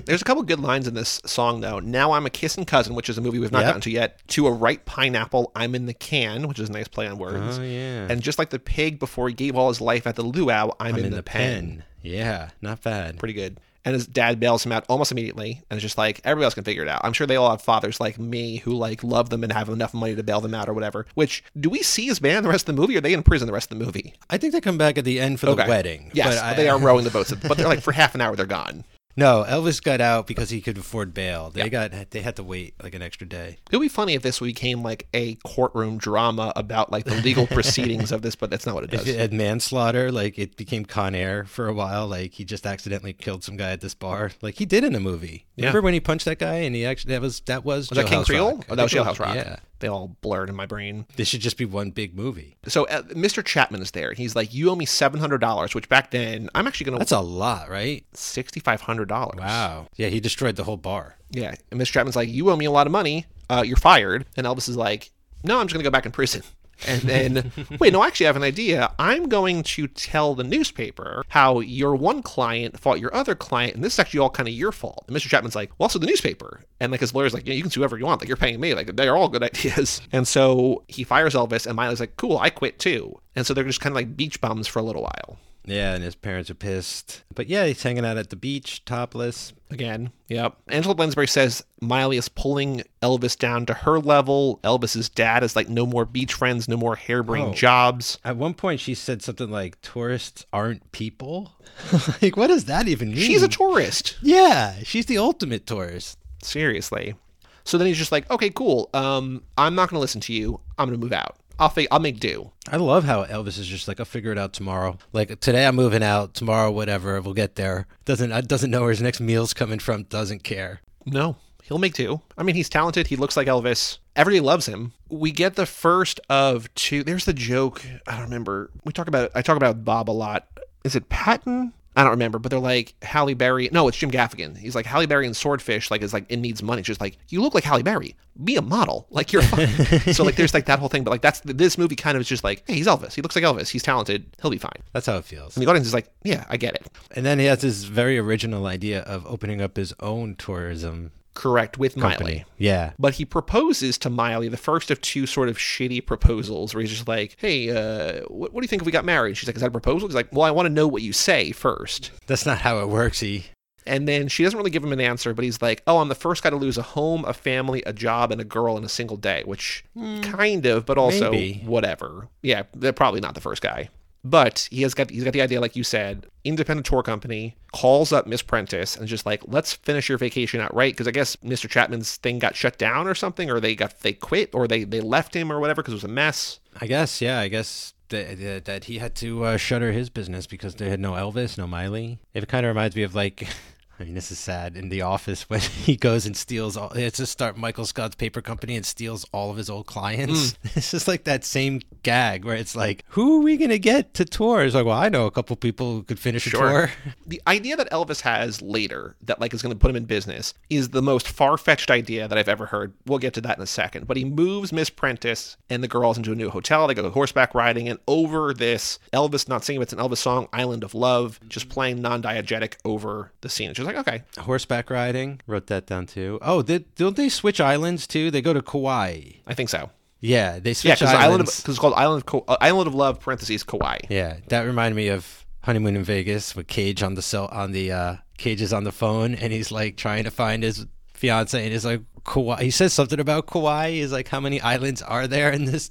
There's 0.05 0.21
a 0.23 0.25
couple 0.25 0.43
good 0.43 0.61
lines 0.61 0.87
in 0.89 0.95
this 0.95 1.21
song 1.25 1.61
though. 1.61 1.79
Now 1.81 2.13
I'm 2.13 2.27
a 2.27 2.31
kissing 2.31 2.65
cousin, 2.65 2.95
which 2.95 3.09
is 3.09 3.19
a 3.19 3.21
movie 3.21 3.39
we've 3.39 3.53
not 3.53 3.61
Yep. 3.61 3.67
gotten 3.69 3.81
to 3.83 3.91
yet. 3.91 4.21
To 4.29 4.47
a 4.47 4.51
ripe 4.53 4.85
pineapple, 4.85 5.53
I'm 5.55 5.75
in 5.75 5.87
the 5.87 5.95
can, 5.95 6.49
which 6.49 6.59
is 6.59 6.69
a 6.69 6.73
nice 6.73 6.89
play 6.89 7.07
on 7.07 7.19
words. 7.19 7.59
oh 7.59 7.63
yeah. 7.63 8.07
And 8.11 8.23
just 8.23 8.39
like 8.39 8.51
the 8.51 8.59
pig 8.59 8.99
before 8.99 9.29
he 9.29 9.35
gave 9.35 9.57
all 9.57 9.69
his 9.69 9.81
life 9.81 10.07
at 10.07 10.17
the 10.17 10.23
luau, 10.23 10.73
I'm, 10.81 10.95
I'm 10.97 11.05
in, 11.05 11.11
the, 11.13 11.23
pen. 11.23 11.85
Yeah, 12.03 12.51
not 12.61 12.83
bad. 12.83 13.19
Pretty 13.19 13.35
good. 13.35 13.59
And 13.87 13.95
his 13.95 14.07
dad 14.07 14.41
bails 14.41 14.67
him 14.67 14.73
out 14.73 14.85
almost 14.89 15.13
immediately, 15.13 15.63
and 15.71 15.79
it's 15.79 15.83
just 15.83 15.97
like 15.97 16.21
everybody 16.25 16.45
else 16.45 16.55
can 16.55 16.65
figure 16.65 16.83
it 16.83 16.89
out. 16.89 17.01
I'm 17.05 17.13
sure 17.13 17.25
they 17.27 17.37
all 17.37 17.51
have 17.51 17.63
fathers 17.63 18.01
like 18.01 18.19
me 18.19 18.57
who 18.57 18.73
like 18.73 19.05
love 19.05 19.31
them 19.31 19.45
and 19.45 19.53
have 19.53 19.69
enough 19.69 19.95
money 19.95 20.17
to 20.17 20.23
bail 20.25 20.41
them 20.41 20.55
out 20.55 20.69
or 20.69 20.75
whatever. 20.75 21.07
Which 21.15 21.45
do 21.59 21.71
we 21.71 21.83
see 21.85 22.07
his 22.07 22.19
band 22.19 22.45
the 22.45 22.51
rest 22.51 22.69
of 22.69 22.75
the 22.75 22.81
movie? 22.83 22.97
Or 22.97 22.99
are 22.99 23.01
they 23.01 23.13
in 23.15 23.23
prison 23.23 23.47
the 23.47 23.53
rest 23.53 23.71
of 23.71 23.79
the 23.79 23.85
movie? 23.85 24.15
I 24.29 24.39
think 24.39 24.53
they 24.53 24.61
come 24.61 24.77
back 24.77 24.99
at 24.99 25.05
the 25.05 25.21
end 25.21 25.39
for 25.39 25.47
the 25.47 25.53
Okay. 25.53 25.69
wedding. 25.69 26.11
Yes, 26.13 26.35
but 26.35 26.45
I- 26.45 26.55
they 26.55 26.69
are 26.69 26.79
rowing 26.81 27.05
the 27.05 27.11
boats, 27.11 27.33
but 27.33 27.57
they're 27.57 27.69
like 27.69 27.81
for 27.81 27.93
half 27.93 28.15
an 28.17 28.21
hour 28.21 28.35
they're 28.35 28.45
gone. 28.45 28.85
No, 29.17 29.45
Elvis 29.49 29.83
got 29.83 30.01
out 30.01 30.27
because 30.27 30.51
he 30.51 30.61
could 30.61 30.77
afford 30.79 31.15
bail. 31.15 31.51
They 31.51 31.63
Yeah. 31.63 31.69
got 31.89 32.11
they 32.11 32.21
had 32.21 32.37
to 32.37 32.43
wait 32.43 32.75
like 32.83 32.95
an 32.95 33.03
extra 33.03 33.27
day. 33.27 33.59
It 33.71 33.77
would 33.77 33.83
be 33.83 33.89
funny 33.89 34.15
if 34.15 34.23
this 34.23 34.41
became 34.41 34.83
like 34.83 35.09
a 35.15 35.37
courtroom 35.37 35.97
drama 35.99 36.53
about 36.55 36.93
like 36.93 37.05
the 37.05 37.15
legal 37.23 37.47
proceedings 37.57 38.13
of 38.13 38.23
this, 38.23 38.37
but 38.37 38.51
that's 38.51 38.67
not 38.67 38.75
what 38.75 38.85
it 38.85 38.93
If 38.95 39.01
does. 39.01 39.09
it 39.09 39.19
had 39.19 39.33
manslaughter, 39.33 40.13
like 40.13 40.39
it 40.39 40.57
became 40.57 40.85
Con 40.85 41.15
Air 41.15 41.45
for 41.45 41.67
a 41.69 41.73
while. 41.73 42.07
Like 42.07 42.35
he 42.35 42.45
just 42.45 42.67
accidentally 42.67 43.13
killed 43.13 43.43
some 43.43 43.57
guy 43.57 43.71
at 43.71 43.81
this 43.81 43.95
bar, 43.95 44.33
like 44.43 44.57
he 44.57 44.67
did 44.67 44.85
in 44.85 44.95
a 44.95 45.01
movie. 45.01 45.47
Yeah. 45.57 45.67
Remember 45.67 45.83
when 45.83 45.95
he 45.95 46.01
punched 46.01 46.27
that 46.27 46.39
guy 46.39 46.57
and 46.57 46.75
he 46.75 46.85
actually 46.85 47.15
that 47.15 47.23
was 47.23 47.41
that 47.47 47.65
was, 47.65 47.89
Was 47.91 47.97
that 47.97 48.07
King 48.07 48.25
Creole? 48.25 48.63
Oh, 48.69 48.75
that 48.75 48.83
was 48.83 48.93
Jailhouse 48.93 49.19
Rock. 49.19 49.35
Yeah, 49.35 49.57
They 49.79 49.89
all 49.89 50.15
blurred 50.21 50.51
in 50.51 50.55
my 50.55 50.67
brain. 50.67 51.07
this 51.17 51.29
should 51.29 51.41
just 51.41 51.57
be 51.57 51.65
one 51.65 51.91
big 51.91 52.15
movie. 52.15 52.57
So 52.69 52.85
uh, 52.89 53.03
Mr. 53.05 53.43
Chapman 53.43 53.81
is 53.81 53.93
there. 53.93 54.13
He's 54.13 54.37
like, 54.37 54.53
"You 54.53 54.69
owe 54.71 54.77
me 54.77 54.85
seven 54.85 55.21
hundred 55.21 55.39
dollars," 55.39 55.75
which 55.75 55.89
back 55.89 56.11
then 56.11 56.51
I'm 56.55 56.67
actually 56.67 56.85
going 56.85 56.95
to. 56.97 56.99
That's 56.99 57.13
a 57.13 57.21
lot, 57.21 57.71
right? 57.71 58.05
sixty 58.13 58.61
five 58.61 58.83
hundred 58.83 59.06
dollars. 59.09 59.39
Wow. 59.39 59.87
Yeah, 59.97 60.09
he 60.09 60.21
destroyed 60.21 60.57
the 60.57 60.65
whole 60.65 60.77
bar. 60.77 61.17
Yeah, 61.31 61.55
and 61.71 61.81
Mr. 61.81 61.93
Chapman's 61.93 62.17
like, 62.17 62.29
"You 62.29 62.51
owe 62.51 62.57
me 62.57 62.65
a 62.67 62.71
lot 62.71 62.87
of 62.87 62.93
money. 62.93 63.27
Uh, 63.49 63.63
you're 63.67 63.77
fired." 63.77 64.27
And 64.37 64.47
Elvis 64.47 64.69
is 64.69 64.77
like, 64.77 65.11
"No, 65.45 65.59
I'm 65.59 65.67
just 65.67 65.75
going 65.75 65.83
to 65.85 65.89
go 65.89 65.93
back 65.93 66.07
in 66.07 66.13
prison." 66.13 66.43
And 66.87 67.03
then, 67.03 67.53
wait, 67.81 67.93
no, 67.93 68.05
actually, 68.05 68.27
I 68.27 68.29
have 68.29 68.37
an 68.37 68.43
idea. 68.43 68.93
I'm 68.99 69.29
going 69.29 69.63
to 69.63 69.87
tell 69.87 70.35
the 70.35 70.45
newspaper 70.45 71.25
how 71.29 71.61
your 71.61 71.95
one 71.95 72.23
client 72.23 72.79
fought 72.79 73.01
your 73.01 73.15
other 73.15 73.35
client, 73.35 73.75
and 73.75 73.83
this 73.85 73.95
is 73.95 73.99
actually 73.99 74.21
all 74.21 74.31
kind 74.31 74.49
of 74.49 74.55
your 74.55 74.73
fault. 74.73 75.05
And 75.09 75.17
Mr. 75.17 75.29
Chapman's 75.29 75.57
like, 75.57 75.71
well, 75.79 75.85
also 75.85 75.99
the 75.99 76.07
newspaper. 76.07 76.63
And 76.81 76.93
like 76.93 77.01
his 77.01 77.15
lawyer's 77.15 77.33
like, 77.33 77.47
yeah, 77.47 77.55
you 77.55 77.63
can 77.63 77.71
sue 77.71 77.81
whoever 77.81 77.99
you 77.99 78.05
want. 78.05 78.21
Like 78.21 78.29
you're 78.29 78.37
paying 78.37 78.61
me. 78.61 78.75
Like 78.75 78.95
they're 78.97 79.17
all 79.17 79.29
good 79.29 79.43
ideas. 79.43 80.01
And 80.13 80.29
so 80.29 80.85
he 80.89 81.05
fires 81.05 81.35
Elvis, 81.35 81.67
and 81.67 81.77
Maile's 81.77 82.01
like, 82.01 82.17
cool, 82.17 82.39
I 82.39 82.51
quit 82.51 82.79
too. 82.79 83.19
And 83.35 83.47
so 83.47 83.55
they're 83.55 83.65
just 83.65 83.81
kind 83.81 83.93
of 83.93 83.97
like 83.97 84.17
beach 84.17 84.41
bums 84.41 84.67
for 84.67 84.79
a 84.79 84.83
little 84.83 85.03
while. 85.03 85.39
Yeah, 85.67 85.95
and 85.95 86.03
his 86.05 86.15
parents 86.15 86.49
are 86.49 86.55
pissed. 86.55 87.25
But 87.35 87.49
yeah, 87.49 87.67
he's 87.67 87.83
hanging 87.83 88.05
out 88.07 88.17
at 88.17 88.31
the 88.31 88.37
beach, 88.37 88.85
topless. 88.85 89.53
Again, 89.69 90.13
yep. 90.29 90.57
Angela 90.69 90.95
Lansbury 90.95 91.27
says 91.27 91.65
Maile 91.81 92.13
is 92.13 92.29
pulling 92.29 92.85
Elvis 93.03 93.37
down 93.37 93.67
to 93.67 93.75
her 93.75 93.99
level. 93.99 94.61
Elvis's 94.63 95.09
dad 95.09 95.43
is 95.43 95.57
like, 95.57 95.69
no 95.69 95.85
more 95.85 96.05
beach 96.05 96.35
friends, 96.35 96.69
no 96.69 96.77
more 96.77 96.95
harebrained 96.95 97.49
Oh. 97.51 97.53
jobs. 97.53 98.19
At 98.25 98.37
one 98.37 98.55
point, 98.55 98.79
she 98.81 98.95
said 98.95 99.23
something 99.23 99.51
like, 99.51 99.81
"Tourists 99.83 100.47
aren't 100.53 100.93
people." 100.93 101.53
like, 102.23 102.37
what 102.37 102.47
does 102.47 102.67
that 102.67 102.87
even 102.87 103.09
mean? 103.09 103.19
She's 103.19 103.43
a 103.43 103.49
tourist. 103.49 104.17
yeah, 104.23 104.77
she's 104.85 105.07
the 105.07 105.19
ultimate 105.19 105.67
tourist. 105.67 106.17
Seriously. 106.45 107.17
So 107.65 107.77
then 107.77 107.89
he's 107.89 107.99
just 107.99 108.13
like, 108.13 108.31
okay, 108.31 108.51
cool. 108.51 108.89
Um, 108.95 109.43
I'm 109.59 109.75
not 109.75 109.89
going 109.91 109.97
to 109.97 110.01
listen 110.01 110.21
to 110.23 110.33
you. 110.33 110.61
I'm 110.79 110.87
going 110.89 110.97
to 110.99 111.03
move 111.05 111.13
out. 111.13 111.37
I'll 111.59 111.69
fi- 111.69 111.89
I'll 111.91 112.01
make 112.01 112.21
do. 112.21 112.53
I 112.71 112.77
love 112.77 113.05
how 113.05 113.25
Elvis 113.25 113.59
is 113.59 113.67
just 113.67 113.89
like, 113.89 113.99
I'll 114.01 114.07
figure 114.07 114.33
it 114.33 114.39
out 114.39 114.53
tomorrow. 114.53 114.99
Like 115.13 115.41
today, 115.41 115.67
I'm 115.67 115.77
moving 115.77 116.03
out. 116.03 116.35
Tomorrow, 116.35 116.71
whatever, 116.71 117.21
we'll 117.21 117.35
get 117.35 117.55
there. 117.57 117.87
Doesn't 118.05 118.49
doesn't 118.49 118.71
know 118.71 118.83
where 118.83 118.91
his 118.91 119.03
next 119.03 119.21
meal's 119.21 119.55
coming 119.55 119.79
from. 119.79 120.05
Doesn't 120.05 120.43
care. 120.45 120.81
No, 121.07 121.37
he'll 121.63 121.79
make 121.79 121.95
do. 121.95 122.21
I 122.37 122.43
mean, 122.43 122.57
he's 122.57 122.69
talented. 122.69 123.07
He 123.07 123.17
looks 123.17 123.37
like 123.37 123.49
Elvis. 123.49 123.99
Everybody 124.17 124.41
loves 124.41 124.67
him. 124.67 124.93
We 125.09 125.31
get 125.31 125.55
the 125.57 125.67
first 125.67 126.21
of 126.29 126.73
two. 126.75 127.05
There's 127.05 127.25
the 127.25 127.33
joke. 127.33 127.85
I 128.07 128.13
don't 128.13 128.25
remember. 128.25 128.71
We 128.85 128.93
talk 128.93 129.09
about. 129.09 129.31
I 129.35 129.43
talk 129.43 129.57
about 129.57 129.85
Bob 129.85 130.11
a 130.11 130.13
lot. 130.13 130.47
Is 130.85 130.95
it 130.97 131.09
Patton? 131.09 131.73
I 131.97 132.03
don't 132.03 132.11
remember, 132.11 132.39
but 132.39 132.51
they're 132.51 132.61
like 132.61 132.95
Halle 133.03 133.33
Berry. 133.33 133.71
No, 133.73 133.89
it's 133.89 133.97
Jim 133.97 134.11
Gaffigan. 134.11 134.55
He's 134.57 134.75
like 134.75 134.85
Halle 134.85 135.07
Berry 135.07 135.25
and 135.25 135.35
Swordfish. 135.35 135.91
Like 135.91 136.03
is 136.03 136.13
like 136.13 136.27
it 136.29 136.37
needs 136.37 136.63
money. 136.63 136.81
It's 136.81 136.87
just 136.87 137.01
like 137.01 137.17
you 137.29 137.41
look 137.41 137.55
like 137.55 137.65
Halle 137.65 137.83
Berry. 137.83 138.15
Be 138.45 138.57
a 138.57 138.63
model. 138.63 139.07
Like 139.09 139.33
you're 139.33 139.41
fine. 139.41 139.69
so 140.13 140.23
like 140.23 140.37
there's 140.37 140.53
like 140.53 140.67
that 140.67 140.79
whole 140.79 140.91
thing. 140.91 141.05
But 141.05 141.11
like 141.13 141.23
that's 141.23 141.41
this 141.41 141.79
movie 141.79 141.97
kind 141.97 142.15
of 142.17 142.21
is 142.21 142.29
just 142.29 142.45
like 142.45 142.63
hey, 142.67 142.75
he's 142.75 142.87
Elvis. 142.87 143.15
He 143.15 143.23
looks 143.23 143.35
like 143.35 143.45
Elvis. 143.45 143.71
He's 143.71 143.83
talented. 143.83 144.27
He'll 144.43 144.51
be 144.51 144.59
fine. 144.59 144.83
That's 144.93 145.07
how 145.07 145.17
it 145.17 145.25
feels. 145.25 145.57
And 145.57 145.65
the 145.65 145.71
audience 145.71 145.87
is 145.87 145.95
like, 145.95 146.13
yeah, 146.23 146.45
I 146.51 146.59
get 146.59 146.75
it. 146.75 146.87
And 147.13 147.25
then 147.25 147.39
he 147.39 147.47
has 147.47 147.63
this 147.63 147.85
very 147.85 148.19
original 148.19 148.67
idea 148.67 149.01
of 149.01 149.27
opening 149.27 149.63
up 149.63 149.79
his 149.79 149.95
own 150.01 150.35
tourism 150.37 151.13
Correct 151.37 151.79
with 151.79 151.95
company. 151.95 152.35
Maile. 152.35 152.45
Yeah. 152.59 152.93
But 152.99 153.15
he 153.15 153.25
proposes 153.25 153.99
to 153.99 154.11
Maile, 154.11 154.49
the 154.51 154.57
first 154.57 154.91
of 154.91 155.01
two 155.01 155.27
sort 155.27 155.49
of 155.49 155.59
shitty 155.59 156.05
proposals, 156.07 156.75
where 156.75 156.81
he's 156.81 156.91
just 156.91 157.07
like, 157.07 157.37
"Hey, 157.39 157.71
uh, 157.71 158.25
what, 158.29 158.53
what 158.53 158.61
do 158.61 158.65
you 158.65 158.69
think 158.69 158.83
if 158.83 158.87
we 158.87 158.93
got 158.93 159.05
married?" 159.05 159.37
She's 159.37 159.49
like, 159.49 159.57
"Is 159.57 159.63
that 159.63 159.69
a 159.69 159.71
proposal?" 159.71 160.09
He's 160.09 160.15
like, 160.15 160.33
"Well, 160.33 160.43
I 160.43 160.51
want 160.51 160.67
to 160.67 160.73
know 160.73 160.89
what 160.89 161.03
you 161.03 161.13
say 161.13 161.53
first. 161.53 162.11
That's 162.27 162.47
not 162.47 162.59
how 162.59 162.81
it 162.81 162.89
works. 162.89 163.21
He. 163.21 163.45
And 163.89 164.09
then 164.09 164.27
she 164.27 164.43
doesn't 164.43 164.57
really 164.57 164.71
give 164.71 164.83
him 164.83 164.93
an 164.93 165.01
answer, 165.01 165.33
but 165.33 165.45
he's 165.45 165.63
like, 165.63 165.83
"Oh, 165.87 165.99
I'm 165.99 166.09
the 166.09 166.15
first 166.15 166.43
guy 166.43 166.51
to 166.51 166.57
lose 166.57 166.79
a 166.79 166.83
home, 166.83 167.25
a 167.25 167.33
family, 167.33 167.83
a 167.87 167.93
job, 167.93 168.33
and 168.33 168.41
a 168.41 168.45
girl 168.45 168.77
in 168.77 168.85
a 168.85 168.89
single 168.89 169.17
day," 169.17 169.43
which 169.45 169.85
kind 170.23 170.67
of, 170.67 170.87
but 170.87 170.99
also 170.99 171.31
maybe. 171.31 171.63
whatever. 171.65 172.29
Yeah, 172.43 172.65
they're 172.75 172.93
probably 172.93 173.21
not 173.21 173.35
the 173.35 173.41
first 173.41 173.63
guy. 173.63 173.91
But 174.29 174.69
he 174.73 174.83
has 174.83 174.93
got 174.93 175.11
he's 175.11 175.23
got 175.23 175.33
the 175.33 175.41
idea, 175.41 175.61
like 175.61 175.77
you 175.77 175.85
said, 175.85 176.27
independent 176.43 176.85
tour 176.85 177.05
company 177.05 177.55
calls 177.73 178.13
up 178.13 178.27
Miss 178.27 178.43
Prentice 178.43 178.97
and 178.97 179.07
just 179.07 179.25
like, 179.25 179.41
let's 179.47 179.75
finish 179.75 180.09
your 180.09 180.19
vacation 180.19 180.61
out 180.61 180.75
right, 180.75 180.93
because 180.93 181.07
I 181.07 181.13
guess 181.13 181.37
Mr. 181.37 181.71
Chapman's 181.71 182.17
thing 182.17 182.41
got 182.41 182.57
shut 182.57 182.77
down 182.77 183.07
or 183.07 183.15
something, 183.15 183.49
or 183.49 183.61
they 183.61 183.77
got 183.77 184.01
they 184.01 184.13
quit, 184.13 184.53
or 184.53 184.67
they 184.67 184.83
they 184.83 185.01
left 185.01 185.35
him 185.37 185.53
or 185.53 185.61
whatever 185.61 185.81
because 185.81 185.93
it 185.93 186.03
was 186.03 186.05
a 186.05 186.09
mess. 186.09 186.59
I 186.81 186.87
guess. 186.87 187.21
Yeah. 187.21 187.39
I 187.39 187.49
guess. 187.49 187.93
That, 188.11 188.39
that, 188.39 188.65
that 188.67 188.85
he 188.85 188.99
had 188.99 189.17
to 189.17 189.43
uh, 189.43 189.57
shutter 189.57 189.91
his 189.91 190.11
business 190.11 190.47
because 190.47 190.77
they 190.77 190.89
had 190.89 191.01
no 191.01 191.15
Elvis, 191.15 191.59
no 191.59 191.67
Maile. 191.67 192.19
It 192.35 192.47
kind 192.47 192.65
of 192.65 192.69
reminds 192.69 192.95
me 192.95 193.03
of 193.03 193.17
like 193.17 193.49
I 193.99 194.05
mean, 194.05 194.15
this 194.15 194.31
is 194.31 194.39
sad. 194.39 194.77
In 194.77 194.89
the 194.91 195.03
office, 195.03 195.49
when 195.49 195.61
he 195.85 195.97
goes 195.97 196.27
and 196.27 196.37
steals 196.37 196.77
all, 196.77 196.91
it's 196.93 197.19
just 197.19 197.33
start 197.33 197.57
Michael 197.57 197.87
Scott's 197.87 198.15
paper 198.15 198.43
company 198.43 198.77
and 198.77 198.85
steals 198.85 199.25
all 199.33 199.51
of 199.51 199.57
his 199.57 199.71
old 199.71 199.87
clients. 199.87 200.53
Mm. 200.53 200.57
It's 200.77 200.91
just 200.91 201.09
like 201.09 201.25
that 201.25 201.43
same 201.45 201.81
gag 202.03 202.45
where 202.45 202.55
it's 202.55 202.77
like, 202.77 203.05
who 203.09 203.39
are 203.41 203.43
we 203.43 203.57
gonna 203.57 203.79
get 203.79 204.13
to 204.15 204.27
tour? 204.27 204.63
It's 204.63 204.75
like, 204.75 204.85
well, 204.85 204.99
I 204.99 205.09
know 205.09 205.25
a 205.25 205.31
couple 205.31 205.57
people 205.57 205.93
who 205.95 206.03
could 206.03 206.19
finish 206.19 206.47
a 206.47 206.51
tour. 206.51 206.91
The 207.27 207.41
idea 207.47 207.77
that 207.77 207.91
Elvis 207.91 208.21
has 208.21 208.63
later 208.63 209.17
that 209.23 209.41
like 209.41 209.53
is 209.55 209.63
going 209.63 209.75
to 209.75 209.79
put 209.79 209.91
him 209.91 209.97
in 209.97 210.05
business 210.05 210.55
is 210.71 210.91
the 210.91 211.03
most 211.03 211.27
far-fetched 211.27 211.91
idea 211.91 212.29
that 212.29 212.39
I've 212.39 212.49
ever 212.49 212.67
heard. 212.67 212.93
We'll 213.07 213.19
get 213.19 213.35
to 213.35 213.41
that 213.41 213.57
in 213.57 213.63
a 213.63 213.67
second. 213.67 214.07
But 214.07 214.17
he 214.17 214.25
moves 214.25 214.73
Miss 214.73 214.91
Prentice 214.91 215.57
and 215.69 215.83
the 215.83 215.89
girls 215.89 216.19
into 216.19 216.33
a 216.33 216.37
new 216.37 216.51
hotel. 216.51 216.87
They 216.87 216.95
go 216.95 217.09
horseback 217.11 217.55
riding, 217.55 217.89
and 217.89 217.99
over 218.07 218.55
this, 218.55 218.99
Elvis 219.13 219.49
not 219.49 219.65
singing, 219.65 219.81
but 219.81 219.85
it's 219.85 219.93
an 219.93 219.99
Elvis 219.99 220.19
song, 220.19 220.49
"Island 220.53 220.85
of 220.85 220.95
Love," 220.95 221.41
just 221.49 221.69
playing 221.69 222.01
non-diegetic 222.01 222.75
over 222.85 223.33
the 223.41 223.49
scene. 223.49 223.71
It's 223.71 223.79
just 223.87 223.97
like, 223.97 224.09
okay, 224.09 224.43
Horseback 224.43 224.91
riding, 224.91 225.41
wrote 225.47 225.67
that 225.69 225.87
down 225.87 226.07
too. 226.07 226.39
Oh, 226.43 226.63
did, 226.63 226.95
don't 226.95 227.17
they 227.17 227.29
switch 227.29 227.61
islands 227.61 228.07
too? 228.07 228.31
They 228.31 228.43
go 228.43 228.53
to 228.53 228.63
Kauai. 228.63 229.21
I 229.47 229.55
think 229.55 229.69
so. 229.69 229.91
Yeah, 230.21 230.59
they 230.59 230.75
switch 230.75 230.95
because 230.95 231.13
of, 231.13 231.21
islands. 231.21 231.63
cause 231.63 231.75
it's 231.75 231.79
called 231.79 231.95
Island 231.95 232.25
of 232.27 232.43
uh, 232.49 232.57
Island 232.61 232.89
of 232.89 232.95
Love 232.95 233.21
parentheses 233.21 233.63
Kauai. 233.63 233.99
Yeah, 234.09 234.39
that 234.49 234.63
reminded 234.63 234.97
me 234.97 235.09
of 235.09 235.45
honeymoon 235.63 235.97
in 235.97 236.05
Vegas 236.05 236.57
with 236.57 236.67
Cage 236.67 237.03
on 237.03 237.15
the 237.15 237.23
cell 237.23 237.49
on 237.53 237.73
the 237.73 237.93
uh, 237.93 238.17
Cage 238.39 238.63
is 238.63 238.73
on 238.73 238.85
the 238.85 238.93
phone 238.93 239.35
and 239.35 239.53
he's 239.53 239.71
like 239.71 239.97
trying 239.97 240.25
to 240.25 240.31
find 240.31 240.63
his 240.63 240.87
fiance 241.15 241.63
and 241.63 241.73
he's 241.73 241.85
like 241.85 242.03
Kauai. 242.25 242.63
He 242.63 242.71
says 242.71 242.93
something 242.93 243.21
about 243.21 243.47
Kauai. 243.47 243.91
He's 243.93 244.13
like, 244.13 244.29
how 244.29 244.41
many 244.41 244.61
islands 244.61 245.03
are 245.03 245.27
there 245.27 245.51
in 245.51 245.65
this? 245.65 245.91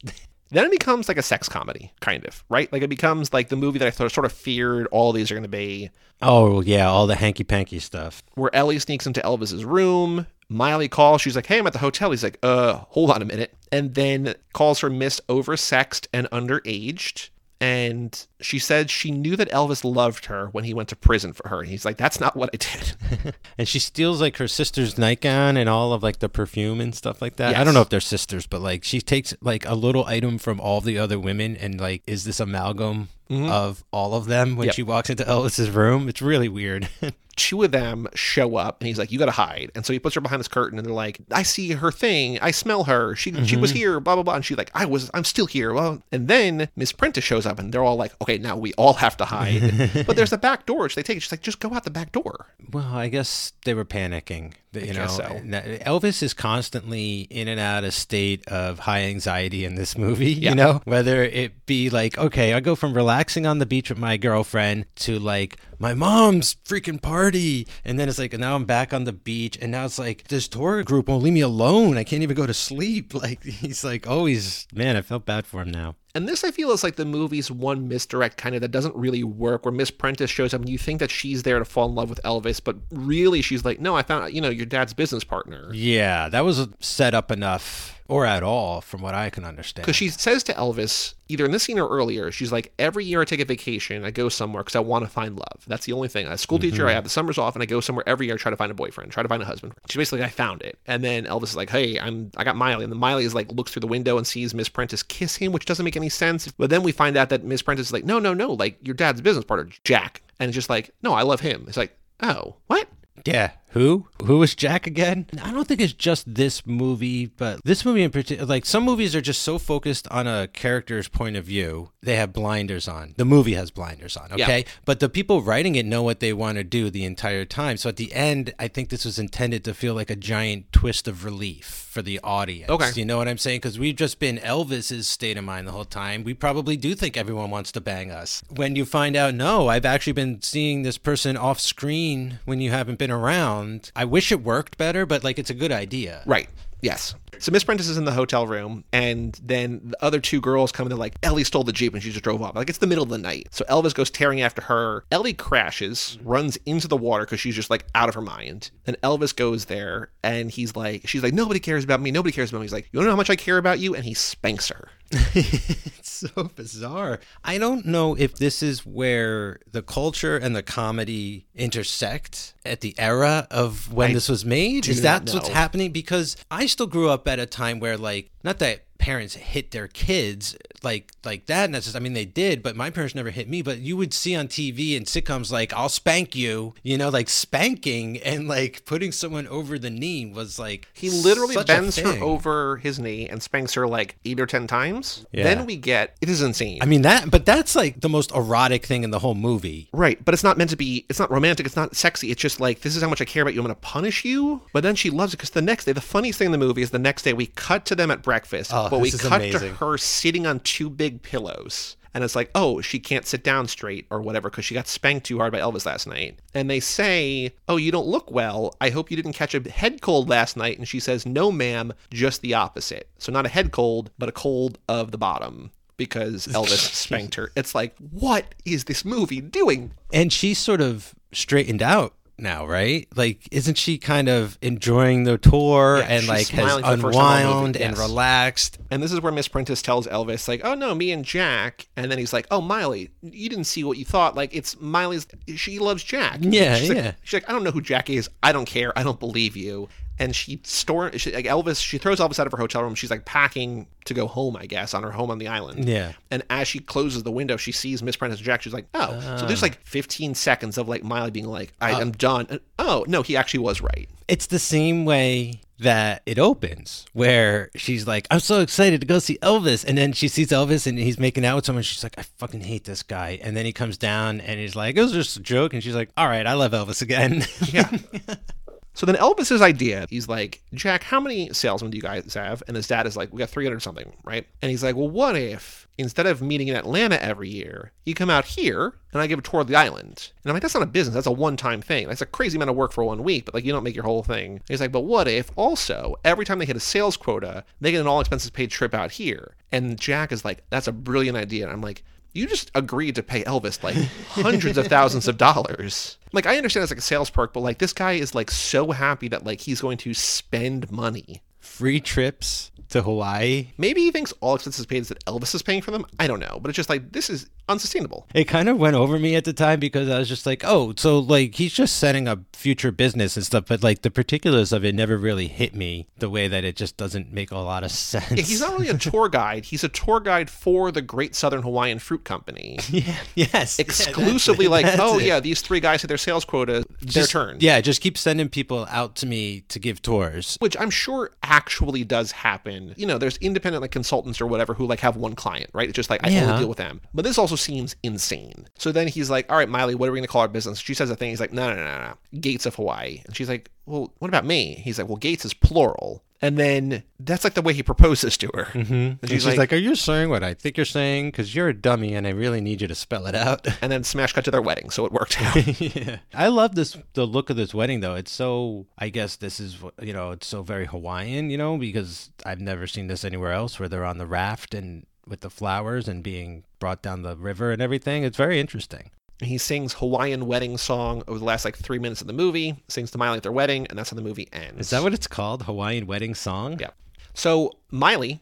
Then 0.56 0.66
it 0.66 0.72
becomes 0.72 1.08
like 1.08 1.18
a 1.18 1.22
sex 1.22 1.49
comedy, 1.49 1.91
kind 1.99 2.26
of, 2.26 2.43
right? 2.49 2.72
Like 2.72 2.82
it 2.82 2.89
becomes 2.89 3.34
like 3.34 3.49
the 3.49 3.56
movie 3.56 3.78
that 3.80 3.88
I 3.88 4.08
sort 4.08 4.26
of 4.26 4.32
feared 4.32 4.88
all 4.88 5.12
these 5.12 5.30
are 5.30 5.36
going 5.36 5.43
to 5.43 5.49
be, 5.49 5.89
Oh 6.22 6.62
yeah, 6.62 6.88
all 6.89 7.08
the 7.08 7.16
hanky 7.16 7.43
panky 7.43 7.80
stuff. 7.80 8.24
where 8.36 8.53
Ellie 8.56 8.80
sneaks 8.80 9.06
into 9.06 9.20
Elvis's 9.22 9.66
room. 9.66 10.28
Miley 10.47 10.88
calls. 10.88 11.22
She's 11.22 11.36
like, 11.36 11.47
"Hey, 11.47 11.58
I'm 11.60 11.68
at 11.68 11.74
the 11.74 11.80
hotel." 11.80 12.12
He's 12.12 12.24
like, 12.24 12.38
"Uh, 12.43 12.76
hold 12.89 13.10
on 13.12 13.22
a 13.22 13.26
minute," 13.26 13.53
and 13.72 13.95
then 13.95 14.36
calls 14.53 14.80
her 14.82 14.89
Miss 14.89 15.20
Oversexed 15.28 16.08
and 16.14 16.30
Underaged. 16.32 17.30
And 17.60 18.28
she 18.42 18.60
said 18.60 18.90
she 18.90 19.12
knew 19.12 19.36
that 19.36 19.50
Elvis 19.52 19.84
loved 19.84 20.26
her 20.26 20.48
when 20.48 20.64
he 20.64 20.74
went 20.74 20.90
to 20.90 20.96
prison 20.96 21.34
for 21.34 21.48
her. 21.50 21.62
And 21.62 21.70
he's 21.70 21.86
like, 21.86 21.98
"That's 21.98 22.20
not 22.20 22.36
what 22.36 22.50
I 22.54 22.58
did." 22.58 23.36
And 23.58 23.68
she 23.68 23.80
steals 23.80 24.20
like 24.20 24.38
her 24.38 24.48
sister's 24.48 24.98
nightgown 24.98 25.56
and 25.56 25.70
all 25.70 25.94
of 25.94 26.04
like 26.04 26.20
the 26.20 26.28
perfume 26.28 26.82
and 26.82 26.94
stuff 26.94 27.22
like 27.22 27.38
that. 27.38 27.56
I 27.56 27.64
don't 27.64 27.74
know 27.74 27.82
if 27.82 27.90
they're 27.90 28.00
sisters, 28.02 28.48
but 28.48 28.62
like 28.62 28.84
she 28.84 29.00
takes 29.00 29.34
like 29.42 29.66
a 29.66 29.76
little 29.76 30.06
item 30.06 30.38
from 30.38 30.60
all 30.60 30.82
the 30.82 30.98
other 30.98 31.20
women 31.20 31.56
and 31.56 31.80
like 31.80 32.04
is 32.06 32.26
this 32.26 32.40
amalgam 32.40 33.10
mm-hmm. 33.30 33.50
of 33.50 33.84
all 33.92 34.14
of 34.14 34.26
them 34.26 34.56
when 34.56 34.66
Yep. 34.68 34.76
she 34.76 34.84
walks 34.84 35.10
into 35.10 35.24
Elvis's 35.24 35.70
room? 35.70 36.10
It's 36.10 36.22
really 36.22 36.50
weird. 36.50 36.90
two 37.36 37.64
of 37.64 37.72
them 37.72 38.08
show 38.16 38.56
up 38.56 38.80
and 38.80 38.88
he's 38.88 38.98
like 38.98 39.12
you 39.12 39.20
gotta 39.20 39.32
hide 39.32 39.72
and 39.76 39.86
so 39.86 39.92
he 39.92 40.00
puts 40.00 40.16
her 40.16 40.22
behind 40.22 40.40
this 40.40 40.48
curtain 40.48 40.80
and 40.80 40.86
they're 40.86 40.94
like 40.94 41.20
i 41.32 41.44
see 41.44 41.72
her 41.72 41.92
thing 41.92 42.40
i 42.42 42.50
smell 42.50 42.86
her 42.86 43.14
she 43.16 43.32
she 43.46 43.58
was 43.58 43.72
mm-hmm. 43.72 43.78
here 43.78 44.00
blah 44.00 44.16
blah 44.16 44.24
blah 44.24 44.36
and 44.36 44.46
she's 44.46 44.58
like 44.58 44.72
i 44.74 44.86
was 44.86 45.12
i'm 45.14 45.24
still 45.24 45.46
here 45.46 45.74
well 45.74 46.02
and 46.12 46.28
then 46.28 46.70
miss 46.76 46.92
prentice 46.92 47.24
shows 47.24 47.46
up 47.46 47.60
and 47.60 47.74
they're 47.74 47.84
all 47.84 47.98
like 47.98 48.14
okay 48.22 48.35
now 48.42 48.56
we 48.56 48.74
all 48.74 48.94
have 48.94 49.18
to 49.18 49.26
hide 49.26 49.62
but 50.08 50.16
there's 50.16 50.34
a 50.34 50.38
back 50.38 50.66
door 50.66 50.84
which 50.84 50.96
they 50.96 51.04
take 51.04 51.22
she's 51.22 51.32
like 51.32 51.42
just 51.42 51.60
go 51.60 51.74
out 51.74 51.84
the 51.84 51.90
back 51.92 52.12
door 52.12 52.48
Well, 52.72 52.96
I 52.96 53.10
guess 53.10 53.54
they 53.64 53.74
were 53.74 53.86
panicking. 53.86 54.54
You 54.74 54.88
know, 54.88 55.08
guess 55.08 55.16
so. 55.16 55.24
Elvis 55.24 56.22
is 56.22 56.34
constantly 56.34 57.22
in 57.30 57.48
and 57.48 57.60
out 57.60 57.84
of 57.84 57.94
state 57.94 58.46
of 58.48 58.80
high 58.80 59.04
anxiety 59.04 59.64
in 59.64 59.76
this 59.76 59.98
movie. 59.98 60.34
Yeah. 60.34 60.50
You 60.50 60.56
know, 60.56 60.82
whether 60.84 61.24
it 61.24 61.66
be 61.66 61.90
like, 61.90 62.18
okay, 62.18 62.54
I 62.54 62.60
go 62.60 62.76
from 62.76 62.94
relaxing 62.94 63.46
on 63.46 63.60
the 63.60 63.66
beach 63.66 63.90
with 63.90 64.00
my 64.00 64.18
girlfriend 64.18 64.86
to 64.98 65.18
like 65.18 65.58
my 65.80 65.94
mom's 65.94 66.56
freaking 66.56 67.02
party, 67.02 67.68
and 67.86 67.98
then 67.98 68.10
it's 68.10 68.20
like 68.20 68.34
now 68.34 68.56
I'm 68.56 68.66
back 68.66 68.94
on 68.94 69.06
the 69.06 69.14
beach, 69.14 69.58
and 69.62 69.72
now 69.72 69.86
it's 69.86 70.00
like 70.00 70.28
this 70.28 70.48
tour 70.48 70.84
group 70.84 71.08
won't 71.08 71.24
leave 71.24 71.34
me 71.34 71.42
alone. 71.42 71.98
I 71.98 72.04
can't 72.04 72.24
even 72.24 72.36
go 72.36 72.46
to 72.46 72.54
sleep. 72.54 73.14
Like 73.26 73.44
he's 73.44 73.84
like 73.84 74.06
oh, 74.08 74.20
always, 74.20 74.68
man. 74.74 74.96
I 74.98 75.02
felt 75.02 75.26
bad 75.26 75.48
for 75.48 75.62
him 75.62 75.72
now. 75.72 75.96
And 76.16 76.28
this 76.28 76.43
i 76.43 76.49
feel 76.49 76.72
is 76.72 76.84
like 76.84 76.95
the 76.95 77.05
movie's 77.05 77.51
one 77.51 77.88
misdirect 77.88 78.38
kind 78.38 78.55
of 78.55 78.61
that 78.61 78.72
doesn't 78.72 78.95
really 78.95 79.24
work 79.24 79.66
where 79.66 79.72
miss 79.72 79.91
prentice 79.91 80.30
shows 80.30 80.53
up 80.53 80.61
and 80.61 80.70
you 80.70 80.78
think 80.78 80.99
that 80.99 81.11
she's 81.11 81.43
there 81.43 81.59
to 81.59 81.66
fall 81.66 81.88
in 81.88 81.95
love 81.95 82.09
with 82.09 82.20
elvis 82.24 82.61
but 82.63 82.76
really 82.91 83.41
she's 83.41 83.63
like 83.63 83.80
no 83.80 83.95
i 83.95 84.01
found 84.01 84.34
you 84.34 84.41
know 84.41 84.49
your 84.49 84.66
dad's 84.66 84.93
business 84.93 85.24
partner. 85.24 85.70
Yeah, 85.74 86.30
that 86.30 86.45
was 86.45 86.68
set 86.80 87.13
up 87.13 87.32
enough, 87.32 87.95
or 88.08 88.26
at 88.26 88.43
all, 88.43 88.82
from 88.82 89.01
what 89.01 89.16
I 89.16 89.30
can 89.30 89.43
understand. 89.43 89.84
Because 89.84 89.95
she 89.95 90.10
says 90.10 90.43
to 90.43 90.53
Elvis, 90.53 91.16
either 91.28 91.45
in 91.45 91.51
this 91.51 91.64
scene 91.64 91.80
or 91.80 91.88
earlier, 91.88 92.32
she's 92.32 92.51
like, 92.51 92.72
every 92.78 93.03
year 93.03 93.22
I 93.22 93.26
take 93.26 93.39
a 93.39 93.45
vacation, 93.45 94.06
I 94.06 94.12
go 94.12 94.30
somewhere 94.30 94.64
because 94.64 94.76
I 94.76 94.80
want 94.80 95.06
to 95.06 95.10
find 95.10 95.36
love. 95.36 95.64
That's 95.66 95.86
the 95.86 95.93
only 95.93 96.08
thing. 96.08 96.28
As 96.28 96.34
a 96.34 96.38
school 96.38 96.60
teacher, 96.60 96.84
mm-hmm. 96.84 96.89
I 96.89 96.93
have 96.93 97.03
the 97.03 97.10
summers 97.10 97.39
off 97.39 97.56
and 97.56 97.64
I 97.64 97.66
go 97.66 97.80
somewhere 97.80 98.08
every 98.08 98.28
year, 98.28 98.38
try 98.38 98.51
to 98.51 98.58
find 98.58 98.72
a 98.72 98.76
boyfriend, 98.76 99.12
try 99.12 99.24
to 99.24 99.30
find 99.30 99.41
a 99.41 99.45
husband. 99.45 99.74
She's 99.89 99.97
basically, 99.97 100.24
I 100.24 100.30
found 100.30 100.62
it. 100.62 100.78
And 100.86 101.03
then 101.03 101.26
Elvis 101.26 101.45
is 101.45 101.56
like, 101.56 101.72
hey, 101.72 101.99
I'm, 101.99 102.30
I 102.38 102.43
got 102.43 102.56
Maile. 102.56 102.82
And 102.82 102.91
then 102.91 102.99
Maile 102.99 103.18
is 103.18 103.34
like, 103.34 103.51
looks 103.51 103.72
through 103.72 103.82
the 103.82 103.88
window 103.88 104.18
and 104.18 104.28
sees 104.28 104.53
Miss 104.53 104.70
Prentice 104.70 105.01
kiss 105.01 105.36
him, 105.36 105.51
which 105.51 105.66
doesn't 105.66 105.84
make 105.84 105.97
any 105.97 106.10
sense. 106.10 106.47
But 106.51 106.70
then 106.70 106.84
we 106.84 106.91
find 106.91 107.18
out 107.18 107.30
that 107.30 107.43
Miss 107.43 107.64
Prentice 107.64 107.88
is 107.88 107.93
like, 107.93 108.06
no, 108.06 108.20
no, 108.20 108.36
no, 108.36 108.53
like 108.53 108.78
your 108.86 108.95
dad's 108.95 109.22
business 109.22 109.45
partner, 109.45 109.72
Jack. 109.84 110.22
And 110.39 110.49
it's 110.49 110.56
just 110.56 110.70
like, 110.70 110.91
no, 111.01 111.14
I 111.14 111.24
love 111.24 111.39
him. 111.39 111.66
It's 111.68 111.78
like, 111.78 111.97
oh, 112.22 112.56
what? 112.68 112.88
Yeah. 113.26 113.51
Who? 113.76 114.08
Who 114.24 114.42
is 114.42 114.56
Jack 114.56 114.88
again? 114.88 115.28
I 115.44 115.52
don't 115.52 115.68
think 115.68 115.82
it's 115.82 115.92
just 115.92 116.34
this 116.34 116.66
movie, 116.66 117.26
but 117.26 117.62
this 117.66 117.84
movie 117.84 118.04
in 118.04 118.10
particular, 118.10 118.46
like 118.46 118.66
some 118.66 118.84
movies 118.84 119.14
are 119.16 119.22
just 119.22 119.42
so 119.42 119.60
focused 119.60 120.08
on 120.10 120.28
a 120.28 120.48
character's 120.48 121.10
point 121.10 121.36
of 121.36 121.44
view, 121.44 121.92
they 122.02 122.16
have 122.16 122.32
blinders 122.32 122.88
on. 122.88 123.14
The 123.18 123.26
movie 123.26 123.56
has 123.56 123.72
blinders 123.72 124.16
on, 124.16 124.32
okay? 124.32 124.64
But 124.86 125.02
the 125.02 125.10
people 125.10 125.42
writing 125.42 125.76
it 125.76 125.86
know 125.86 126.04
what 126.04 126.22
they 126.22 126.32
want 126.32 126.58
to 126.58 126.64
do 126.64 126.90
the 126.90 127.04
entire 127.04 127.44
time. 127.44 127.76
So 127.76 127.90
at 127.90 127.98
the 127.98 128.14
end, 128.14 128.54
I 128.58 128.70
think 128.70 128.90
this 128.90 129.04
was 129.04 129.20
intended 129.20 129.66
to 129.66 129.74
feel 129.74 129.94
like 129.94 130.10
a 130.10 130.16
giant 130.16 130.72
twist 130.72 131.06
of 131.10 131.26
relief 131.26 131.66
for 131.66 132.02
the 132.02 132.22
audience. 132.24 132.70
Okay. 132.70 132.92
You 132.96 133.04
know 133.04 133.18
what 133.18 133.28
I'm 133.28 133.38
saying? 133.38 133.58
Because 133.58 133.78
we've 133.78 133.96
just 133.96 134.20
been 134.20 134.38
Elvis's 134.38 135.08
state 135.08 135.38
of 135.38 135.44
mind 135.44 135.68
the 135.68 135.74
whole 135.74 135.84
time. 135.84 136.24
We 136.24 136.34
probably 136.34 136.78
do 136.78 136.96
think 136.96 137.18
everyone 137.18 137.50
wants 137.50 137.74
to 137.74 137.82
bang 137.82 138.10
us. 138.10 138.42
When 138.50 138.78
you 138.78 138.86
find 138.86 139.18
out, 139.18 139.34
no, 139.34 139.68
I've 139.68 139.86
actually 139.86 140.14
been 140.14 140.42
seeing 140.42 140.84
this 140.84 140.98
person 140.98 141.36
off 141.36 141.60
screen 141.60 142.40
when 142.46 142.62
you 142.62 142.72
haven't 142.72 143.00
been 143.00 143.12
around. 143.12 143.64
I 143.95 144.05
wish 144.05 144.32
it 144.32 144.43
worked 144.43 144.78
better, 144.78 145.05
but 145.05 145.24
like 145.24 145.39
it's 145.39 145.49
a 145.49 145.55
good 145.55 145.72
idea. 145.72 146.24
Right. 146.26 146.49
Yes. 146.82 147.16
So 147.39 147.51
Miss 147.51 147.63
Prentice 147.63 147.89
is 147.89 147.97
in 147.97 148.05
the 148.05 148.11
hotel 148.11 148.45
room, 148.45 148.84
and 148.93 149.38
then 149.43 149.82
the 149.86 150.03
other 150.03 150.20
two 150.20 150.39
girls 150.39 150.72
come 150.72 150.86
in. 150.86 150.89
They're 150.89 150.97
like, 150.97 151.16
Ellie 151.24 151.43
stole 151.43 151.63
the 151.63 151.74
Jeep 151.74 151.93
and 151.93 152.01
she 152.01 152.11
just 152.11 152.24
drove 152.24 152.41
off. 152.41 152.55
Like, 152.55 152.70
it's 152.70 152.78
the 152.78 152.88
middle 152.88 153.03
of 153.03 153.09
the 153.09 153.18
night. 153.18 153.47
So 153.51 153.66
Elvis 153.66 153.93
goes 153.93 154.09
tearing 154.09 154.41
after 154.41 154.61
her. 154.61 155.03
Ellie 155.11 155.34
crashes, 155.34 156.18
runs 156.24 156.57
into 156.66 156.88
the 156.88 156.95
water 156.95 157.26
because 157.26 157.39
she's 157.39 157.55
just 157.55 157.70
like 157.70 157.86
out 157.95 158.07
of 158.07 158.16
her 158.16 158.22
mind. 158.22 158.72
Then 158.84 158.95
Elvis 159.03 159.36
goes 159.36 159.66
there, 159.66 160.11
and 160.24 160.51
he's 160.51 160.76
like, 160.76 161.07
she's 161.07 161.24
like, 161.24 161.34
nobody 161.34 161.59
cares 161.59 161.84
about 161.84 162.01
me. 162.01 162.11
Nobody 162.11 162.32
cares 162.32 162.51
about 162.51 162.59
me. 162.59 162.66
He's 162.66 162.74
like, 162.74 162.88
you 162.91 162.99
don't 162.99 163.05
know 163.05 163.11
how 163.11 163.18
much 163.18 163.32
I 163.32 163.36
care 163.36 163.57
about 163.57 163.80
you? 163.80 163.95
And 163.95 164.05
he 164.05 164.13
spanks 164.13 164.70
her. 164.70 164.89
it's 165.12 166.10
so 166.10 166.51
bizarre. 166.56 167.20
I 167.43 167.58
don't 167.58 167.86
know 167.86 168.16
if 168.16 168.36
this 168.36 168.64
is 168.64 168.86
where 168.86 169.60
the 169.72 169.82
culture 169.82 170.38
and 170.38 170.56
the 170.56 170.64
comedy 170.64 171.45
intersect 171.56 172.53
at 172.66 172.82
the 172.82 172.95
era 172.97 173.47
of 173.51 173.93
when 173.93 174.12
I 174.12 174.14
this 174.14 174.30
was 174.30 174.43
made. 174.45 174.88
Is 174.88 175.03
that 175.03 175.30
what's 175.32 175.49
happening? 175.49 175.91
Because 175.91 176.36
I 176.49 176.66
still 176.66 176.88
grew 176.88 177.10
up 177.10 177.28
at 177.28 177.39
a 177.39 177.45
time 177.45 177.80
where, 177.80 177.97
like, 177.97 178.32
not 178.43 178.60
that 178.60 178.86
parents 179.06 179.36
hit 179.36 179.70
their 179.70 179.88
kids 179.88 180.58
like 180.84 181.12
like 181.24 181.45
that 181.45 181.70
necessarily. 181.70 182.03
I 182.03 182.03
mean, 182.03 182.14
they 182.14 182.26
did, 182.26 182.64
but 182.64 182.76
my 182.76 182.89
parents 182.89 183.14
never 183.14 183.30
hit 183.30 183.47
me. 183.47 183.62
But 183.62 183.78
you 183.78 183.95
would 183.97 184.16
see 184.16 184.36
on 184.36 184.47
TV 184.47 184.97
and 184.97 185.06
sitcoms 185.06 185.51
like 185.51 185.72
"I'll 185.74 185.89
spank 185.89 186.36
you," 186.36 186.74
you 186.82 186.97
know, 186.97 187.10
like 187.10 187.30
spanking 187.30 188.18
and 188.18 188.47
like 188.47 188.84
putting 188.86 189.12
someone 189.12 189.47
over 189.47 189.78
the 189.78 189.91
knee 189.91 190.26
was 190.26 190.58
like 190.58 190.88
He 190.93 191.12
literally 191.12 191.56
bends 191.64 191.97
her 191.97 192.18
over 192.20 192.78
his 192.78 192.97
knee 192.99 193.30
and 193.30 193.43
spanks 193.43 193.76
her 193.76 193.88
like 193.88 194.16
eight 194.26 194.39
or 194.39 194.47
ten 194.47 194.66
times. 194.66 195.26
Yeah. 195.32 195.43
Then 195.43 195.68
we 195.68 195.76
get, 195.76 196.16
it 196.22 196.30
is 196.30 196.41
insane. 196.41 196.80
I 196.82 196.86
mean 196.86 197.03
that, 197.03 197.30
but 197.30 197.45
that's 197.45 197.76
like 197.76 198.01
the 198.01 198.10
most 198.10 198.32
erotic 198.34 198.88
thing 198.88 199.03
in 199.03 199.12
the 199.12 199.20
whole 199.20 199.36
movie. 199.36 199.89
Right, 199.93 200.24
but 200.24 200.34
it's 200.34 200.43
not 200.43 200.58
meant 200.58 200.72
to 200.72 200.76
be. 200.76 201.06
It's 201.10 201.20
not 201.20 201.30
romantic. 201.30 201.68
It's 201.68 201.76
not 201.76 201.95
sexy. 201.95 202.32
It's 202.32 202.41
just 202.41 202.60
like 202.60 202.82
this 202.82 202.95
is 202.95 203.03
how 203.03 203.10
much 203.10 203.22
I 203.22 203.26
care 203.26 203.43
about 203.43 203.53
you. 203.53 203.60
I'm 203.60 203.66
going 203.66 203.76
to 203.76 203.82
punish 203.82 204.26
you. 204.26 204.62
But 204.74 204.82
then 204.82 204.95
she 204.95 205.12
loves 205.12 205.34
it 205.34 205.38
because 205.38 205.51
the 205.51 205.62
next 205.62 205.86
day, 205.86 205.91
the 205.91 206.01
funniest 206.01 206.39
thing 206.39 206.47
in 206.47 206.51
the 206.51 206.58
movie 206.58 206.82
is 206.82 206.89
the 206.89 206.99
next 206.99 207.22
day 207.22 207.34
we 207.34 207.47
cut 207.47 207.86
to 207.86 207.95
them 207.95 208.10
at 208.10 208.24
breakfast, 208.24 208.72
Oh, 208.74 208.89
but 208.96 209.02
we 209.02 209.12
cut 209.12 209.41
to 209.52 209.74
her 209.76 209.98
sitting 209.98 210.46
on 210.48 210.60
two 210.62 210.89
big 210.89 211.22
pillows. 211.22 211.98
And 212.14 212.24
it's 212.24 212.36
like, 212.36 212.50
oh, 212.56 212.80
she 212.80 212.98
can't 212.98 213.26
sit 213.26 213.43
down 213.43 213.68
straight 213.68 214.08
or 214.10 214.22
whatever 214.22 214.50
because 214.50 214.64
she 214.64 214.74
got 214.74 214.88
spanked 214.88 215.26
too 215.26 215.38
hard 215.39 215.52
by 215.52 215.60
Elvis 215.60 215.86
last 215.86 216.08
night. 216.08 216.39
And 216.54 216.70
they 216.70 216.80
say, 216.80 217.54
oh, 217.68 217.76
you 217.76 217.91
don't 217.91 218.08
look 218.08 218.32
well. 218.32 218.74
I 218.80 218.89
hope 218.89 219.12
you 219.12 219.18
didn't 219.18 219.34
catch 219.34 219.54
a 219.54 219.70
head 219.70 220.02
cold 220.02 220.30
last 220.30 220.56
night. 220.56 220.78
And 220.78 220.88
she 220.88 221.02
says, 221.02 221.26
no, 221.26 221.52
ma'am, 221.52 221.91
just 222.12 222.41
the 222.41 222.54
opposite. 222.54 223.10
So 223.18 223.34
not 223.34 223.46
a 223.46 223.50
head 223.50 223.74
cold, 223.74 224.12
but 224.18 224.30
a 224.30 224.32
cold 224.32 224.80
of 224.88 225.12
the 225.12 225.18
bottom 225.18 225.72
because 225.98 226.48
Elvis 226.48 226.78
spanked 226.93 227.36
her. 227.36 227.52
It's 227.58 227.76
like, 227.76 227.98
what 227.98 228.56
is 228.64 228.86
this 228.86 229.04
movie 229.04 229.41
doing? 229.41 229.91
and 230.14 230.32
she 230.32 230.54
sort 230.54 230.80
of 230.80 231.14
straightened 231.34 231.82
out 231.84 232.14
now, 232.38 232.66
right? 232.66 233.08
Like, 233.16 233.48
isn't 233.52 233.78
she 233.78 233.98
kind 233.98 234.28
of 234.30 234.58
enjoying 234.62 235.24
the 235.24 235.38
tour 235.38 235.98
Yeah, 236.00 236.06
and 236.10 236.28
like 236.28 236.48
has 236.48 236.66
smiling 236.66 236.84
for 236.84 236.96
the 236.96 237.02
first 237.02 237.18
time 237.18 237.48
all 237.48 237.54
movie, 237.54 237.56
unwound 237.56 237.78
and 237.78 237.98
relaxed? 237.98 238.78
And 238.92 239.02
this 239.02 239.12
is 239.12 239.22
where 239.22 239.32
Miss 239.32 239.48
Prentice 239.48 239.82
tells 239.82 240.08
Elvis, 240.08 240.48
like, 240.48 240.62
oh 240.64 240.74
no, 240.74 240.94
me 240.94 241.12
and 241.12 241.24
Jack. 241.24 241.88
And 241.96 242.12
then 242.12 242.18
he's 242.18 242.34
like, 242.34 242.48
oh, 242.52 242.62
Maile, 242.62 242.96
you 242.96 243.50
didn't 243.50 243.66
see 243.66 243.84
what 243.84 243.98
you 243.98 244.06
thought. 244.06 244.36
Like, 244.36 244.56
it's 244.56 244.80
Maile's, 244.80 245.28
she 245.56 245.80
loves 245.80 246.04
Jack. 246.04 246.40
Yeah, 246.42 246.76
she's 246.76 246.90
yeah. 246.90 246.96
Like, 246.96 247.16
she's 247.24 247.34
like, 247.34 247.50
I 247.50 247.54
don't 247.54 247.64
know 247.64 247.72
who 247.72 247.82
Jack 247.82 248.10
is. 248.10 248.30
I 248.44 248.52
don't 248.52 248.66
care. 248.66 248.98
I 248.98 249.04
don't 249.04 249.20
believe 249.20 249.56
you. 249.56 249.90
And 250.18 250.36
she 250.36 250.61
storm, 250.63 251.18
she, 251.18 251.32
like 251.32 251.45
Elvis, 251.45 251.82
she 251.82 251.97
throws 251.97 252.20
Elvis 252.20 252.39
out 252.39 252.47
of 252.47 252.51
her 252.53 252.57
hotel 252.57 252.84
room. 252.84 252.95
She's 252.95 253.11
like 253.11 253.26
packing 253.26 253.88
to 254.05 254.13
go 254.13 254.28
home, 254.28 254.55
I 254.55 254.66
guess, 254.66 254.93
on 254.93 255.03
her 255.03 255.11
home 255.11 255.30
on 255.30 255.39
the 255.39 255.47
island. 255.47 255.88
Yeah. 255.88 256.13
And 256.32 256.43
as 256.49 256.68
she 256.68 256.80
closes 256.80 257.24
the 257.24 257.32
window, 257.32 257.57
she 257.57 257.72
sees 257.72 258.01
Miss 258.01 258.16
Prentice 258.16 258.39
and 258.39 258.45
Jack. 258.45 258.61
She's 258.61 258.74
like, 258.74 258.88
oh. 258.93 259.20
So 259.38 259.45
there's 259.45 259.61
ah. 259.61 259.66
like 259.66 259.86
15 259.86 260.36
seconds 260.36 260.78
of 260.78 260.88
like 260.88 261.03
Maile 261.03 261.32
being 261.32 261.47
like, 261.47 261.74
I, 261.82 261.93
uh. 261.93 261.99
I'm 261.99 262.11
done. 262.11 262.47
And, 262.49 262.59
oh, 262.80 263.05
no, 263.07 263.22
he 263.22 263.36
actually 263.36 263.61
was 263.61 263.82
right. 263.82 264.07
It's 264.28 264.47
the 264.47 264.59
same 264.59 265.05
way 265.05 265.61
that 265.80 266.22
it 266.26 266.39
opens, 266.39 267.05
where 267.13 267.70
she's 267.76 268.07
like, 268.07 268.28
I'm 268.32 268.39
so 268.39 268.61
excited 268.61 269.01
to 269.01 269.07
go 269.07 269.20
see 269.20 269.38
Elvis. 269.39 269.84
And 269.86 269.97
then 269.97 270.13
she 270.13 270.28
sees 270.28 270.49
Elvis 270.49 270.88
and 270.88 270.97
he's 270.97 271.20
making 271.20 271.45
out 271.45 271.57
with 271.57 271.66
someone. 271.66 271.84
She's 271.84 272.03
like, 272.03 272.18
I 272.18 272.22
fucking 272.38 272.61
hate 272.61 272.86
this 272.86 273.03
guy. 273.03 273.39
And 273.41 273.57
then 273.57 273.66
he 273.66 273.74
comes 273.74 273.97
down 273.97 274.39
and 274.41 274.59
he's 274.59 274.76
like, 274.76 274.95
it 274.95 275.01
was 275.01 275.11
just 275.11 275.38
a 275.38 275.41
joke. 275.41 275.74
And 275.74 275.84
she's 275.84 275.95
like, 275.95 276.09
all 276.16 276.28
right, 276.28 276.47
I 276.47 276.53
love 276.53 276.72
Elvis 276.72 277.01
again. 277.01 277.43
Yeah. 277.72 277.91
So 278.96 279.06
then 279.06 279.16
Elvis's 279.16 279.62
idea, 279.62 280.08
he's 280.10 280.30
like, 280.30 280.64
Jack, 280.74 281.04
how 281.04 281.20
many 281.20 281.52
salesmen 281.54 281.91
do 281.91 281.98
you 281.98 282.02
guys 282.02 282.34
have? 282.34 282.64
And 282.68 282.78
his 282.78 282.88
dad 282.88 283.06
is 283.06 283.18
like, 283.18 283.32
we 283.32 283.39
got 283.39 283.50
300 283.50 283.82
something, 283.82 284.14
right? 284.24 284.48
And 284.62 284.72
he's 284.72 284.84
like, 284.84 284.96
well, 284.96 285.10
what 285.10 285.36
if 285.36 285.88
instead 285.98 286.26
of 286.26 286.41
meeting 286.41 286.70
in 286.70 286.76
Atlanta 286.76 287.22
every 287.22 287.50
year, 287.50 287.91
you 288.06 288.14
come 288.14 288.30
out 288.30 288.46
here 288.46 288.96
and 289.12 289.22
I 289.22 289.28
give 289.28 289.38
a 289.38 289.41
tour 289.41 289.60
of 289.60 289.68
the 289.68 289.76
island? 289.76 290.32
And 290.43 290.50
I'm 290.50 290.56
like, 290.56 290.62
that's 290.62 290.74
not 290.74 290.84
a 290.84 290.88
business. 290.88 291.14
That's 291.14 291.28
a 291.28 291.32
one 291.32 291.58
time 291.58 291.82
thing. 291.82 292.08
That's 292.08 292.22
a 292.22 292.26
crazy 292.26 292.58
amount 292.58 292.70
of 292.70 292.78
work 292.78 292.93
for 292.93 293.04
one 293.04 293.24
week, 293.24 293.46
but 293.46 293.54
like, 293.54 293.66
you 293.66 293.74
don't 293.74 293.84
make 293.84 293.96
your 293.96 294.06
whole 294.06 294.24
thing. 294.24 294.52
And 294.54 294.64
he's 294.70 294.82
like, 294.82 294.93
but 294.93 295.02
what 295.02 295.28
if 295.28 295.52
also 295.58 296.16
every 296.24 296.46
time 296.46 296.60
they 296.60 296.66
hit 296.66 296.78
a 296.78 296.82
sales 296.82 297.18
quota, 297.18 297.66
they 297.82 297.91
get 297.91 298.02
an 298.02 298.08
all 298.08 298.22
expenses 298.22 298.50
paid 298.50 298.72
trip 298.72 298.93
out 298.93 299.12
here? 299.12 299.56
And 299.74 300.00
Jack 300.00 300.32
is 300.32 300.46
like, 300.46 300.64
that's 300.70 300.88
a 300.88 300.93
brilliant 300.93 301.38
idea. 301.38 301.66
And 301.66 301.74
I'm 301.74 301.82
like, 301.82 302.04
you 302.36 302.48
just 302.48 302.70
agreed 302.76 303.16
to 303.16 303.24
pay 303.24 303.44
Elvis 303.46 303.82
like 303.82 303.96
hundreds 304.28 304.78
of 304.78 304.88
thousands 304.88 305.28
of 305.28 305.38
dollars. 305.38 306.18
Like 306.34 306.46
I 306.46 306.58
understand 306.58 306.84
it's 306.84 306.92
like 306.92 307.00
a 307.00 307.02
sales 307.02 307.30
perk, 307.30 307.54
but 307.54 307.62
like 307.62 307.80
this 307.80 307.94
guy 307.94 308.14
is 308.14 308.36
like 308.36 308.52
so 308.52 308.92
happy 308.92 309.30
that 309.30 309.46
like 309.46 309.62
he's 309.62 309.82
going 309.82 309.98
to 310.00 310.14
spend 310.14 310.92
money. 310.92 311.42
Free 311.60 312.00
trips 312.00 312.72
to 312.90 313.02
Hawaii. 313.02 313.70
Maybe 313.78 314.02
he 314.02 314.12
thinks 314.12 314.34
all 314.42 314.56
expenses 314.56 314.86
paid 314.86 315.02
is 315.02 315.08
that 315.08 315.24
Elvis 315.26 315.56
is 315.56 315.64
paying 315.64 315.82
for 315.82 315.92
them. 315.92 316.06
I 316.20 316.28
don't 316.28 316.40
know, 316.40 316.60
but 316.62 316.70
it's 316.70 316.76
just 316.76 316.90
like 316.90 317.12
this 317.14 317.30
is 317.30 317.50
unsustainable. 317.68 318.28
It 318.34 318.45
kind 318.45 318.70
of 318.70 318.78
went 318.78 318.95
over 318.95 319.18
me 319.20 319.36
at 319.36 319.45
the 319.45 319.53
time 319.53 319.80
because 319.80 320.09
I 320.09 320.20
was 320.20 320.30
just 320.30 320.45
like, 320.45 320.63
oh, 320.66 320.93
so 320.97 321.20
like 321.20 321.55
he's 321.55 321.74
just 321.74 321.95
setting 321.97 322.28
up 322.28 322.39
future 322.53 322.91
business 322.91 323.36
and 323.36 323.45
stuff, 323.45 323.66
but 323.68 323.84
like 323.84 324.01
the 324.01 324.11
particulars 324.11 324.72
of 324.72 324.86
it 324.86 324.95
never 324.95 325.18
really 325.18 325.47
hit 325.47 325.76
me 325.76 326.07
the 326.18 326.30
way 326.30 326.47
that 326.47 326.63
it 326.63 326.76
just 326.76 326.97
doesn't 326.97 327.32
make 327.34 327.51
a 327.51 327.57
lot 327.57 327.84
of 327.84 327.91
sense. 327.91 328.30
Yeah, 328.32 328.43
he's 328.43 328.61
not 328.61 328.74
really 328.74 328.89
a 328.89 328.97
tour 328.97 329.30
guide; 329.30 329.66
he's 329.66 329.84
a 329.84 329.89
tour 329.89 330.20
guide 330.20 330.49
for 330.49 330.91
the 330.91 331.01
Great 331.01 331.36
Southern 331.36 331.61
Hawaiian 331.63 331.99
Fruit 331.99 332.24
Company. 332.24 332.78
yeah, 332.89 333.16
yes. 333.36 333.80
Exclusively, 333.80 334.66
Yeah, 334.66 334.72
like, 334.72 334.86
oh 334.99 335.20
it. 335.20 335.26
yeah, 335.26 335.39
these 335.39 335.61
three 335.61 335.80
guys 335.80 336.01
hit 336.01 336.07
their 336.07 336.18
sales 336.18 336.45
quota, 336.45 336.86
their 337.01 337.26
turn. 337.26 337.57
Yeah, 337.59 337.82
just 337.82 338.01
keep 338.01 338.18
sending 338.18 338.49
people 338.49 338.88
out 338.89 339.16
to 339.18 339.26
me 339.26 339.61
to 339.70 339.80
give 339.80 340.01
tours. 340.01 340.57
which 340.59 340.76
I'm 340.80 340.89
sure 340.89 341.32
actually 341.43 342.03
does 342.03 342.32
happen. 342.32 342.93
You 342.97 343.05
know, 343.05 343.18
there's 343.18 343.38
independent 343.38 343.82
like 343.82 343.91
consultants 343.91 344.39
or 344.41 344.47
whatever 344.47 344.74
who 344.74 344.86
like 344.88 344.99
have 345.01 345.16
one 345.18 345.36
client, 345.36 345.70
right? 345.74 345.88
It's 345.89 345.95
just 345.95 346.09
like 346.09 346.26
I 346.26 346.30
Yeah. 346.30 346.45
only 346.47 346.59
deal 346.59 346.70
with 346.70 346.78
them. 346.78 347.01
But 347.13 347.24
this 347.26 347.38
also 347.38 347.55
seems 347.58 347.95
insane. 348.03 348.68
So 348.78 348.91
then 348.91 349.08
he's 349.08 349.30
like, 349.30 349.51
"All 349.51 349.58
right, 349.58 349.70
Maile, 349.70 349.97
what 349.97 350.10
are 350.10 350.12
we 350.12 350.20
gonna 350.20 350.28
call 350.28 350.41
our 350.41 350.47
business?" 350.47 350.80
She 350.80 350.93
says 350.93 351.10
a 351.10 351.16
thing. 351.16 351.30
He's 351.30 351.39
like, 351.39 351.53
"No, 351.53 351.70
no, 351.70 351.76
no, 351.76 351.84
no, 351.84 352.39
Gates 352.39 352.66
of 352.66 352.76
Hawaii." 352.76 353.22
And 353.26 353.36
she's 353.36 353.49
like, 353.49 353.70
"Well, 353.86 354.14
what 354.20 354.28
about 354.28 354.45
me?" 354.45 354.76
He's 354.84 354.97
like, 354.99 355.08
"Well, 355.08 355.18
Gates 355.18 355.45
is 355.45 355.53
plural." 355.53 356.22
And 356.41 356.58
then 356.58 357.03
that's 357.20 357.43
like 357.45 357.53
the 357.53 357.62
way 357.62 357.74
he 357.74 357.82
proposes 357.82 358.38
to 358.38 358.47
her. 358.53 358.66
Mm-hmm. 358.66 358.93
And 358.93 359.20
And 359.22 359.32
she's, 359.32 359.45
like, 359.58 359.72
"Are 359.72 359.78
you 359.78 359.95
saying 359.95 360.30
what 360.30 360.43
I 360.43 360.53
think 360.53 360.76
you're 360.78 360.86
saying? 360.86 361.30
Because 361.30 361.56
you're 361.56 361.70
a 361.70 361.74
dummy, 361.74 362.14
and 362.14 362.28
I 362.28 362.32
really 362.32 362.60
need 362.62 362.82
you 362.82 362.88
to 362.88 362.93
spell 362.93 363.26
it 363.26 363.36
out." 363.36 363.66
and 363.82 363.91
then 363.91 364.03
smash 364.03 364.34
cut 364.34 364.43
to 364.45 364.51
their 364.51 364.62
wedding, 364.62 364.89
so 364.89 365.06
it 365.06 365.12
worked 365.14 365.41
out. 365.41 365.82
yeah. 365.82 366.18
I 366.34 366.49
love 366.49 366.76
this 366.76 366.97
the 367.14 367.26
look 367.26 367.49
of 367.49 367.56
this 367.56 367.74
wedding 367.74 368.01
though. 368.01 368.16
It's 368.16 368.32
so 368.32 368.86
I 368.97 369.10
guess 369.10 369.38
this 369.38 369.60
is 369.60 369.78
you 370.01 370.14
know, 370.14 370.32
it's 370.32 370.45
so 370.45 370.62
very 370.62 370.86
Hawaiian, 370.86 371.49
you 371.49 371.58
know, 371.58 371.78
because 371.78 372.30
I've 372.45 372.62
never 372.62 372.86
seen 372.86 373.08
this 373.08 373.24
anywhere 373.24 373.53
else 373.53 373.80
where 373.80 373.88
they're 373.89 374.06
on 374.06 374.18
the 374.18 374.28
raft 374.28 374.74
and 374.74 375.06
with 375.28 375.42
the 375.42 375.50
flowers 375.50 376.08
and 376.08 376.24
being 376.24 376.64
brought 376.80 377.02
down 377.02 377.22
the 377.24 377.36
river 377.36 377.72
and 377.72 377.82
everything. 377.82 378.24
It's 378.24 378.38
very 378.38 378.60
interesting. 378.60 379.10
he 379.42 379.58
sings 379.58 379.94
Hawaiian 379.94 380.46
wedding 380.48 380.78
song 380.78 381.24
over 381.28 381.38
the 381.40 381.46
last 381.46 381.66
like 381.66 381.76
three 381.78 382.00
minutes 382.00 382.22
of 382.22 382.28
the 382.28 382.34
movie, 382.34 382.76
sings 382.88 383.12
to 383.12 383.18
Maile 383.18 383.34
at 383.34 383.44
their 383.44 383.52
wedding, 383.52 383.86
and 383.88 383.98
that's 384.00 384.10
how 384.12 384.16
the 384.16 384.22
movie 384.22 384.48
ends. 384.54 384.80
Is 384.82 384.90
that 384.92 385.04
what 385.04 385.14
it's 385.14 385.28
called? 385.28 385.64
Hawaiian 385.64 386.08
wedding 386.08 386.36
song? 386.36 386.78
Yeah. 386.80 386.92
So 387.34 387.72
Maile, 387.92 388.40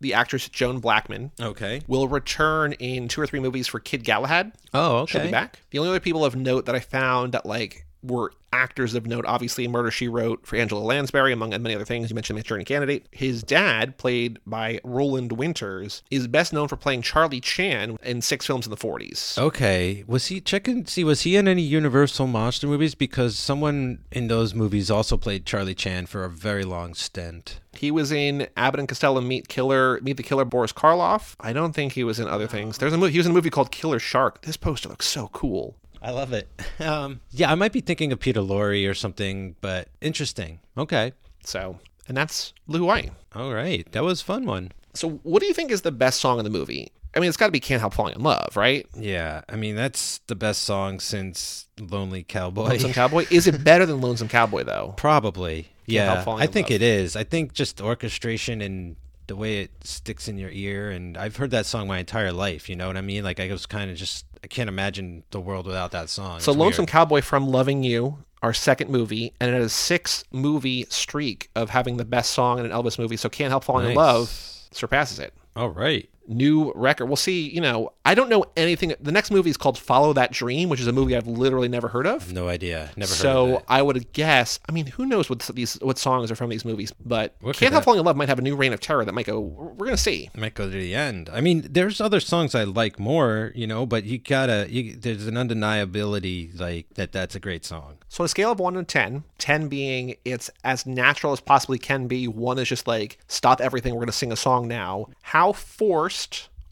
the 0.00 0.14
actress 0.14 0.48
Joan 0.48 0.80
Blackman, 0.80 1.30
Okay. 1.40 1.82
will 1.86 2.08
return 2.08 2.72
in 2.74 3.06
two 3.06 3.20
or 3.20 3.26
three 3.28 3.38
movies 3.38 3.68
for 3.68 3.78
Kid 3.78 4.02
Galahad. 4.04 4.50
Oh, 4.74 4.96
okay. 5.02 5.12
She'll 5.12 5.22
be 5.26 5.30
back. 5.30 5.60
The 5.70 5.78
only 5.78 5.90
other 5.90 6.00
people 6.00 6.24
of 6.24 6.34
note 6.34 6.66
that 6.66 6.74
I 6.74 6.80
found 6.80 7.32
that 7.34 7.46
like 7.46 7.86
were 8.02 8.32
actors 8.52 8.94
of 8.94 9.06
note, 9.06 9.24
obviously 9.26 9.66
Murder 9.66 9.90
She 9.90 10.08
Wrote 10.08 10.46
for 10.46 10.56
Angela 10.56 10.80
Lansbury, 10.80 11.32
among 11.32 11.50
many 11.50 11.74
other 11.74 11.84
things. 11.84 12.10
You 12.10 12.14
mentioned 12.14 12.36
the 12.36 12.42
attorney 12.42 12.64
candidate. 12.64 13.06
His 13.10 13.42
dad, 13.42 13.96
played 13.96 14.38
by 14.46 14.80
Roland 14.84 15.32
Winters, 15.32 16.02
is 16.10 16.28
best 16.28 16.52
known 16.52 16.68
for 16.68 16.76
playing 16.76 17.02
Charlie 17.02 17.40
Chan 17.40 17.96
in 18.02 18.20
six 18.20 18.46
films 18.46 18.66
in 18.66 18.70
the 18.70 18.76
40s. 18.76 19.38
Okay. 19.38 20.04
Was 20.06 20.26
he 20.26 20.40
check 20.40 20.68
and 20.68 20.88
see 20.88 21.04
was 21.04 21.22
he 21.22 21.36
in 21.36 21.48
any 21.48 21.62
Universal 21.62 22.26
monster 22.26 22.66
movies? 22.66 22.94
Because 22.94 23.38
someone 23.38 24.04
in 24.10 24.28
those 24.28 24.54
movies 24.54 24.90
also 24.90 25.16
played 25.16 25.46
Charlie 25.46 25.74
Chan 25.74 26.06
for 26.06 26.24
a 26.24 26.30
very 26.30 26.64
long 26.64 26.94
stint. 26.94 27.60
He 27.74 27.90
was 27.90 28.12
in 28.12 28.48
Abbott 28.56 28.80
and 28.80 28.88
Costello 28.88 29.22
Meet 29.22 29.48
Killer, 29.48 29.98
Meet 30.02 30.18
the 30.18 30.22
Killer 30.22 30.44
Boris 30.44 30.72
Karloff. 30.72 31.34
I 31.40 31.54
don't 31.54 31.72
think 31.72 31.92
he 31.92 32.04
was 32.04 32.20
in 32.20 32.28
other 32.28 32.46
things. 32.46 32.76
There's 32.76 32.92
a 32.92 32.98
movie. 32.98 33.12
He 33.12 33.18
was 33.18 33.26
in 33.26 33.32
a 33.32 33.34
movie 33.34 33.50
called 33.50 33.70
Killer 33.70 33.98
Shark. 33.98 34.42
This 34.42 34.58
poster 34.58 34.90
looks 34.90 35.08
so 35.08 35.28
cool. 35.28 35.76
I 36.02 36.10
love 36.10 36.32
it. 36.32 36.48
Um, 36.80 37.20
yeah, 37.30 37.52
I 37.52 37.54
might 37.54 37.70
be 37.70 37.80
thinking 37.80 38.10
of 38.10 38.18
Peter 38.18 38.40
Lorre 38.40 38.90
or 38.90 38.94
something, 38.94 39.54
but 39.60 39.88
interesting. 40.00 40.58
Okay. 40.76 41.12
So, 41.44 41.78
and 42.08 42.16
that's 42.16 42.52
Blue 42.66 42.80
Hawaii. 42.80 43.10
All 43.36 43.52
right. 43.54 43.86
That 43.92 44.02
was 44.02 44.20
a 44.20 44.24
fun 44.24 44.46
one. 44.46 44.72
So, 44.94 45.20
what 45.22 45.40
do 45.40 45.46
you 45.46 45.54
think 45.54 45.70
is 45.70 45.82
the 45.82 45.92
best 45.92 46.20
song 46.20 46.38
in 46.38 46.44
the 46.44 46.50
movie? 46.50 46.90
I 47.14 47.20
mean, 47.20 47.28
it's 47.28 47.36
got 47.36 47.46
to 47.46 47.52
be 47.52 47.60
"Can't 47.60 47.80
Help 47.80 47.94
Falling 47.94 48.16
in 48.16 48.22
Love," 48.22 48.56
right? 48.56 48.84
Yeah. 48.96 49.42
I 49.48 49.54
mean, 49.54 49.76
that's 49.76 50.18
the 50.26 50.34
best 50.34 50.62
song 50.62 50.98
since 50.98 51.68
Lonely 51.78 52.24
Cowboy. 52.24 52.64
Lonesome 52.64 52.92
Cowboy. 52.94 53.26
Is 53.30 53.46
it 53.46 53.62
better 53.62 53.86
than 53.86 54.00
Lonesome 54.00 54.28
Cowboy 54.28 54.64
though? 54.64 54.94
Probably. 54.96 55.68
Yeah. 55.86 56.24
I 56.26 56.44
in 56.44 56.50
think 56.50 56.70
Love. 56.70 56.76
it 56.76 56.82
is. 56.82 57.14
I 57.14 57.22
think 57.22 57.52
just 57.52 57.80
orchestration 57.80 58.60
and 58.60 58.96
the 59.28 59.36
way 59.36 59.60
it 59.60 59.70
sticks 59.84 60.26
in 60.26 60.36
your 60.36 60.50
ear. 60.50 60.90
And 60.90 61.16
I've 61.16 61.36
heard 61.36 61.52
that 61.52 61.66
song 61.66 61.86
my 61.86 61.98
entire 61.98 62.32
life. 62.32 62.68
You 62.68 62.74
know 62.76 62.88
what 62.88 62.96
I 62.96 63.02
mean? 63.02 63.22
Like, 63.22 63.38
I 63.40 63.50
was 63.52 63.66
kind 63.66 63.90
of 63.90 63.96
just, 63.96 64.26
I 64.44 64.46
can't 64.48 64.68
imagine 64.68 65.22
the 65.30 65.40
world 65.40 65.66
without 65.66 65.92
that 65.92 66.08
song. 66.08 66.40
So, 66.40 66.52
It's 66.52 66.58
Lonesome 66.58 66.82
weird. 66.82 66.88
Cowboy 66.90 67.20
from 67.22 67.46
Loving 67.48 67.84
You, 67.84 68.18
our 68.42 68.52
second 68.52 68.90
movie, 68.90 69.32
and 69.40 69.50
it 69.50 69.54
has 69.54 69.66
a 69.66 69.68
six 69.68 70.24
movie 70.32 70.84
streak 70.88 71.48
of 71.54 71.70
having 71.70 71.96
the 71.96 72.04
best 72.04 72.32
song 72.32 72.58
in 72.58 72.64
an 72.66 72.72
Elvis 72.72 72.98
movie. 72.98 73.16
So, 73.16 73.28
Can't 73.28 73.50
Help 73.50 73.64
Falling 73.64 73.90
in 73.90 73.94
Love 73.94 74.28
surpasses 74.72 75.18
it. 75.18 75.32
All 75.54 75.68
right. 75.68 76.08
New 76.26 76.72
record. 76.74 77.06
We'll 77.06 77.16
see. 77.16 77.48
You 77.48 77.60
know, 77.60 77.92
I 78.04 78.14
don't 78.14 78.28
know 78.28 78.44
anything. 78.56 78.94
The 79.00 79.12
next 79.12 79.30
movie 79.30 79.50
is 79.50 79.56
called 79.56 79.78
Follow 79.78 80.12
That 80.12 80.32
Dream, 80.32 80.68
which 80.68 80.80
is 80.80 80.86
a 80.86 80.92
movie 80.92 81.16
I've 81.16 81.26
literally 81.26 81.68
never 81.68 81.88
heard 81.88 82.06
of. 82.06 82.32
No 82.32 82.48
idea. 82.48 82.90
Never 82.96 83.10
heard 83.10 83.16
So 83.18 83.44
of 83.44 83.60
it. 83.60 83.64
I 83.68 83.82
would 83.82 84.12
guess. 84.12 84.58
I 84.68 84.72
mean, 84.72 84.86
who 84.86 85.06
knows 85.06 85.28
what 85.28 85.40
these 85.54 85.74
what 85.82 85.98
songs 85.98 86.30
are 86.30 86.36
from 86.36 86.50
these 86.50 86.64
movies? 86.64 86.92
But 87.04 87.34
What 87.40 87.56
Can't 87.56 87.72
Help 87.72 87.84
Falling 87.84 88.00
in 88.00 88.06
Love 88.06 88.16
might 88.16 88.28
have 88.28 88.38
a 88.38 88.42
new 88.42 88.56
reign 88.56 88.72
of 88.72 88.80
terror 88.80 89.04
that 89.04 89.12
might 89.12 89.26
go. 89.26 89.40
We're 89.40 89.86
gonna 89.86 89.96
see. 89.96 90.30
might 90.36 90.54
go 90.54 90.64
to 90.64 90.70
the 90.70 90.94
end. 90.94 91.28
I 91.32 91.40
mean, 91.40 91.66
there's 91.70 92.00
other 92.00 92.20
songs 92.20 92.54
I 92.54 92.64
like 92.64 92.98
more, 92.98 93.52
you 93.54 93.66
know, 93.66 93.86
but 93.86 94.04
you 94.04 94.18
gotta. 94.18 94.66
You, 94.70 94.94
there's 94.96 95.26
an 95.26 95.34
undeniability 95.34 96.58
like 96.58 96.94
that. 96.94 97.12
That's 97.12 97.34
a 97.34 97.40
great 97.40 97.64
song. 97.64 97.98
So 98.08 98.22
on 98.22 98.26
a 98.26 98.28
scale 98.28 98.52
of 98.52 98.60
one 98.60 98.74
to 98.74 98.84
10, 98.84 99.24
10 99.38 99.68
being 99.68 100.16
it's 100.24 100.50
as 100.64 100.84
natural 100.84 101.32
as 101.32 101.40
possibly 101.40 101.78
can 101.78 102.08
be, 102.08 102.28
one 102.28 102.58
is 102.58 102.68
just 102.68 102.86
like, 102.86 103.18
stop 103.26 103.60
everything, 103.60 103.94
we're 103.94 104.00
going 104.00 104.06
to 104.08 104.12
sing 104.12 104.32
a 104.32 104.36
song 104.36 104.68
now. 104.68 105.06
How 105.22 105.52
forced 105.52 106.11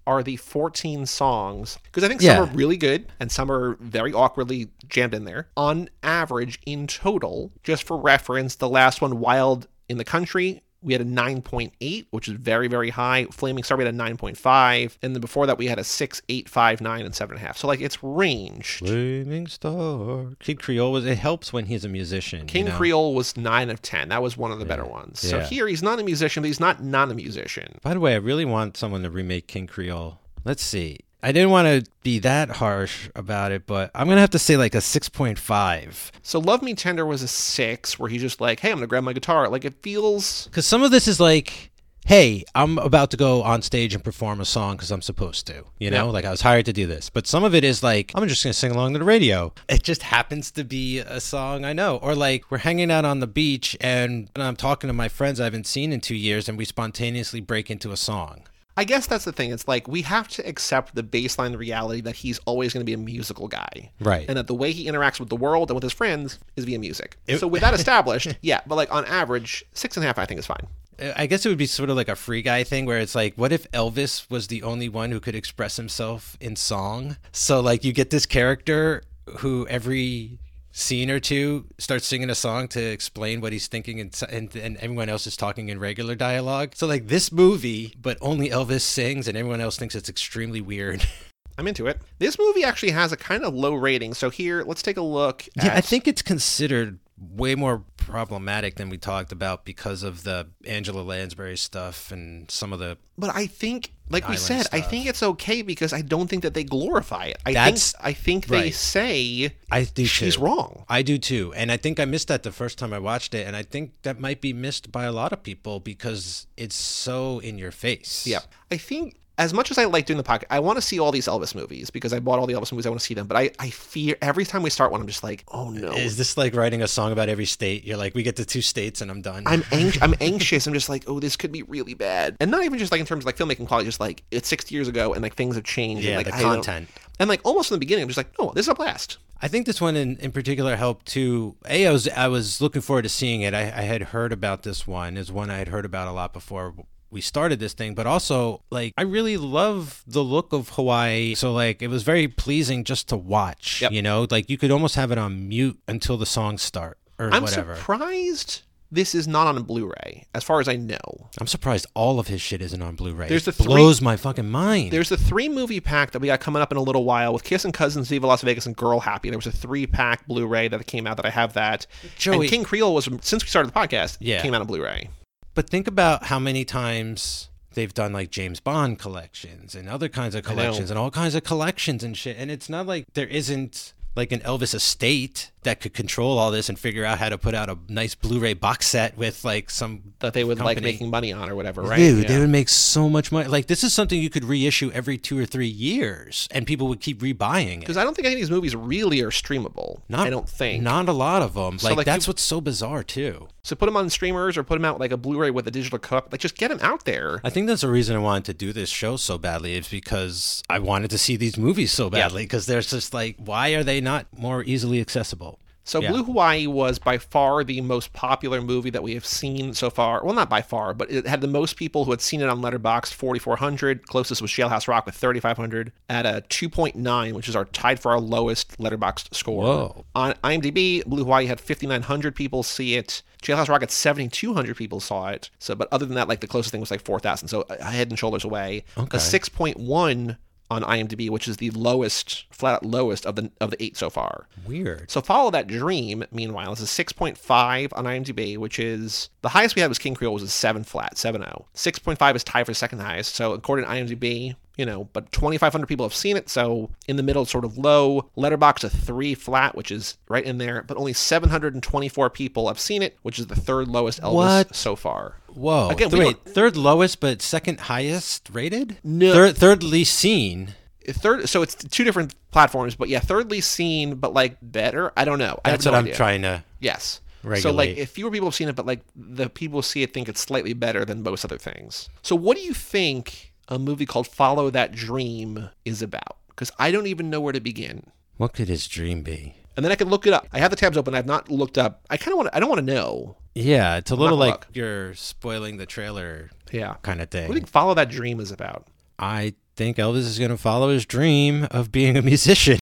are 0.06 0.22
the 0.22 0.36
14 0.36 1.06
songs? 1.06 1.78
Because 1.84 2.02
I 2.02 2.08
think 2.08 2.20
some 2.20 2.48
are 2.48 2.52
really 2.54 2.76
good 2.76 3.06
and 3.20 3.30
some 3.30 3.50
are 3.50 3.76
very 3.80 4.12
awkwardly 4.12 4.70
jammed 4.88 5.14
in 5.14 5.24
there. 5.24 5.48
On 5.56 5.88
average, 6.02 6.58
in 6.66 6.86
total, 6.86 7.52
just 7.62 7.84
for 7.84 7.96
reference, 7.96 8.56
the 8.56 8.68
last 8.68 9.00
one, 9.00 9.20
Wild 9.20 9.68
in 9.88 9.98
the 9.98 10.04
Country, 10.04 10.62
we 10.82 10.92
had 10.94 11.02
a 11.02 11.04
9.8, 11.04 12.06
which 12.10 12.28
is 12.28 12.34
very, 12.34 12.68
very 12.68 12.90
high. 12.90 13.26
Flaming 13.26 13.64
Star, 13.64 13.76
we 13.76 13.84
had 13.84 13.94
a 13.94 13.96
9.5. 13.98 14.96
And 15.02 15.14
then 15.14 15.20
before 15.20 15.46
that, 15.46 15.58
we 15.58 15.66
had 15.66 15.78
a 15.78 15.84
6, 15.84 16.22
8, 16.28 16.48
5, 16.48 16.80
9, 16.80 17.04
and 17.04 17.14
7.5. 17.14 17.56
So, 17.56 17.66
like, 17.66 17.80
it's 17.80 18.02
ranged. 18.02 18.78
Flaming 18.78 19.46
Star. 19.46 20.26
King 20.40 20.56
Creole 20.56 20.92
was. 20.92 21.04
It 21.06 21.18
helps 21.18 21.52
when 21.52 21.66
he's 21.66 21.84
a 21.84 21.88
musician. 21.88 22.46
King 22.46 22.66
you 22.66 22.70
know? 22.72 22.76
Creole 22.76 23.14
was 23.14 23.36
nine 23.36 23.70
of 23.70 23.82
ten. 23.82 24.08
That 24.08 24.22
was 24.22 24.36
one 24.36 24.52
of 24.52 24.58
the 24.58 24.64
better 24.64 24.84
ones. 24.84 25.20
So 25.20 25.38
Yeah. 25.38 25.46
here 25.46 25.66
he's 25.68 25.82
not 25.82 25.98
a 25.98 26.02
musician, 26.02 26.42
but 26.42 26.46
he's 26.48 26.60
not 26.60 26.82
not 26.82 27.10
a 27.10 27.14
musician. 27.14 27.78
By 27.82 27.94
the 27.94 28.00
way, 28.00 28.14
I 28.14 28.18
really 28.18 28.44
want 28.44 28.76
someone 28.76 29.02
to 29.02 29.10
remake 29.10 29.46
King 29.46 29.66
Creole. 29.66 30.18
Let's 30.44 30.62
see. 30.62 31.00
I 31.22 31.32
didn't 31.32 31.50
want 31.50 31.66
to 31.84 31.90
be 32.02 32.18
that 32.20 32.48
harsh 32.50 33.08
about 33.14 33.52
it, 33.52 33.66
but 33.66 33.90
I'm 33.94 34.08
gonna 34.08 34.20
have 34.20 34.30
to 34.30 34.38
say 34.38 34.56
like 34.56 34.74
a 34.74 34.80
six 34.80 35.08
point 35.08 35.38
five. 35.38 36.10
So 36.22 36.38
Love 36.38 36.62
Me 36.62 36.74
Tender 36.74 37.04
was 37.04 37.22
a 37.22 37.28
six, 37.28 37.98
where 37.98 38.08
he's 38.08 38.22
just 38.22 38.40
like, 38.40 38.60
"Hey, 38.60 38.70
I'm 38.70 38.76
gonna 38.78 38.86
grab 38.86 39.04
my 39.04 39.12
guitar." 39.12 39.48
Like 39.48 39.64
it 39.64 39.74
feels. 39.82 40.46
Because 40.46 40.66
some 40.66 40.82
of 40.82 40.90
this 40.90 41.06
is 41.06 41.20
like, 41.20 41.70
hey, 42.06 42.42
I'm 42.54 42.78
about 42.78 43.10
to 43.10 43.16
go 43.18 43.42
on 43.42 43.60
stage 43.60 43.94
and 43.94 44.02
perform 44.02 44.40
a 44.40 44.44
song 44.46 44.76
because 44.76 44.90
I'm 44.90 45.02
supposed 45.02 45.46
to. 45.48 45.64
You 45.78 45.90
know, 45.90 46.06
Yeah. 46.06 46.10
like 46.12 46.24
I 46.24 46.30
was 46.30 46.40
hired 46.40 46.64
to 46.64 46.72
do 46.72 46.86
this. 46.86 47.10
But 47.10 47.26
some 47.26 47.44
of 47.44 47.54
it 47.54 47.62
is 47.62 47.82
like, 47.82 48.10
I'm 48.14 48.26
just 48.26 48.42
going 48.42 48.52
to 48.54 48.58
sing 48.58 48.72
along 48.72 48.94
to 48.94 48.98
the 48.98 49.04
radio. 49.04 49.52
It 49.68 49.82
just 49.82 50.02
happens 50.04 50.50
to 50.52 50.64
be 50.64 50.98
a 50.98 51.20
song 51.20 51.64
I 51.66 51.74
know. 51.74 51.98
Or 51.98 52.14
like, 52.14 52.50
we're 52.50 52.58
hanging 52.58 52.90
out 52.90 53.04
on 53.04 53.20
the 53.20 53.26
beach 53.26 53.76
and 53.82 54.28
I'm 54.34 54.56
talking 54.56 54.88
to 54.88 54.94
my 54.94 55.08
friends 55.08 55.40
I 55.40 55.44
haven't 55.44 55.66
seen 55.66 55.92
in 55.92 56.00
two 56.00 56.16
years 56.16 56.48
and 56.48 56.56
we 56.56 56.64
spontaneously 56.64 57.40
break 57.42 57.70
into 57.70 57.92
a 57.92 57.96
song. 57.98 58.42
I 58.76 58.84
guess 58.84 59.06
that's 59.06 59.24
the 59.24 59.32
thing. 59.32 59.50
It's 59.52 59.68
like 59.68 59.88
we 59.88 60.02
have 60.02 60.28
to 60.28 60.46
accept 60.46 60.94
the 60.94 61.02
baseline 61.02 61.56
reality 61.56 62.00
that 62.02 62.16
he's 62.16 62.38
always 62.40 62.72
going 62.72 62.80
to 62.80 62.86
be 62.86 62.94
a 62.94 62.98
musical 62.98 63.48
guy. 63.48 63.90
Right. 64.00 64.26
And 64.28 64.36
that 64.38 64.46
the 64.46 64.54
way 64.54 64.72
he 64.72 64.86
interacts 64.86 65.20
with 65.20 65.28
the 65.28 65.36
world 65.36 65.70
and 65.70 65.74
with 65.74 65.82
his 65.82 65.92
friends 65.92 66.38
is 66.56 66.64
via 66.64 66.78
music. 66.78 67.16
so 67.38 67.46
with 67.46 67.62
that 67.62 67.74
established, 67.80 68.36
yeah, 68.40 68.60
but 68.66 68.76
like 68.76 68.92
on 68.92 69.04
average, 69.06 69.64
six 69.72 69.96
and 69.96 70.04
a 70.04 70.06
half 70.06 70.18
I 70.18 70.24
think 70.26 70.38
is 70.38 70.46
fine. 70.46 70.66
Uh, 71.00 71.12
I 71.16 71.26
guess 71.26 71.44
it 71.44 71.48
would 71.48 71.58
be 71.58 71.66
sort 71.66 71.90
of 71.90 71.96
like 71.96 72.08
a 72.08 72.16
free 72.16 72.42
guy 72.42 72.64
thing 72.64 72.86
where 72.86 72.98
it's 72.98 73.14
like, 73.14 73.34
what 73.34 73.52
if 73.52 73.70
Elvis 73.72 74.30
was 74.30 74.46
the 74.46 74.62
only 74.62 74.88
one 74.88 75.10
who 75.10 75.20
could 75.20 75.34
express 75.34 75.76
himself 75.76 76.36
in 76.40 76.56
song? 76.56 77.16
So, 77.32 77.60
like, 77.60 77.84
you 77.84 77.92
get 77.92 78.10
this 78.10 78.26
character 78.26 79.02
who 79.38 79.66
every 79.68 80.38
scene 80.72 81.10
or 81.10 81.20
two 81.20 81.66
starts 81.78 82.06
singing 82.06 82.30
a 82.30 82.34
song 82.34 82.68
to 82.68 82.80
explain 82.80 83.40
what 83.40 83.52
he's 83.52 83.66
thinking, 83.66 84.00
and, 84.00 84.18
and, 84.28 84.54
and 84.56 84.76
everyone 84.78 85.08
else 85.08 85.26
is 85.26 85.36
talking 85.36 85.68
in 85.68 85.78
regular 85.78 86.14
dialogue. 86.14 86.72
So, 86.74 86.86
like, 86.86 87.08
this 87.08 87.32
movie, 87.32 87.94
but 88.00 88.18
only 88.20 88.50
Elvis 88.50 88.82
sings, 88.82 89.28
and 89.28 89.36
everyone 89.36 89.60
else 89.60 89.76
thinks 89.76 89.94
it's 89.94 90.08
extremely 90.08 90.60
weird. 90.60 91.06
I'm 91.58 91.68
into 91.68 91.86
it. 91.86 92.00
This 92.18 92.38
movie 92.38 92.64
actually 92.64 92.92
has 92.92 93.12
a 93.12 93.18
kind 93.18 93.44
of 93.44 93.52
low 93.52 93.74
rating. 93.74 94.14
So 94.14 94.30
here, 94.30 94.62
let's 94.64 94.80
take 94.80 94.96
a 94.96 95.02
look. 95.02 95.46
Yeah, 95.56 95.74
I 95.74 95.82
think 95.82 96.08
it's 96.08 96.22
considered 96.22 96.98
way 97.20 97.54
more 97.54 97.84
problematic 97.96 98.76
than 98.76 98.88
we 98.88 98.96
talked 98.98 99.30
about 99.30 99.64
because 99.64 100.02
of 100.02 100.24
the 100.24 100.48
Angela 100.66 101.02
Lansbury 101.02 101.56
stuff 101.56 102.10
and 102.10 102.50
some 102.50 102.72
of 102.72 102.78
the 102.78 102.96
But 103.18 103.34
I 103.36 103.46
think, 103.46 103.92
like 104.08 104.26
we 104.28 104.36
said, 104.36 104.66
I 104.72 104.80
think 104.80 105.06
it's 105.06 105.22
okay 105.22 105.60
because 105.62 105.92
I 105.92 106.00
don't 106.00 106.28
think 106.28 106.42
that 106.42 106.54
they 106.54 106.64
glorify 106.64 107.26
it. 107.26 107.36
I 107.44 107.52
That's- 107.52 107.92
think 107.92 108.04
I 108.04 108.12
think 108.14 108.46
they 108.46 108.56
right. 108.56 108.74
say 108.74 109.52
I 109.70 109.84
do 109.84 110.06
she's 110.06 110.36
too. 110.36 110.42
wrong. 110.42 110.84
I 110.88 111.02
do 111.02 111.18
too. 111.18 111.52
And 111.54 111.70
I 111.70 111.76
think 111.76 112.00
I 112.00 112.06
missed 112.06 112.28
that 112.28 112.42
the 112.42 112.52
first 112.52 112.78
time 112.78 112.92
I 112.92 112.98
watched 112.98 113.34
it. 113.34 113.46
And 113.46 113.54
I 113.54 113.62
think 113.62 113.92
that 114.02 114.18
might 114.18 114.40
be 114.40 114.52
missed 114.52 114.90
by 114.90 115.04
a 115.04 115.12
lot 115.12 115.32
of 115.32 115.42
people 115.42 115.78
because 115.78 116.46
it's 116.56 116.74
so 116.74 117.38
in 117.40 117.58
your 117.58 117.70
face. 117.70 118.26
Yeah. 118.26 118.40
I 118.70 118.78
think 118.78 119.19
as 119.40 119.54
much 119.54 119.70
as 119.70 119.78
I 119.78 119.86
like 119.86 120.04
doing 120.04 120.18
the 120.18 120.22
podcast, 120.22 120.44
I 120.50 120.60
want 120.60 120.76
to 120.76 120.82
see 120.82 120.98
all 120.98 121.10
these 121.10 121.26
Elvis 121.26 121.54
movies 121.54 121.88
because 121.88 122.12
I 122.12 122.20
bought 122.20 122.38
all 122.38 122.46
the 122.46 122.52
Elvis 122.52 122.72
movies. 122.72 122.84
I 122.84 122.90
want 122.90 123.00
to 123.00 123.06
see 123.06 123.14
them. 123.14 123.26
But 123.26 123.38
I, 123.38 123.50
I 123.58 123.70
fear 123.70 124.14
every 124.20 124.44
time 124.44 124.62
we 124.62 124.68
start 124.68 124.92
one, 124.92 125.00
I'm 125.00 125.06
just 125.06 125.22
like, 125.22 125.44
oh 125.48 125.70
no. 125.70 125.92
Is 125.92 126.18
this 126.18 126.36
like 126.36 126.54
writing 126.54 126.82
a 126.82 126.86
song 126.86 127.10
about 127.10 127.30
every 127.30 127.46
state? 127.46 127.84
You're 127.84 127.96
like, 127.96 128.14
we 128.14 128.22
get 128.22 128.36
to 128.36 128.44
two 128.44 128.60
states 128.60 129.00
and 129.00 129.10
I'm 129.10 129.22
done. 129.22 129.44
I'm 129.46 129.64
ang- 129.72 129.94
I'm 130.02 130.14
anxious. 130.20 130.66
I'm 130.66 130.74
just 130.74 130.90
like, 130.90 131.04
oh, 131.06 131.20
this 131.20 131.36
could 131.36 131.52
be 131.52 131.62
really 131.62 131.94
bad. 131.94 132.36
And 132.38 132.50
not 132.50 132.64
even 132.64 132.78
just 132.78 132.92
like 132.92 133.00
in 133.00 133.06
terms 133.06 133.22
of 133.22 133.26
like 133.26 133.38
filmmaking 133.38 133.66
quality, 133.66 133.86
just 133.88 133.98
like 133.98 134.22
it's 134.30 134.46
60 134.48 134.74
years 134.74 134.88
ago 134.88 135.14
and 135.14 135.22
like 135.22 135.36
things 135.36 135.54
have 135.54 135.64
changed. 135.64 136.04
Yeah, 136.04 136.18
and, 136.18 136.26
like, 136.26 136.36
the 136.36 136.42
content. 136.42 136.88
And 137.18 137.30
like 137.30 137.40
almost 137.42 137.68
from 137.68 137.76
the 137.76 137.80
beginning, 137.80 138.02
I'm 138.02 138.08
just 138.08 138.18
like, 138.18 138.34
oh, 138.38 138.52
this 138.54 138.66
is 138.66 138.68
a 138.68 138.74
blast. 138.74 139.16
I 139.40 139.48
think 139.48 139.64
this 139.64 139.80
one 139.80 139.96
in, 139.96 140.18
in 140.18 140.32
particular 140.32 140.76
helped 140.76 141.06
too. 141.06 141.56
A, 141.66 141.86
I 141.86 141.92
was 141.92 142.06
I 142.08 142.28
was 142.28 142.60
looking 142.60 142.82
forward 142.82 143.02
to 143.02 143.08
seeing 143.08 143.40
it. 143.40 143.54
I, 143.54 143.60
I 143.62 143.82
had 143.82 144.02
heard 144.02 144.32
about 144.32 144.64
this 144.64 144.86
one. 144.86 145.16
Is 145.16 145.32
one 145.32 145.48
I 145.48 145.56
had 145.56 145.68
heard 145.68 145.86
about 145.86 146.08
a 146.08 146.12
lot 146.12 146.34
before 146.34 146.74
we 147.10 147.20
started 147.20 147.58
this 147.60 147.72
thing. 147.74 147.94
But 147.94 148.06
also, 148.06 148.62
like, 148.70 148.92
I 148.96 149.02
really 149.02 149.36
love 149.36 150.02
the 150.06 150.22
look 150.22 150.52
of 150.52 150.70
Hawaii. 150.70 151.34
So 151.34 151.52
like, 151.52 151.82
it 151.82 151.88
was 151.88 152.02
very 152.02 152.28
pleasing 152.28 152.84
just 152.84 153.08
to 153.08 153.16
watch. 153.16 153.82
Yep. 153.82 153.92
You 153.92 154.02
know, 154.02 154.26
like 154.30 154.48
you 154.50 154.58
could 154.58 154.70
almost 154.70 154.94
have 154.96 155.10
it 155.12 155.18
on 155.18 155.48
mute 155.48 155.78
until 155.88 156.16
the 156.16 156.26
songs 156.26 156.62
start 156.62 156.98
or 157.18 157.32
I'm 157.32 157.42
whatever. 157.42 157.76
surprised 157.76 158.62
this 158.92 159.14
is 159.14 159.28
not 159.28 159.46
on 159.46 159.56
a 159.56 159.60
Blu-ray, 159.62 160.26
as 160.34 160.42
far 160.42 160.58
as 160.58 160.66
I 160.68 160.74
know. 160.74 161.28
I'm 161.40 161.46
surprised 161.46 161.86
all 161.94 162.18
of 162.18 162.26
his 162.26 162.40
shit 162.40 162.60
isn't 162.60 162.82
on 162.82 162.96
Blu-ray. 162.96 163.28
There's 163.28 163.46
it 163.46 163.56
the 163.56 163.62
three- 163.62 163.66
blows 163.72 164.00
my 164.00 164.16
fucking 164.16 164.50
mind. 164.50 164.90
There's 164.90 165.12
a 165.12 165.16
three 165.16 165.48
movie 165.48 165.78
pack 165.78 166.10
that 166.10 166.18
we 166.18 166.26
got 166.26 166.40
coming 166.40 166.60
up 166.60 166.72
in 166.72 166.76
a 166.76 166.82
little 166.82 167.04
while 167.04 167.32
with 167.32 167.44
Kissin' 167.44 167.70
Cousins, 167.70 168.08
Viva 168.08 168.26
Las 168.26 168.42
Vegas, 168.42 168.66
and 168.66 168.74
Girl 168.74 168.98
Happy. 168.98 169.30
There 169.30 169.38
was 169.38 169.46
a 169.46 169.52
three 169.52 169.86
pack 169.86 170.26
Blu-ray 170.26 170.66
that 170.68 170.84
came 170.88 171.06
out 171.06 171.18
that 171.18 171.26
I 171.26 171.30
have 171.30 171.52
that. 171.52 171.86
Joey- 172.18 172.38
and 172.40 172.48
King 172.48 172.64
Creole 172.64 172.92
was 172.92 173.08
since 173.20 173.44
we 173.44 173.48
started 173.48 173.72
the 173.72 173.78
podcast. 173.78 174.16
Yeah. 174.18 174.42
came 174.42 174.54
out 174.54 174.60
on 174.60 174.66
Blu-ray. 174.66 175.08
But 175.54 175.68
think 175.68 175.86
about 175.86 176.24
how 176.24 176.38
many 176.38 176.64
times 176.64 177.48
they've 177.74 177.92
done 177.92 178.12
like 178.12 178.30
James 178.30 178.60
Bond 178.60 178.98
collections 178.98 179.74
and 179.74 179.88
other 179.88 180.08
kinds 180.08 180.34
of 180.34 180.44
collections 180.44 180.90
and 180.90 180.98
all 180.98 181.10
kinds 181.10 181.34
of 181.34 181.44
collections 181.44 182.02
and 182.02 182.16
shit. 182.16 182.36
And 182.38 182.50
it's 182.50 182.68
not 182.68 182.86
like 182.86 183.06
there 183.14 183.26
isn't 183.26 183.92
like 184.16 184.32
an 184.32 184.40
Elvis 184.40 184.74
estate 184.74 185.50
that 185.62 185.80
could 185.80 185.92
control 185.94 186.38
all 186.38 186.50
this 186.50 186.68
and 186.68 186.78
figure 186.78 187.04
out 187.04 187.18
how 187.18 187.28
to 187.28 187.36
put 187.36 187.54
out 187.54 187.68
a 187.68 187.76
nice 187.88 188.14
Blu-ray 188.14 188.54
box 188.54 188.86
set 188.88 189.16
with 189.16 189.44
like 189.44 189.68
some 189.70 190.14
That 190.20 190.32
they 190.32 190.42
would 190.44 190.58
like 190.58 190.80
making 190.80 191.10
money 191.10 191.32
on 191.32 191.50
or 191.50 191.54
whatever, 191.54 191.82
right? 191.82 191.98
Dude, 191.98 192.22
Yeah. 192.24 192.28
they 192.28 192.38
would 192.40 192.48
make 192.50 192.68
so 192.68 193.08
much 193.08 193.30
money. 193.30 193.48
Like 193.48 193.66
this 193.66 193.84
is 193.84 193.92
something 193.92 194.20
you 194.20 194.30
could 194.30 194.44
reissue 194.44 194.90
every 194.92 195.18
two 195.18 195.38
or 195.38 195.44
three 195.46 195.66
years, 195.68 196.48
and 196.50 196.66
people 196.66 196.88
would 196.88 197.00
keep 197.00 197.20
rebuying 197.20 197.78
it. 197.78 197.80
Because 197.80 197.96
I 197.96 198.04
don't 198.04 198.14
think 198.14 198.26
any 198.26 198.34
of 198.36 198.40
these 198.40 198.50
movies 198.50 198.74
really 198.74 199.20
are 199.20 199.30
streamable. 199.30 200.00
Not, 200.08 200.26
I 200.26 200.30
don't 200.30 200.48
think. 200.48 200.82
Not 200.82 201.08
a 201.08 201.12
lot 201.12 201.42
of 201.42 201.54
them. 201.54 201.78
like, 201.82 201.96
like, 201.96 202.06
that's 202.06 202.26
you- 202.26 202.30
what's 202.30 202.42
so 202.42 202.60
bizarre 202.60 203.02
too. 203.02 203.48
So 203.62 203.76
put 203.76 203.86
them 203.86 203.96
on 203.96 204.08
streamers 204.08 204.56
or 204.56 204.62
put 204.62 204.76
them 204.76 204.84
out 204.86 204.98
like 204.98 205.12
a 205.12 205.16
Blu-ray 205.18 205.50
with 205.50 205.68
a 205.68 205.70
digital 205.70 205.98
cup. 205.98 206.32
Like 206.32 206.40
just 206.40 206.56
get 206.56 206.68
them 206.68 206.78
out 206.80 207.04
there. 207.04 207.40
I 207.44 207.50
think 207.50 207.66
that's 207.66 207.82
the 207.82 207.90
reason 207.90 208.16
I 208.16 208.18
wanted 208.18 208.46
to 208.46 208.54
do 208.54 208.72
this 208.72 208.88
show 208.88 209.16
so 209.16 209.36
badly 209.36 209.74
is 209.76 209.88
because 209.88 210.62
I 210.70 210.78
wanted 210.78 211.10
to 211.10 211.18
see 211.18 211.36
these 211.36 211.58
movies 211.58 211.92
so 211.92 212.08
badly 212.08 212.44
because 212.44 212.64
there's 212.66 212.90
just 212.90 213.12
like 213.12 213.36
why 213.38 213.70
are 213.70 213.84
they 213.84 214.00
not 214.00 214.26
more 214.36 214.64
easily 214.64 215.00
accessible? 215.00 215.49
So 215.84 216.00
Yeah. 216.00 216.10
Blue 216.10 216.24
Hawaii 216.24 216.66
was 216.66 216.98
by 216.98 217.18
far 217.18 217.64
the 217.64 217.80
most 217.80 218.12
popular 218.12 218.60
movie 218.60 218.90
that 218.90 219.02
we 219.02 219.14
have 219.14 219.26
seen 219.26 219.74
so 219.74 219.90
far. 219.90 220.24
Well, 220.24 220.34
not 220.34 220.48
by 220.48 220.62
far, 220.62 220.94
but 220.94 221.10
it 221.10 221.26
had 221.26 221.40
the 221.40 221.48
most 221.48 221.76
people 221.76 222.04
who 222.04 222.10
had 222.10 222.20
seen 222.20 222.40
it 222.40 222.48
on 222.48 222.60
Letterboxd, 222.60 223.12
4,400. 223.12 224.06
Closest 224.06 224.42
was 224.42 224.50
Jailhouse 224.50 224.86
Rock 224.88 225.06
with 225.06 225.14
3,500 225.14 225.92
at 226.08 226.26
a 226.26 226.44
2.9, 226.48 227.32
which 227.32 227.48
is 227.48 227.56
our 227.56 227.64
tied 227.64 227.98
for 227.98 228.12
our 228.12 228.20
lowest 228.20 228.78
Letterboxd 228.78 229.34
score. 229.34 229.64
Whoa. 229.64 230.04
On 230.14 230.32
IMDb, 230.44 231.04
Blue 231.04 231.24
Hawaii 231.24 231.46
had 231.46 231.60
5,900 231.60 232.34
people 232.34 232.62
see 232.62 232.94
it. 232.94 233.22
Jailhouse 233.42 233.68
Rock 233.68 233.82
at 233.82 233.90
7,200 233.90 234.76
people 234.76 235.00
saw 235.00 235.28
it. 235.28 235.50
So, 235.58 235.74
but 235.74 235.88
other 235.90 236.06
than 236.06 236.14
that, 236.16 236.28
like 236.28 236.40
the 236.40 236.46
closest 236.46 236.72
thing 236.72 236.80
was 236.80 236.90
like 236.90 237.04
4,000. 237.04 237.48
So 237.48 237.64
a 237.68 237.84
head 237.84 238.10
and 238.10 238.18
shoulders 238.18 238.44
away. 238.44 238.84
Okay. 238.98 239.16
A 239.16 239.20
6.1 239.20 240.36
on 240.70 240.82
IMDb, 240.82 241.28
which 241.28 241.48
is 241.48 241.56
the 241.56 241.70
lowest, 241.70 242.44
flat 242.50 242.74
out 242.74 242.84
lowest 242.84 243.26
of 243.26 243.36
the 243.36 243.50
of 243.60 243.70
the 243.70 243.82
eight 243.82 243.96
so 243.96 244.08
far. 244.08 244.46
Weird. 244.66 245.10
So 245.10 245.20
follow 245.20 245.50
that 245.50 245.66
dream. 245.66 246.24
Meanwhile, 246.30 246.72
is 246.74 246.82
a 246.82 247.04
6.5 247.04 247.88
on 247.96 248.04
IMDb, 248.04 248.56
which 248.56 248.78
is 248.78 249.30
the 249.42 249.50
highest 249.50 249.74
we 249.74 249.82
had 249.82 249.88
was 249.88 249.98
King 249.98 250.14
Creole 250.14 250.34
was 250.34 250.42
a 250.42 250.48
seven 250.48 250.84
flat, 250.84 251.16
7.0. 251.16 251.64
6.5 251.74 252.36
is 252.36 252.44
tied 252.44 252.66
for 252.66 252.74
second 252.74 253.00
highest. 253.00 253.34
So 253.34 253.52
according 253.52 253.86
to 253.86 253.90
IMDb, 253.90 254.56
you 254.76 254.86
know, 254.86 255.08
but 255.12 255.30
2,500 255.32 255.86
people 255.86 256.04
have 256.04 256.14
seen 256.14 256.36
it. 256.36 256.48
So 256.48 256.90
in 257.06 257.16
the 257.16 257.22
middle, 257.22 257.44
sort 257.44 257.64
of 257.64 257.76
low. 257.76 258.30
Letterboxd 258.36 258.84
a 258.84 258.88
three 258.90 259.34
flat, 259.34 259.74
which 259.74 259.90
is 259.90 260.16
right 260.28 260.44
in 260.44 260.58
there. 260.58 260.82
But 260.82 260.96
only 260.96 261.12
724 261.12 262.30
people 262.30 262.68
have 262.68 262.80
seen 262.80 263.02
it, 263.02 263.18
which 263.22 263.38
is 263.38 263.46
the 263.46 263.56
third 263.56 263.88
lowest 263.88 264.20
Elvis 264.22 264.34
What? 264.34 264.74
so 264.74 264.96
far. 264.96 265.36
Whoa. 265.48 265.88
Again, 265.90 266.10
we 266.10 266.20
wait, 266.20 266.44
third 266.44 266.76
lowest 266.76 267.20
but 267.20 267.42
second 267.42 267.80
highest 267.80 268.48
rated? 268.52 268.98
No. 269.02 269.32
Third 269.32 269.56
third 269.56 269.82
least 269.82 270.14
seen. 270.14 270.74
Third, 271.06 271.48
so 271.48 271.62
it's 271.62 271.74
two 271.74 272.04
different 272.04 272.34
platforms, 272.52 272.94
but 272.94 273.08
yeah, 273.08 273.20
thirdly 273.20 273.60
seen, 273.60 274.16
but 274.16 274.32
like 274.32 274.58
better. 274.62 275.12
I 275.16 275.24
don't 275.24 275.38
know. 275.38 275.58
That's 275.64 275.84
no 275.84 275.92
what 275.92 275.98
I'm 275.98 276.04
idea. 276.04 276.14
trying 276.14 276.42
to 276.42 276.64
Yes. 276.78 277.20
So 277.60 277.72
like 277.72 277.96
if 277.96 278.10
fewer 278.10 278.30
people 278.30 278.48
have 278.48 278.54
seen 278.54 278.68
it, 278.68 278.76
but 278.76 278.86
like 278.86 279.00
the 279.16 279.48
people 279.48 279.78
who 279.78 279.82
see 279.82 280.02
it 280.02 280.12
think 280.12 280.28
it's 280.28 280.40
slightly 280.40 280.74
better 280.74 281.04
than 281.04 281.22
most 281.22 281.44
other 281.44 281.58
things. 281.58 282.08
So 282.22 282.36
what 282.36 282.56
do 282.56 282.62
you 282.62 282.74
think 282.74 283.49
a 283.70 283.78
movie 283.78 284.06
called 284.06 284.26
Follow 284.26 284.68
That 284.70 284.92
Dream 284.92 285.70
is 285.84 286.02
about? 286.02 286.36
Because 286.48 286.70
I 286.78 286.90
don't 286.90 287.06
even 287.06 287.30
know 287.30 287.40
where 287.40 287.52
to 287.52 287.60
begin. 287.60 288.10
What 288.36 288.52
could 288.52 288.68
his 288.68 288.86
dream 288.88 289.22
be? 289.22 289.54
And 289.76 289.84
then 289.84 289.92
I 289.92 289.94
can 289.94 290.08
look 290.08 290.26
it 290.26 290.32
up. 290.32 290.48
I 290.52 290.58
have 290.58 290.70
the 290.70 290.76
tabs 290.76 290.96
open. 290.96 291.14
I've 291.14 291.26
not 291.26 291.48
looked 291.50 291.78
up. 291.78 292.02
I 292.10 292.16
kind 292.16 292.32
of 292.32 292.38
want. 292.38 292.48
to 292.50 292.56
I 292.56 292.60
don't 292.60 292.68
want 292.68 292.84
to 292.84 292.92
know. 292.94 293.36
Yeah, 293.54 293.96
it's 293.96 294.10
a 294.10 294.16
little 294.16 294.36
like 294.36 294.52
look. 294.52 294.66
you're 294.74 295.14
spoiling 295.14 295.76
the 295.76 295.86
trailer 295.86 296.50
Yeah. 296.72 296.94
kind 297.02 297.20
of 297.22 297.30
thing. 297.30 297.44
What 297.48 297.54
do 297.54 297.54
you 297.54 297.60
think 297.60 297.68
Follow 297.68 297.94
That 297.94 298.10
Dream 298.10 298.40
is 298.40 298.50
about? 298.50 298.86
I 299.18 299.54
think 299.76 299.96
Elvis 299.96 300.16
is 300.26 300.38
going 300.38 300.50
to 300.50 300.56
follow 300.58 300.90
his 300.90 301.06
dream 301.06 301.66
of 301.70 301.90
being 301.92 302.16
a 302.16 302.22
musician. 302.22 302.78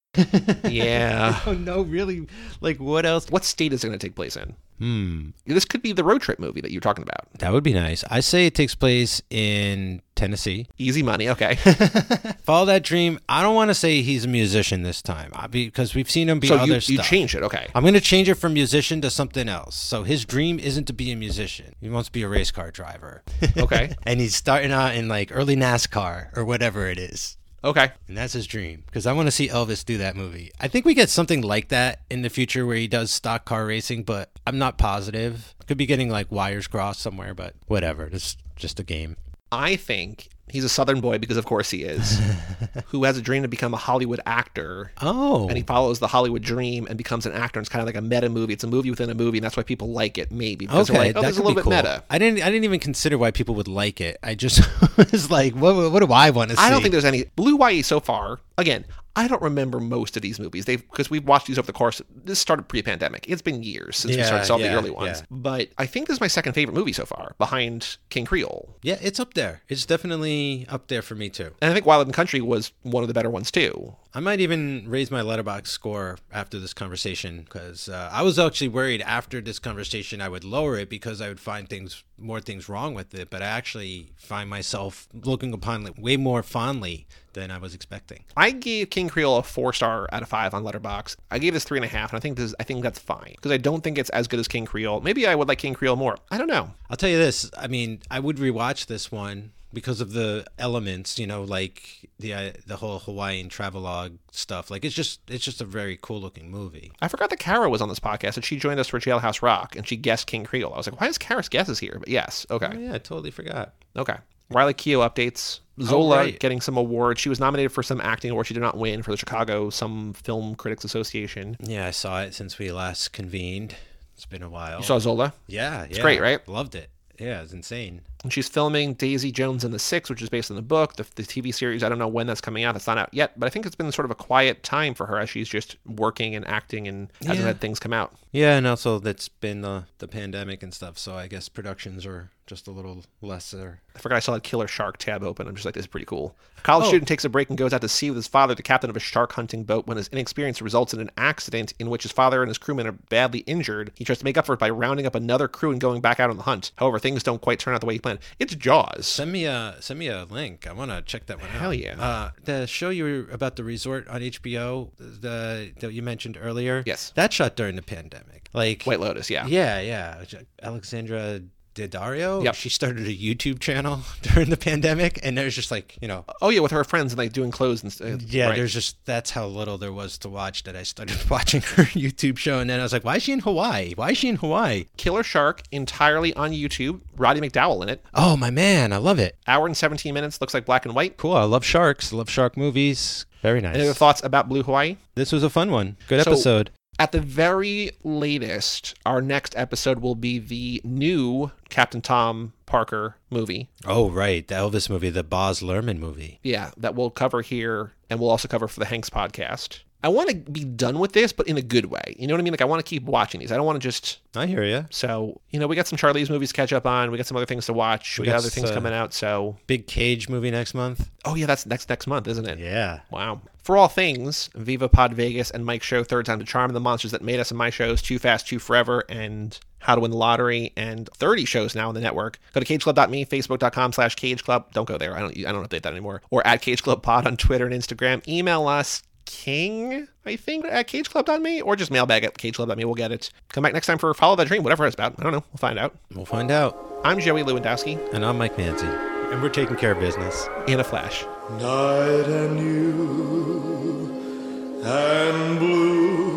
Yeah. 0.64 1.40
oh 1.46 1.52
no, 1.52 1.82
really? 1.82 2.26
Like 2.60 2.78
what 2.78 3.06
else? 3.06 3.28
what 3.30 3.44
state 3.44 3.72
is 3.72 3.84
it 3.84 3.88
going 3.88 3.98
to 3.98 4.04
take 4.06 4.14
place 4.14 4.36
in? 4.36 4.54
Hmm. 4.78 5.30
This 5.44 5.64
could 5.64 5.82
be 5.82 5.92
the 5.92 6.04
road 6.04 6.22
trip 6.22 6.38
movie 6.38 6.60
that 6.60 6.70
you're 6.70 6.80
talking 6.80 7.02
about. 7.02 7.26
That 7.40 7.52
would 7.52 7.64
be 7.64 7.72
nice. 7.74 8.04
I 8.10 8.20
say 8.20 8.46
it 8.46 8.54
takes 8.54 8.76
place 8.76 9.20
in 9.28 10.02
Tennessee. 10.14 10.68
Easy 10.78 11.02
money. 11.02 11.28
Okay. 11.28 11.56
Follow 12.42 12.66
that 12.66 12.84
dream. 12.84 13.18
I 13.28 13.42
don't 13.42 13.56
want 13.56 13.70
to 13.70 13.74
say 13.74 14.02
he's 14.02 14.24
a 14.24 14.28
musician 14.28 14.82
this 14.82 15.02
time 15.02 15.32
I- 15.34 15.48
because 15.48 15.96
we've 15.96 16.08
seen 16.10 16.28
him 16.28 16.38
be 16.38 16.46
so 16.46 16.56
other 16.56 16.66
you, 16.66 16.74
you 16.74 16.80
stuff. 16.80 17.06
changed 17.06 17.34
it. 17.34 17.42
Okay. 17.42 17.66
I'm 17.74 17.82
going 17.82 17.94
to 17.94 18.00
change 18.00 18.28
it 18.28 18.34
from 18.34 18.52
musician 18.54 19.00
to 19.00 19.10
something 19.10 19.48
else. 19.48 19.74
So 19.74 20.04
his 20.04 20.24
dream 20.24 20.60
isn't 20.60 20.84
to 20.84 20.92
be 20.92 21.10
a 21.10 21.16
musician. 21.16 21.74
He 21.80 21.88
wants 21.88 22.08
to 22.08 22.12
be 22.12 22.22
a 22.22 22.28
race 22.28 22.52
car 22.52 22.70
driver. 22.70 23.22
Okay. 23.56 23.96
and 24.04 24.20
he's 24.20 24.36
starting 24.36 24.70
out 24.70 24.94
in 24.94 25.08
like 25.08 25.30
early 25.32 25.56
NASCAR 25.56 26.36
or 26.36 26.44
whatever 26.44 26.86
it 26.86 26.98
is. 26.98 27.36
Okay. 27.64 27.90
And 28.06 28.16
that's 28.16 28.32
his 28.34 28.46
dream 28.46 28.84
because 28.86 29.06
I 29.06 29.12
want 29.12 29.26
to 29.26 29.32
see 29.32 29.48
Elvis 29.48 29.84
do 29.84 29.98
that 29.98 30.16
movie. 30.16 30.52
I 30.60 30.68
think 30.68 30.84
we 30.84 30.94
get 30.94 31.10
something 31.10 31.40
like 31.40 31.68
that 31.68 32.00
in 32.08 32.22
the 32.22 32.30
future 32.30 32.64
where 32.64 32.76
he 32.76 32.86
does 32.86 33.10
stock 33.10 33.44
car 33.44 33.66
racing, 33.66 34.04
but 34.04 34.30
I'm 34.46 34.58
not 34.58 34.78
positive. 34.78 35.54
Could 35.66 35.78
be 35.78 35.86
getting 35.86 36.08
like 36.08 36.30
wires 36.30 36.66
crossed 36.66 37.00
somewhere, 37.00 37.34
but 37.34 37.54
whatever. 37.66 38.08
It's 38.12 38.36
just 38.56 38.78
a 38.78 38.84
game. 38.84 39.16
I 39.50 39.76
think 39.76 40.28
he's 40.50 40.64
a 40.64 40.68
Southern 40.68 41.00
boy 41.00 41.18
because, 41.18 41.36
of 41.36 41.44
course, 41.44 41.70
he 41.70 41.82
is, 41.82 42.20
who 42.86 43.04
has 43.04 43.16
a 43.18 43.22
dream 43.22 43.42
to 43.42 43.48
become 43.48 43.74
a 43.74 43.76
Hollywood 43.76 44.20
actor. 44.26 44.92
Oh. 45.00 45.48
And 45.48 45.56
he 45.56 45.62
follows 45.62 45.98
the 45.98 46.06
Hollywood 46.06 46.42
dream 46.42 46.86
and 46.86 46.96
becomes 46.96 47.26
an 47.26 47.32
actor. 47.32 47.58
And 47.58 47.64
it's 47.64 47.72
kind 47.72 47.80
of 47.80 47.86
like 47.86 47.96
a 47.96 48.00
meta 48.00 48.28
movie. 48.28 48.52
It's 48.52 48.64
a 48.64 48.68
movie 48.68 48.90
within 48.90 49.10
a 49.10 49.14
movie, 49.14 49.38
and 49.38 49.44
that's 49.44 49.56
why 49.56 49.62
people 49.62 49.90
like 49.92 50.18
it, 50.18 50.30
maybe. 50.30 50.66
Because 50.66 50.90
okay, 50.90 50.98
like, 50.98 51.16
oh, 51.16 51.22
that 51.22 51.32
a 51.32 51.36
little 51.36 51.54
bit 51.54 51.64
cool. 51.64 51.72
meta. 51.72 52.04
I 52.10 52.18
didn't. 52.18 52.42
I 52.42 52.46
didn't 52.46 52.64
even 52.64 52.80
consider 52.80 53.18
why 53.18 53.30
people 53.30 53.54
would 53.56 53.68
like 53.68 54.00
it. 54.00 54.18
I 54.22 54.34
just 54.34 54.60
was 54.96 55.30
like, 55.30 55.54
what? 55.54 55.92
What 55.92 56.00
do 56.00 56.12
I 56.12 56.30
want 56.30 56.50
to 56.50 56.56
see? 56.56 56.62
I 56.62 56.70
don't 56.70 56.82
think 56.82 56.92
there's 56.92 57.04
any 57.04 57.24
Blue 57.36 57.52
Hawaii 57.52 57.82
so 57.82 58.00
far. 58.00 58.40
Again, 58.56 58.84
I 59.18 59.26
don't 59.26 59.42
remember 59.42 59.80
most 59.80 60.16
of 60.16 60.22
these 60.22 60.38
movies. 60.38 60.64
They've 60.66 60.80
because 60.90 61.10
we've 61.10 61.24
watched 61.26 61.48
these 61.48 61.58
over 61.58 61.66
the 61.66 61.72
course. 61.72 62.00
This 62.14 62.38
started 62.38 62.68
pre-pandemic. 62.68 63.26
It's 63.28 63.42
been 63.42 63.64
years 63.64 63.96
since 63.96 64.12
we 64.12 64.18
Yeah, 64.18 64.26
started 64.26 64.44
saw 64.46 64.58
the 64.58 64.72
early 64.72 64.90
ones. 64.90 65.18
yeah. 65.20 65.26
But 65.28 65.70
I 65.76 65.86
think 65.86 66.06
this 66.06 66.14
is 66.16 66.20
my 66.20 66.28
second 66.28 66.52
favorite 66.52 66.74
movie 66.74 66.92
so 66.92 67.04
far, 67.04 67.34
behind 67.36 67.96
King 68.10 68.24
Creole. 68.26 68.76
Yeah, 68.82 68.98
it's 69.02 69.18
up 69.18 69.34
there. 69.34 69.62
It's 69.68 69.84
definitely 69.84 70.66
up 70.68 70.86
there 70.86 71.02
for 71.02 71.16
me 71.16 71.30
too. 71.30 71.50
And 71.60 71.70
I 71.70 71.74
think 71.74 71.84
Wild 71.84 72.06
and 72.06 72.14
Country 72.14 72.40
was 72.40 72.70
one 72.82 73.02
of 73.02 73.08
the 73.08 73.14
better 73.14 73.30
ones 73.30 73.50
too. 73.50 73.96
I 74.14 74.20
might 74.20 74.40
even 74.40 74.84
raise 74.88 75.10
my 75.10 75.20
letterboxd 75.22 75.66
score 75.66 76.18
after 76.32 76.58
this 76.60 76.72
conversation 76.72 77.42
because 77.42 77.88
uh, 77.88 78.08
I 78.12 78.22
was 78.22 78.38
actually 78.38 78.68
worried 78.68 79.02
after 79.02 79.40
this 79.40 79.58
conversation 79.58 80.20
I 80.20 80.28
would 80.28 80.44
lower 80.44 80.76
it 80.78 80.88
because 80.88 81.20
I 81.20 81.28
would 81.28 81.40
find 81.40 81.68
things 81.68 82.04
more 82.18 82.40
things 82.40 82.68
wrong 82.68 82.94
with 82.94 83.14
it. 83.14 83.30
But 83.30 83.42
I 83.42 83.46
actually 83.46 84.12
find 84.16 84.48
myself 84.50 85.08
looking 85.12 85.52
upon 85.52 85.86
it 85.86 85.98
way 85.98 86.16
more 86.16 86.42
fondly 86.42 87.06
than 87.32 87.50
I 87.50 87.58
was 87.58 87.74
expecting. 87.74 88.24
I 88.36 88.50
gave 88.50 88.90
King 88.90 89.08
Creole 89.08 89.38
a 89.38 89.42
four 89.42 89.72
star 89.72 90.08
out 90.12 90.22
of 90.22 90.28
five 90.28 90.54
on 90.54 90.64
Letterboxd. 90.64 91.16
I 91.30 91.38
gave 91.38 91.54
this 91.54 91.64
three 91.64 91.78
and 91.78 91.84
a 91.84 91.88
half, 91.88 92.12
and 92.12 92.16
I 92.16 92.20
think 92.20 92.36
this 92.36 92.54
I 92.58 92.64
think 92.64 92.82
that's 92.82 92.98
fine 92.98 93.32
because 93.36 93.52
I 93.52 93.56
don't 93.58 93.82
think 93.82 93.98
it's 93.98 94.10
as 94.10 94.28
good 94.28 94.40
as 94.40 94.48
King 94.48 94.66
Creole. 94.66 95.00
Maybe 95.00 95.26
I 95.26 95.34
would 95.34 95.48
like 95.48 95.58
King 95.58 95.74
Creole 95.74 95.96
more. 95.96 96.16
I 96.30 96.38
don't 96.38 96.48
know. 96.48 96.72
I'll 96.90 96.96
tell 96.96 97.10
you 97.10 97.18
this. 97.18 97.50
I 97.56 97.68
mean, 97.68 98.00
I 98.10 98.20
would 98.20 98.36
rewatch 98.36 98.86
this 98.86 99.12
one 99.12 99.52
because 99.72 100.00
of 100.00 100.12
the 100.12 100.46
elements, 100.58 101.18
you 101.18 101.26
know, 101.26 101.42
like 101.42 102.08
the 102.18 102.34
uh, 102.34 102.52
the 102.66 102.76
whole 102.76 103.00
Hawaiian 103.00 103.48
travelogue 103.48 104.12
stuff. 104.30 104.70
Like 104.70 104.84
it's 104.84 104.94
just 104.94 105.20
it's 105.28 105.44
just 105.44 105.60
a 105.60 105.64
very 105.64 105.98
cool 106.00 106.20
looking 106.20 106.50
movie. 106.50 106.92
I 107.00 107.08
forgot 107.08 107.30
that 107.30 107.38
Kara 107.38 107.68
was 107.68 107.82
on 107.82 107.88
this 107.88 108.00
podcast 108.00 108.36
and 108.36 108.44
she 108.44 108.56
joined 108.58 108.80
us 108.80 108.88
for 108.88 108.98
Jailhouse 108.98 109.42
Rock 109.42 109.76
and 109.76 109.86
she 109.86 109.96
guessed 109.96 110.26
King 110.26 110.44
Creole. 110.44 110.72
I 110.72 110.76
was 110.76 110.86
like, 110.90 111.00
why 111.00 111.08
is 111.08 111.18
Kara's 111.18 111.48
guesses 111.48 111.78
here? 111.78 111.96
But 111.98 112.08
yes, 112.08 112.46
okay, 112.50 112.70
Oh 112.72 112.78
yeah, 112.78 112.94
I 112.94 112.98
totally 112.98 113.30
forgot. 113.30 113.74
okay. 113.96 114.16
Riley 114.50 114.72
Keough 114.74 115.06
updates. 115.06 115.60
Zola 115.80 116.16
right. 116.16 116.40
getting 116.40 116.60
some 116.60 116.76
awards. 116.76 117.20
She 117.20 117.28
was 117.28 117.38
nominated 117.38 117.70
for 117.70 117.82
some 117.82 118.00
acting 118.00 118.30
awards. 118.30 118.48
She 118.48 118.54
did 118.54 118.60
not 118.60 118.78
win 118.78 119.02
for 119.02 119.10
the 119.10 119.16
Chicago 119.16 119.70
Some 119.70 120.12
Film 120.14 120.54
Critics 120.54 120.84
Association. 120.84 121.56
Yeah, 121.60 121.86
I 121.86 121.90
saw 121.92 122.22
it 122.22 122.34
since 122.34 122.58
we 122.58 122.72
last 122.72 123.12
convened. 123.12 123.76
It's 124.14 124.26
been 124.26 124.42
a 124.42 124.48
while. 124.48 124.78
You 124.78 124.84
saw 124.84 124.98
Zola? 124.98 125.34
yeah, 125.46 125.84
it's 125.84 125.98
great, 125.98 126.20
right? 126.20 126.46
Loved 126.48 126.74
it. 126.74 126.90
Yeah, 127.20 127.42
it's 127.42 127.52
insane. 127.52 128.00
And 128.24 128.32
she's 128.32 128.48
filming 128.48 128.94
Daisy 128.94 129.30
Jones 129.30 129.62
and 129.62 129.72
the 129.72 129.78
Six, 129.78 130.10
which 130.10 130.20
is 130.22 130.28
based 130.28 130.50
on 130.50 130.56
the 130.56 130.62
book, 130.62 130.96
the, 130.96 131.06
the 131.14 131.22
TV 131.22 131.54
series. 131.54 131.84
I 131.84 131.88
don't 131.88 131.98
know 132.00 132.08
when 132.08 132.26
that's 132.26 132.40
coming 132.40 132.64
out. 132.64 132.74
It's 132.74 132.86
not 132.88 132.98
out 132.98 133.10
yet, 133.12 133.38
but 133.38 133.46
I 133.46 133.50
think 133.50 133.64
it's 133.64 133.76
been 133.76 133.92
sort 133.92 134.06
of 134.06 134.10
a 134.10 134.16
quiet 134.16 134.62
time 134.64 134.94
for 134.94 135.06
her 135.06 135.18
as 135.18 135.30
she's 135.30 135.48
just 135.48 135.76
working 135.86 136.34
and 136.34 136.46
acting 136.48 136.88
and 136.88 137.12
hasn't 137.20 137.38
Yeah. 137.38 137.44
had 137.46 137.60
things 137.60 137.78
come 137.78 137.92
out. 137.92 138.12
Yeah, 138.32 138.56
and 138.56 138.66
also 138.66 138.98
that's 138.98 139.28
been 139.28 139.60
the 139.60 139.84
the 139.98 140.08
pandemic 140.08 140.62
and 140.64 140.74
stuff, 140.74 140.98
so 140.98 141.14
I 141.14 141.28
guess 141.28 141.48
productions 141.48 142.04
are 142.04 142.30
just 142.48 142.66
a 142.66 142.70
little 142.72 143.04
lesser. 143.20 143.80
I 143.94 143.98
forgot 144.00 144.16
I 144.16 144.20
saw 144.20 144.32
that 144.32 144.42
Killer 144.42 144.66
Shark 144.66 144.96
tab 144.98 145.22
open. 145.22 145.46
I'm 145.46 145.54
just 145.54 145.64
like, 145.64 145.74
this 145.74 145.82
is 145.82 145.86
pretty 145.86 146.06
cool. 146.06 146.36
A 146.56 146.60
college 146.62 146.86
Oh. 146.86 146.88
student 146.88 147.06
takes 147.08 147.24
a 147.24 147.28
break 147.28 147.48
and 147.48 147.58
goes 147.58 147.72
out 147.72 147.80
to 147.82 147.88
sea 147.88 148.10
with 148.10 148.16
his 148.16 148.26
father, 148.26 148.54
the 148.54 148.62
captain 148.62 148.88
of 148.90 148.96
a 148.96 149.00
shark 149.00 149.32
hunting 149.32 149.64
boat. 149.64 149.86
When 149.86 149.96
his 149.96 150.08
inexperience 150.08 150.60
results 150.62 150.94
in 150.94 151.00
an 151.00 151.10
accident 151.16 151.74
in 151.78 151.90
which 151.90 152.02
his 152.04 152.12
father 152.12 152.42
and 152.42 152.48
his 152.48 152.58
crewmen 152.58 152.86
are 152.86 152.92
badly 152.92 153.40
injured, 153.40 153.92
he 153.96 154.04
tries 154.04 154.18
to 154.18 154.24
make 154.24 154.36
up 154.38 154.46
for 154.46 154.54
it 154.54 154.58
by 154.60 154.70
rounding 154.70 155.06
up 155.06 155.14
another 155.14 155.46
crew 155.48 155.70
and 155.70 155.80
going 155.80 156.00
back 156.00 156.18
out 156.20 156.30
on 156.30 156.36
the 156.36 156.42
hunt. 156.44 156.72
However, 156.76 156.98
things 156.98 157.22
don't 157.22 157.40
quite 157.40 157.58
turn 157.58 157.74
out 157.74 157.80
the 157.80 157.86
way 157.86 157.94
he 157.94 158.00
planned. 158.00 158.20
It's 158.38 158.54
Jaws. 158.54 159.06
Send 159.06 159.30
me 159.32 159.44
a 159.44 159.76
send 159.80 159.98
me 159.98 160.08
a 160.08 160.24
link. 160.24 160.66
I 160.66 160.72
want 160.72 160.90
to 160.90 161.02
check 161.02 161.26
that 161.26 161.38
one 161.40 161.48
out. 161.50 161.54
Hell 161.56 161.74
yeah. 161.74 162.00
Uh, 162.00 162.30
the 162.44 162.66
show 162.66 162.90
you 162.90 163.04
were 163.04 163.26
about 163.32 163.56
the 163.56 163.64
resort 163.64 164.08
on 164.08 164.20
HBO, 164.22 164.90
the 164.96 165.72
that 165.80 165.92
you 165.92 166.02
mentioned 166.02 166.38
earlier. 166.40 166.82
Yes. 166.86 167.12
that 167.16 167.32
shot 167.32 167.56
during 167.56 167.76
the 167.76 167.82
pandemic. 167.82 168.48
Like 168.54 168.84
White 168.84 169.00
Lotus, 169.00 169.28
yeah. 169.28 169.46
Yeah, 169.46 169.78
yeah. 169.80 170.24
Alexandra 170.62 171.40
Daddario. 171.78 172.42
Yep. 172.44 172.54
She 172.54 172.68
started 172.68 173.06
a 173.06 173.14
YouTube 173.14 173.60
channel 173.60 174.00
during 174.22 174.50
the 174.50 174.56
pandemic, 174.56 175.18
and 175.22 175.36
there's 175.38 175.54
just 175.54 175.70
like 175.70 175.96
you 176.02 176.08
know. 176.08 176.24
Oh 176.42 176.48
yeah, 176.50 176.60
with 176.60 176.72
her 176.72 176.84
friends 176.84 177.12
and 177.12 177.18
like 177.18 177.32
doing 177.32 177.50
clothes 177.50 177.82
and 177.82 177.92
stuff. 177.92 178.08
Uh, 178.14 178.16
yeah, 178.26 178.48
Right. 178.48 178.56
there's 178.56 178.72
just 178.74 178.96
that's 179.06 179.30
how 179.30 179.46
little 179.46 179.78
there 179.78 179.92
was 179.92 180.18
to 180.18 180.28
watch 180.28 180.64
that 180.64 180.76
I 180.76 180.82
started 180.82 181.16
watching 181.30 181.60
her 181.62 181.84
YouTube 181.94 182.38
show, 182.38 182.58
and 182.58 182.68
then 182.68 182.80
I 182.80 182.82
was 182.82 182.92
like, 182.92 183.04
why 183.04 183.16
is 183.16 183.22
she 183.22 183.32
in 183.32 183.40
Hawaii? 183.40 183.92
Why 183.94 184.10
is 184.10 184.18
she 184.18 184.28
in 184.28 184.36
Hawaii? 184.36 184.86
Killer 184.96 185.22
Shark 185.22 185.62
entirely 185.70 186.34
on 186.34 186.50
YouTube. 186.52 187.00
Roddy 187.16 187.40
McDowall 187.40 187.82
in 187.82 187.88
it. 187.88 188.04
Oh 188.14 188.36
my 188.36 188.50
man, 188.50 188.92
I 188.92 188.96
love 188.98 189.18
it. 189.18 189.36
Hour 189.46 189.66
and 189.66 189.76
17 189.76 190.12
minutes. 190.14 190.40
Looks 190.40 190.54
like 190.54 190.64
black 190.66 190.84
and 190.86 190.94
white. 190.94 191.16
Cool. 191.16 191.34
I 191.34 191.44
love 191.44 191.64
sharks. 191.64 192.12
I 192.12 192.16
love 192.16 192.30
shark 192.30 192.56
movies. 192.56 193.24
Very 193.42 193.60
nice. 193.60 193.74
Any 193.76 193.84
other 193.84 193.94
thoughts 193.94 194.22
about 194.24 194.48
Blue 194.48 194.62
Hawaii? 194.62 194.96
This 195.14 195.30
was 195.32 195.42
a 195.44 195.50
fun 195.50 195.70
one. 195.70 195.96
Good 196.08 196.24
So- 196.24 196.32
episode. 196.32 196.70
At 197.00 197.12
the 197.12 197.20
very 197.20 197.92
latest, 198.02 198.96
our 199.06 199.22
next 199.22 199.56
episode 199.56 200.00
will 200.00 200.16
be 200.16 200.40
the 200.40 200.80
new 200.84 201.52
Captain 201.68 202.00
Tom 202.00 202.54
Parker 202.66 203.16
movie. 203.30 203.68
Oh, 203.86 204.10
right. 204.10 204.46
The 204.46 204.56
Elvis 204.56 204.90
movie, 204.90 205.10
the 205.10 205.22
Baz 205.22 205.60
Luhrmann 205.60 205.98
movie. 205.98 206.40
Yeah, 206.42 206.72
that 206.76 206.96
we'll 206.96 207.10
cover 207.10 207.40
here 207.42 207.92
and 208.10 208.18
we'll 208.18 208.30
also 208.30 208.48
cover 208.48 208.66
for 208.66 208.80
the 208.80 208.86
Hanks 208.86 209.10
podcast. 209.10 209.80
I 210.02 210.08
want 210.08 210.30
to 210.30 210.36
be 210.36 210.64
done 210.64 210.98
with 211.00 211.12
this, 211.12 211.32
but 211.32 211.48
in 211.48 211.56
a 211.56 211.62
good 211.62 211.86
way. 211.86 212.14
You 212.18 212.26
know 212.28 212.34
what 212.34 212.40
I 212.40 212.44
mean? 212.44 212.52
Like, 212.52 212.60
I 212.62 212.66
want 212.66 212.84
to 212.84 212.88
keep 212.88 213.02
watching 213.02 213.40
these. 213.40 213.50
I 213.50 213.56
don't 213.56 213.66
want 213.66 213.80
to 213.82 213.86
just. 213.88 214.20
I 214.36 214.46
hear 214.46 214.62
you. 214.62 214.86
So, 214.90 215.40
you 215.50 215.58
know, 215.58 215.66
we 215.66 215.74
got 215.74 215.88
some 215.88 215.96
Charlie's 215.96 216.30
movies 216.30 216.50
to 216.50 216.54
catch 216.54 216.72
up 216.72 216.86
on. 216.86 217.10
We 217.10 217.16
got 217.16 217.26
some 217.26 217.36
other 217.36 217.46
things 217.46 217.66
to 217.66 217.72
watch. 217.72 218.18
We, 218.18 218.22
We 218.22 218.26
got, 218.26 218.32
got 218.32 218.38
other 218.38 218.48
things 218.50 218.70
uh, 218.70 218.74
coming 218.74 218.92
out. 218.92 219.12
So, 219.12 219.56
Big 219.66 219.86
Cage 219.88 220.28
movie 220.28 220.50
next 220.52 220.74
month. 220.74 221.10
oh, 221.24 221.34
yeah, 221.34 221.46
that's 221.46 221.66
next 221.66 221.88
next 221.88 222.06
month, 222.06 222.28
isn't 222.28 222.46
it? 222.46 222.58
Yeah. 222.60 223.00
Wow. 223.10 223.40
For 223.64 223.76
all 223.76 223.88
things, 223.88 224.48
Viva 224.54 224.88
Pod 224.88 225.12
Vegas 225.12 225.50
and 225.50 225.66
Mike's 225.66 225.84
show, 225.84 226.02
Third 226.02 226.24
Time 226.24 226.38
to 226.38 226.44
Charm, 226.44 226.72
the 226.72 226.80
monsters 226.80 227.10
that 227.10 227.20
made 227.20 227.38
us 227.38 227.50
and 227.50 227.58
my 227.58 227.68
shows, 227.68 228.00
Too 228.00 228.18
Fast, 228.18 228.46
Too 228.46 228.58
Forever, 228.58 229.04
and 229.10 229.58
How 229.80 229.94
to 229.94 230.00
Win 230.00 230.10
the 230.10 230.16
Lottery, 230.16 230.72
and 230.74 231.06
30 231.16 231.44
shows 231.44 231.74
now 231.74 231.88
on 231.88 231.94
the 231.94 232.00
network. 232.00 232.38
Go 232.54 232.60
to 232.60 232.66
cageclub.me, 232.66 233.26
facebook.com 233.26 233.92
slash 233.92 234.16
cageclub. 234.16 234.72
Don't 234.72 234.86
go 234.88 234.96
there. 234.96 235.14
I 235.14 235.20
don't 235.20 235.36
I 235.46 235.52
don't 235.52 235.68
update 235.68 235.82
that 235.82 235.92
anymore. 235.92 236.22
Or 236.30 236.46
at 236.46 236.62
cageclubpod 236.62 237.26
on 237.26 237.36
Twitter 237.36 237.66
and 237.66 237.74
Instagram. 237.74 238.26
Email 238.26 238.66
us, 238.68 239.02
King, 239.28 240.08
I 240.24 240.36
think, 240.36 240.64
at 240.64 240.88
cageclub.me, 240.88 241.60
or 241.60 241.76
just 241.76 241.90
mailbag 241.90 242.24
at 242.24 242.38
cageclub.me. 242.38 242.82
We'll 242.86 242.94
get 242.94 243.12
it. 243.12 243.30
Come 243.50 243.62
back 243.62 243.74
next 243.74 243.86
time 243.86 243.98
for 243.98 244.14
Follow 244.14 244.36
That 244.36 244.48
Dream, 244.48 244.62
whatever 244.62 244.86
it's 244.86 244.94
about. 244.94 245.16
I 245.18 245.22
don't 245.22 245.32
know. 245.32 245.44
We'll 245.52 245.58
find 245.58 245.78
out. 245.78 245.94
We'll 246.14 246.24
find 246.24 246.50
out. 246.50 246.78
I'm 247.04 247.20
Joey 247.20 247.42
Lewandowski, 247.44 247.98
And 248.14 248.24
I'm 248.24 248.38
Mike 248.38 248.56
Nancy. 248.56 248.86
And 248.86 249.42
we're 249.42 249.50
taking 249.50 249.76
care 249.76 249.92
of 249.92 250.00
business. 250.00 250.48
in 250.66 250.80
a 250.80 250.84
flash. 250.84 251.24
Night 251.60 252.24
and 252.26 252.56
new 252.56 254.80
and 254.82 255.58
blue 255.58 256.27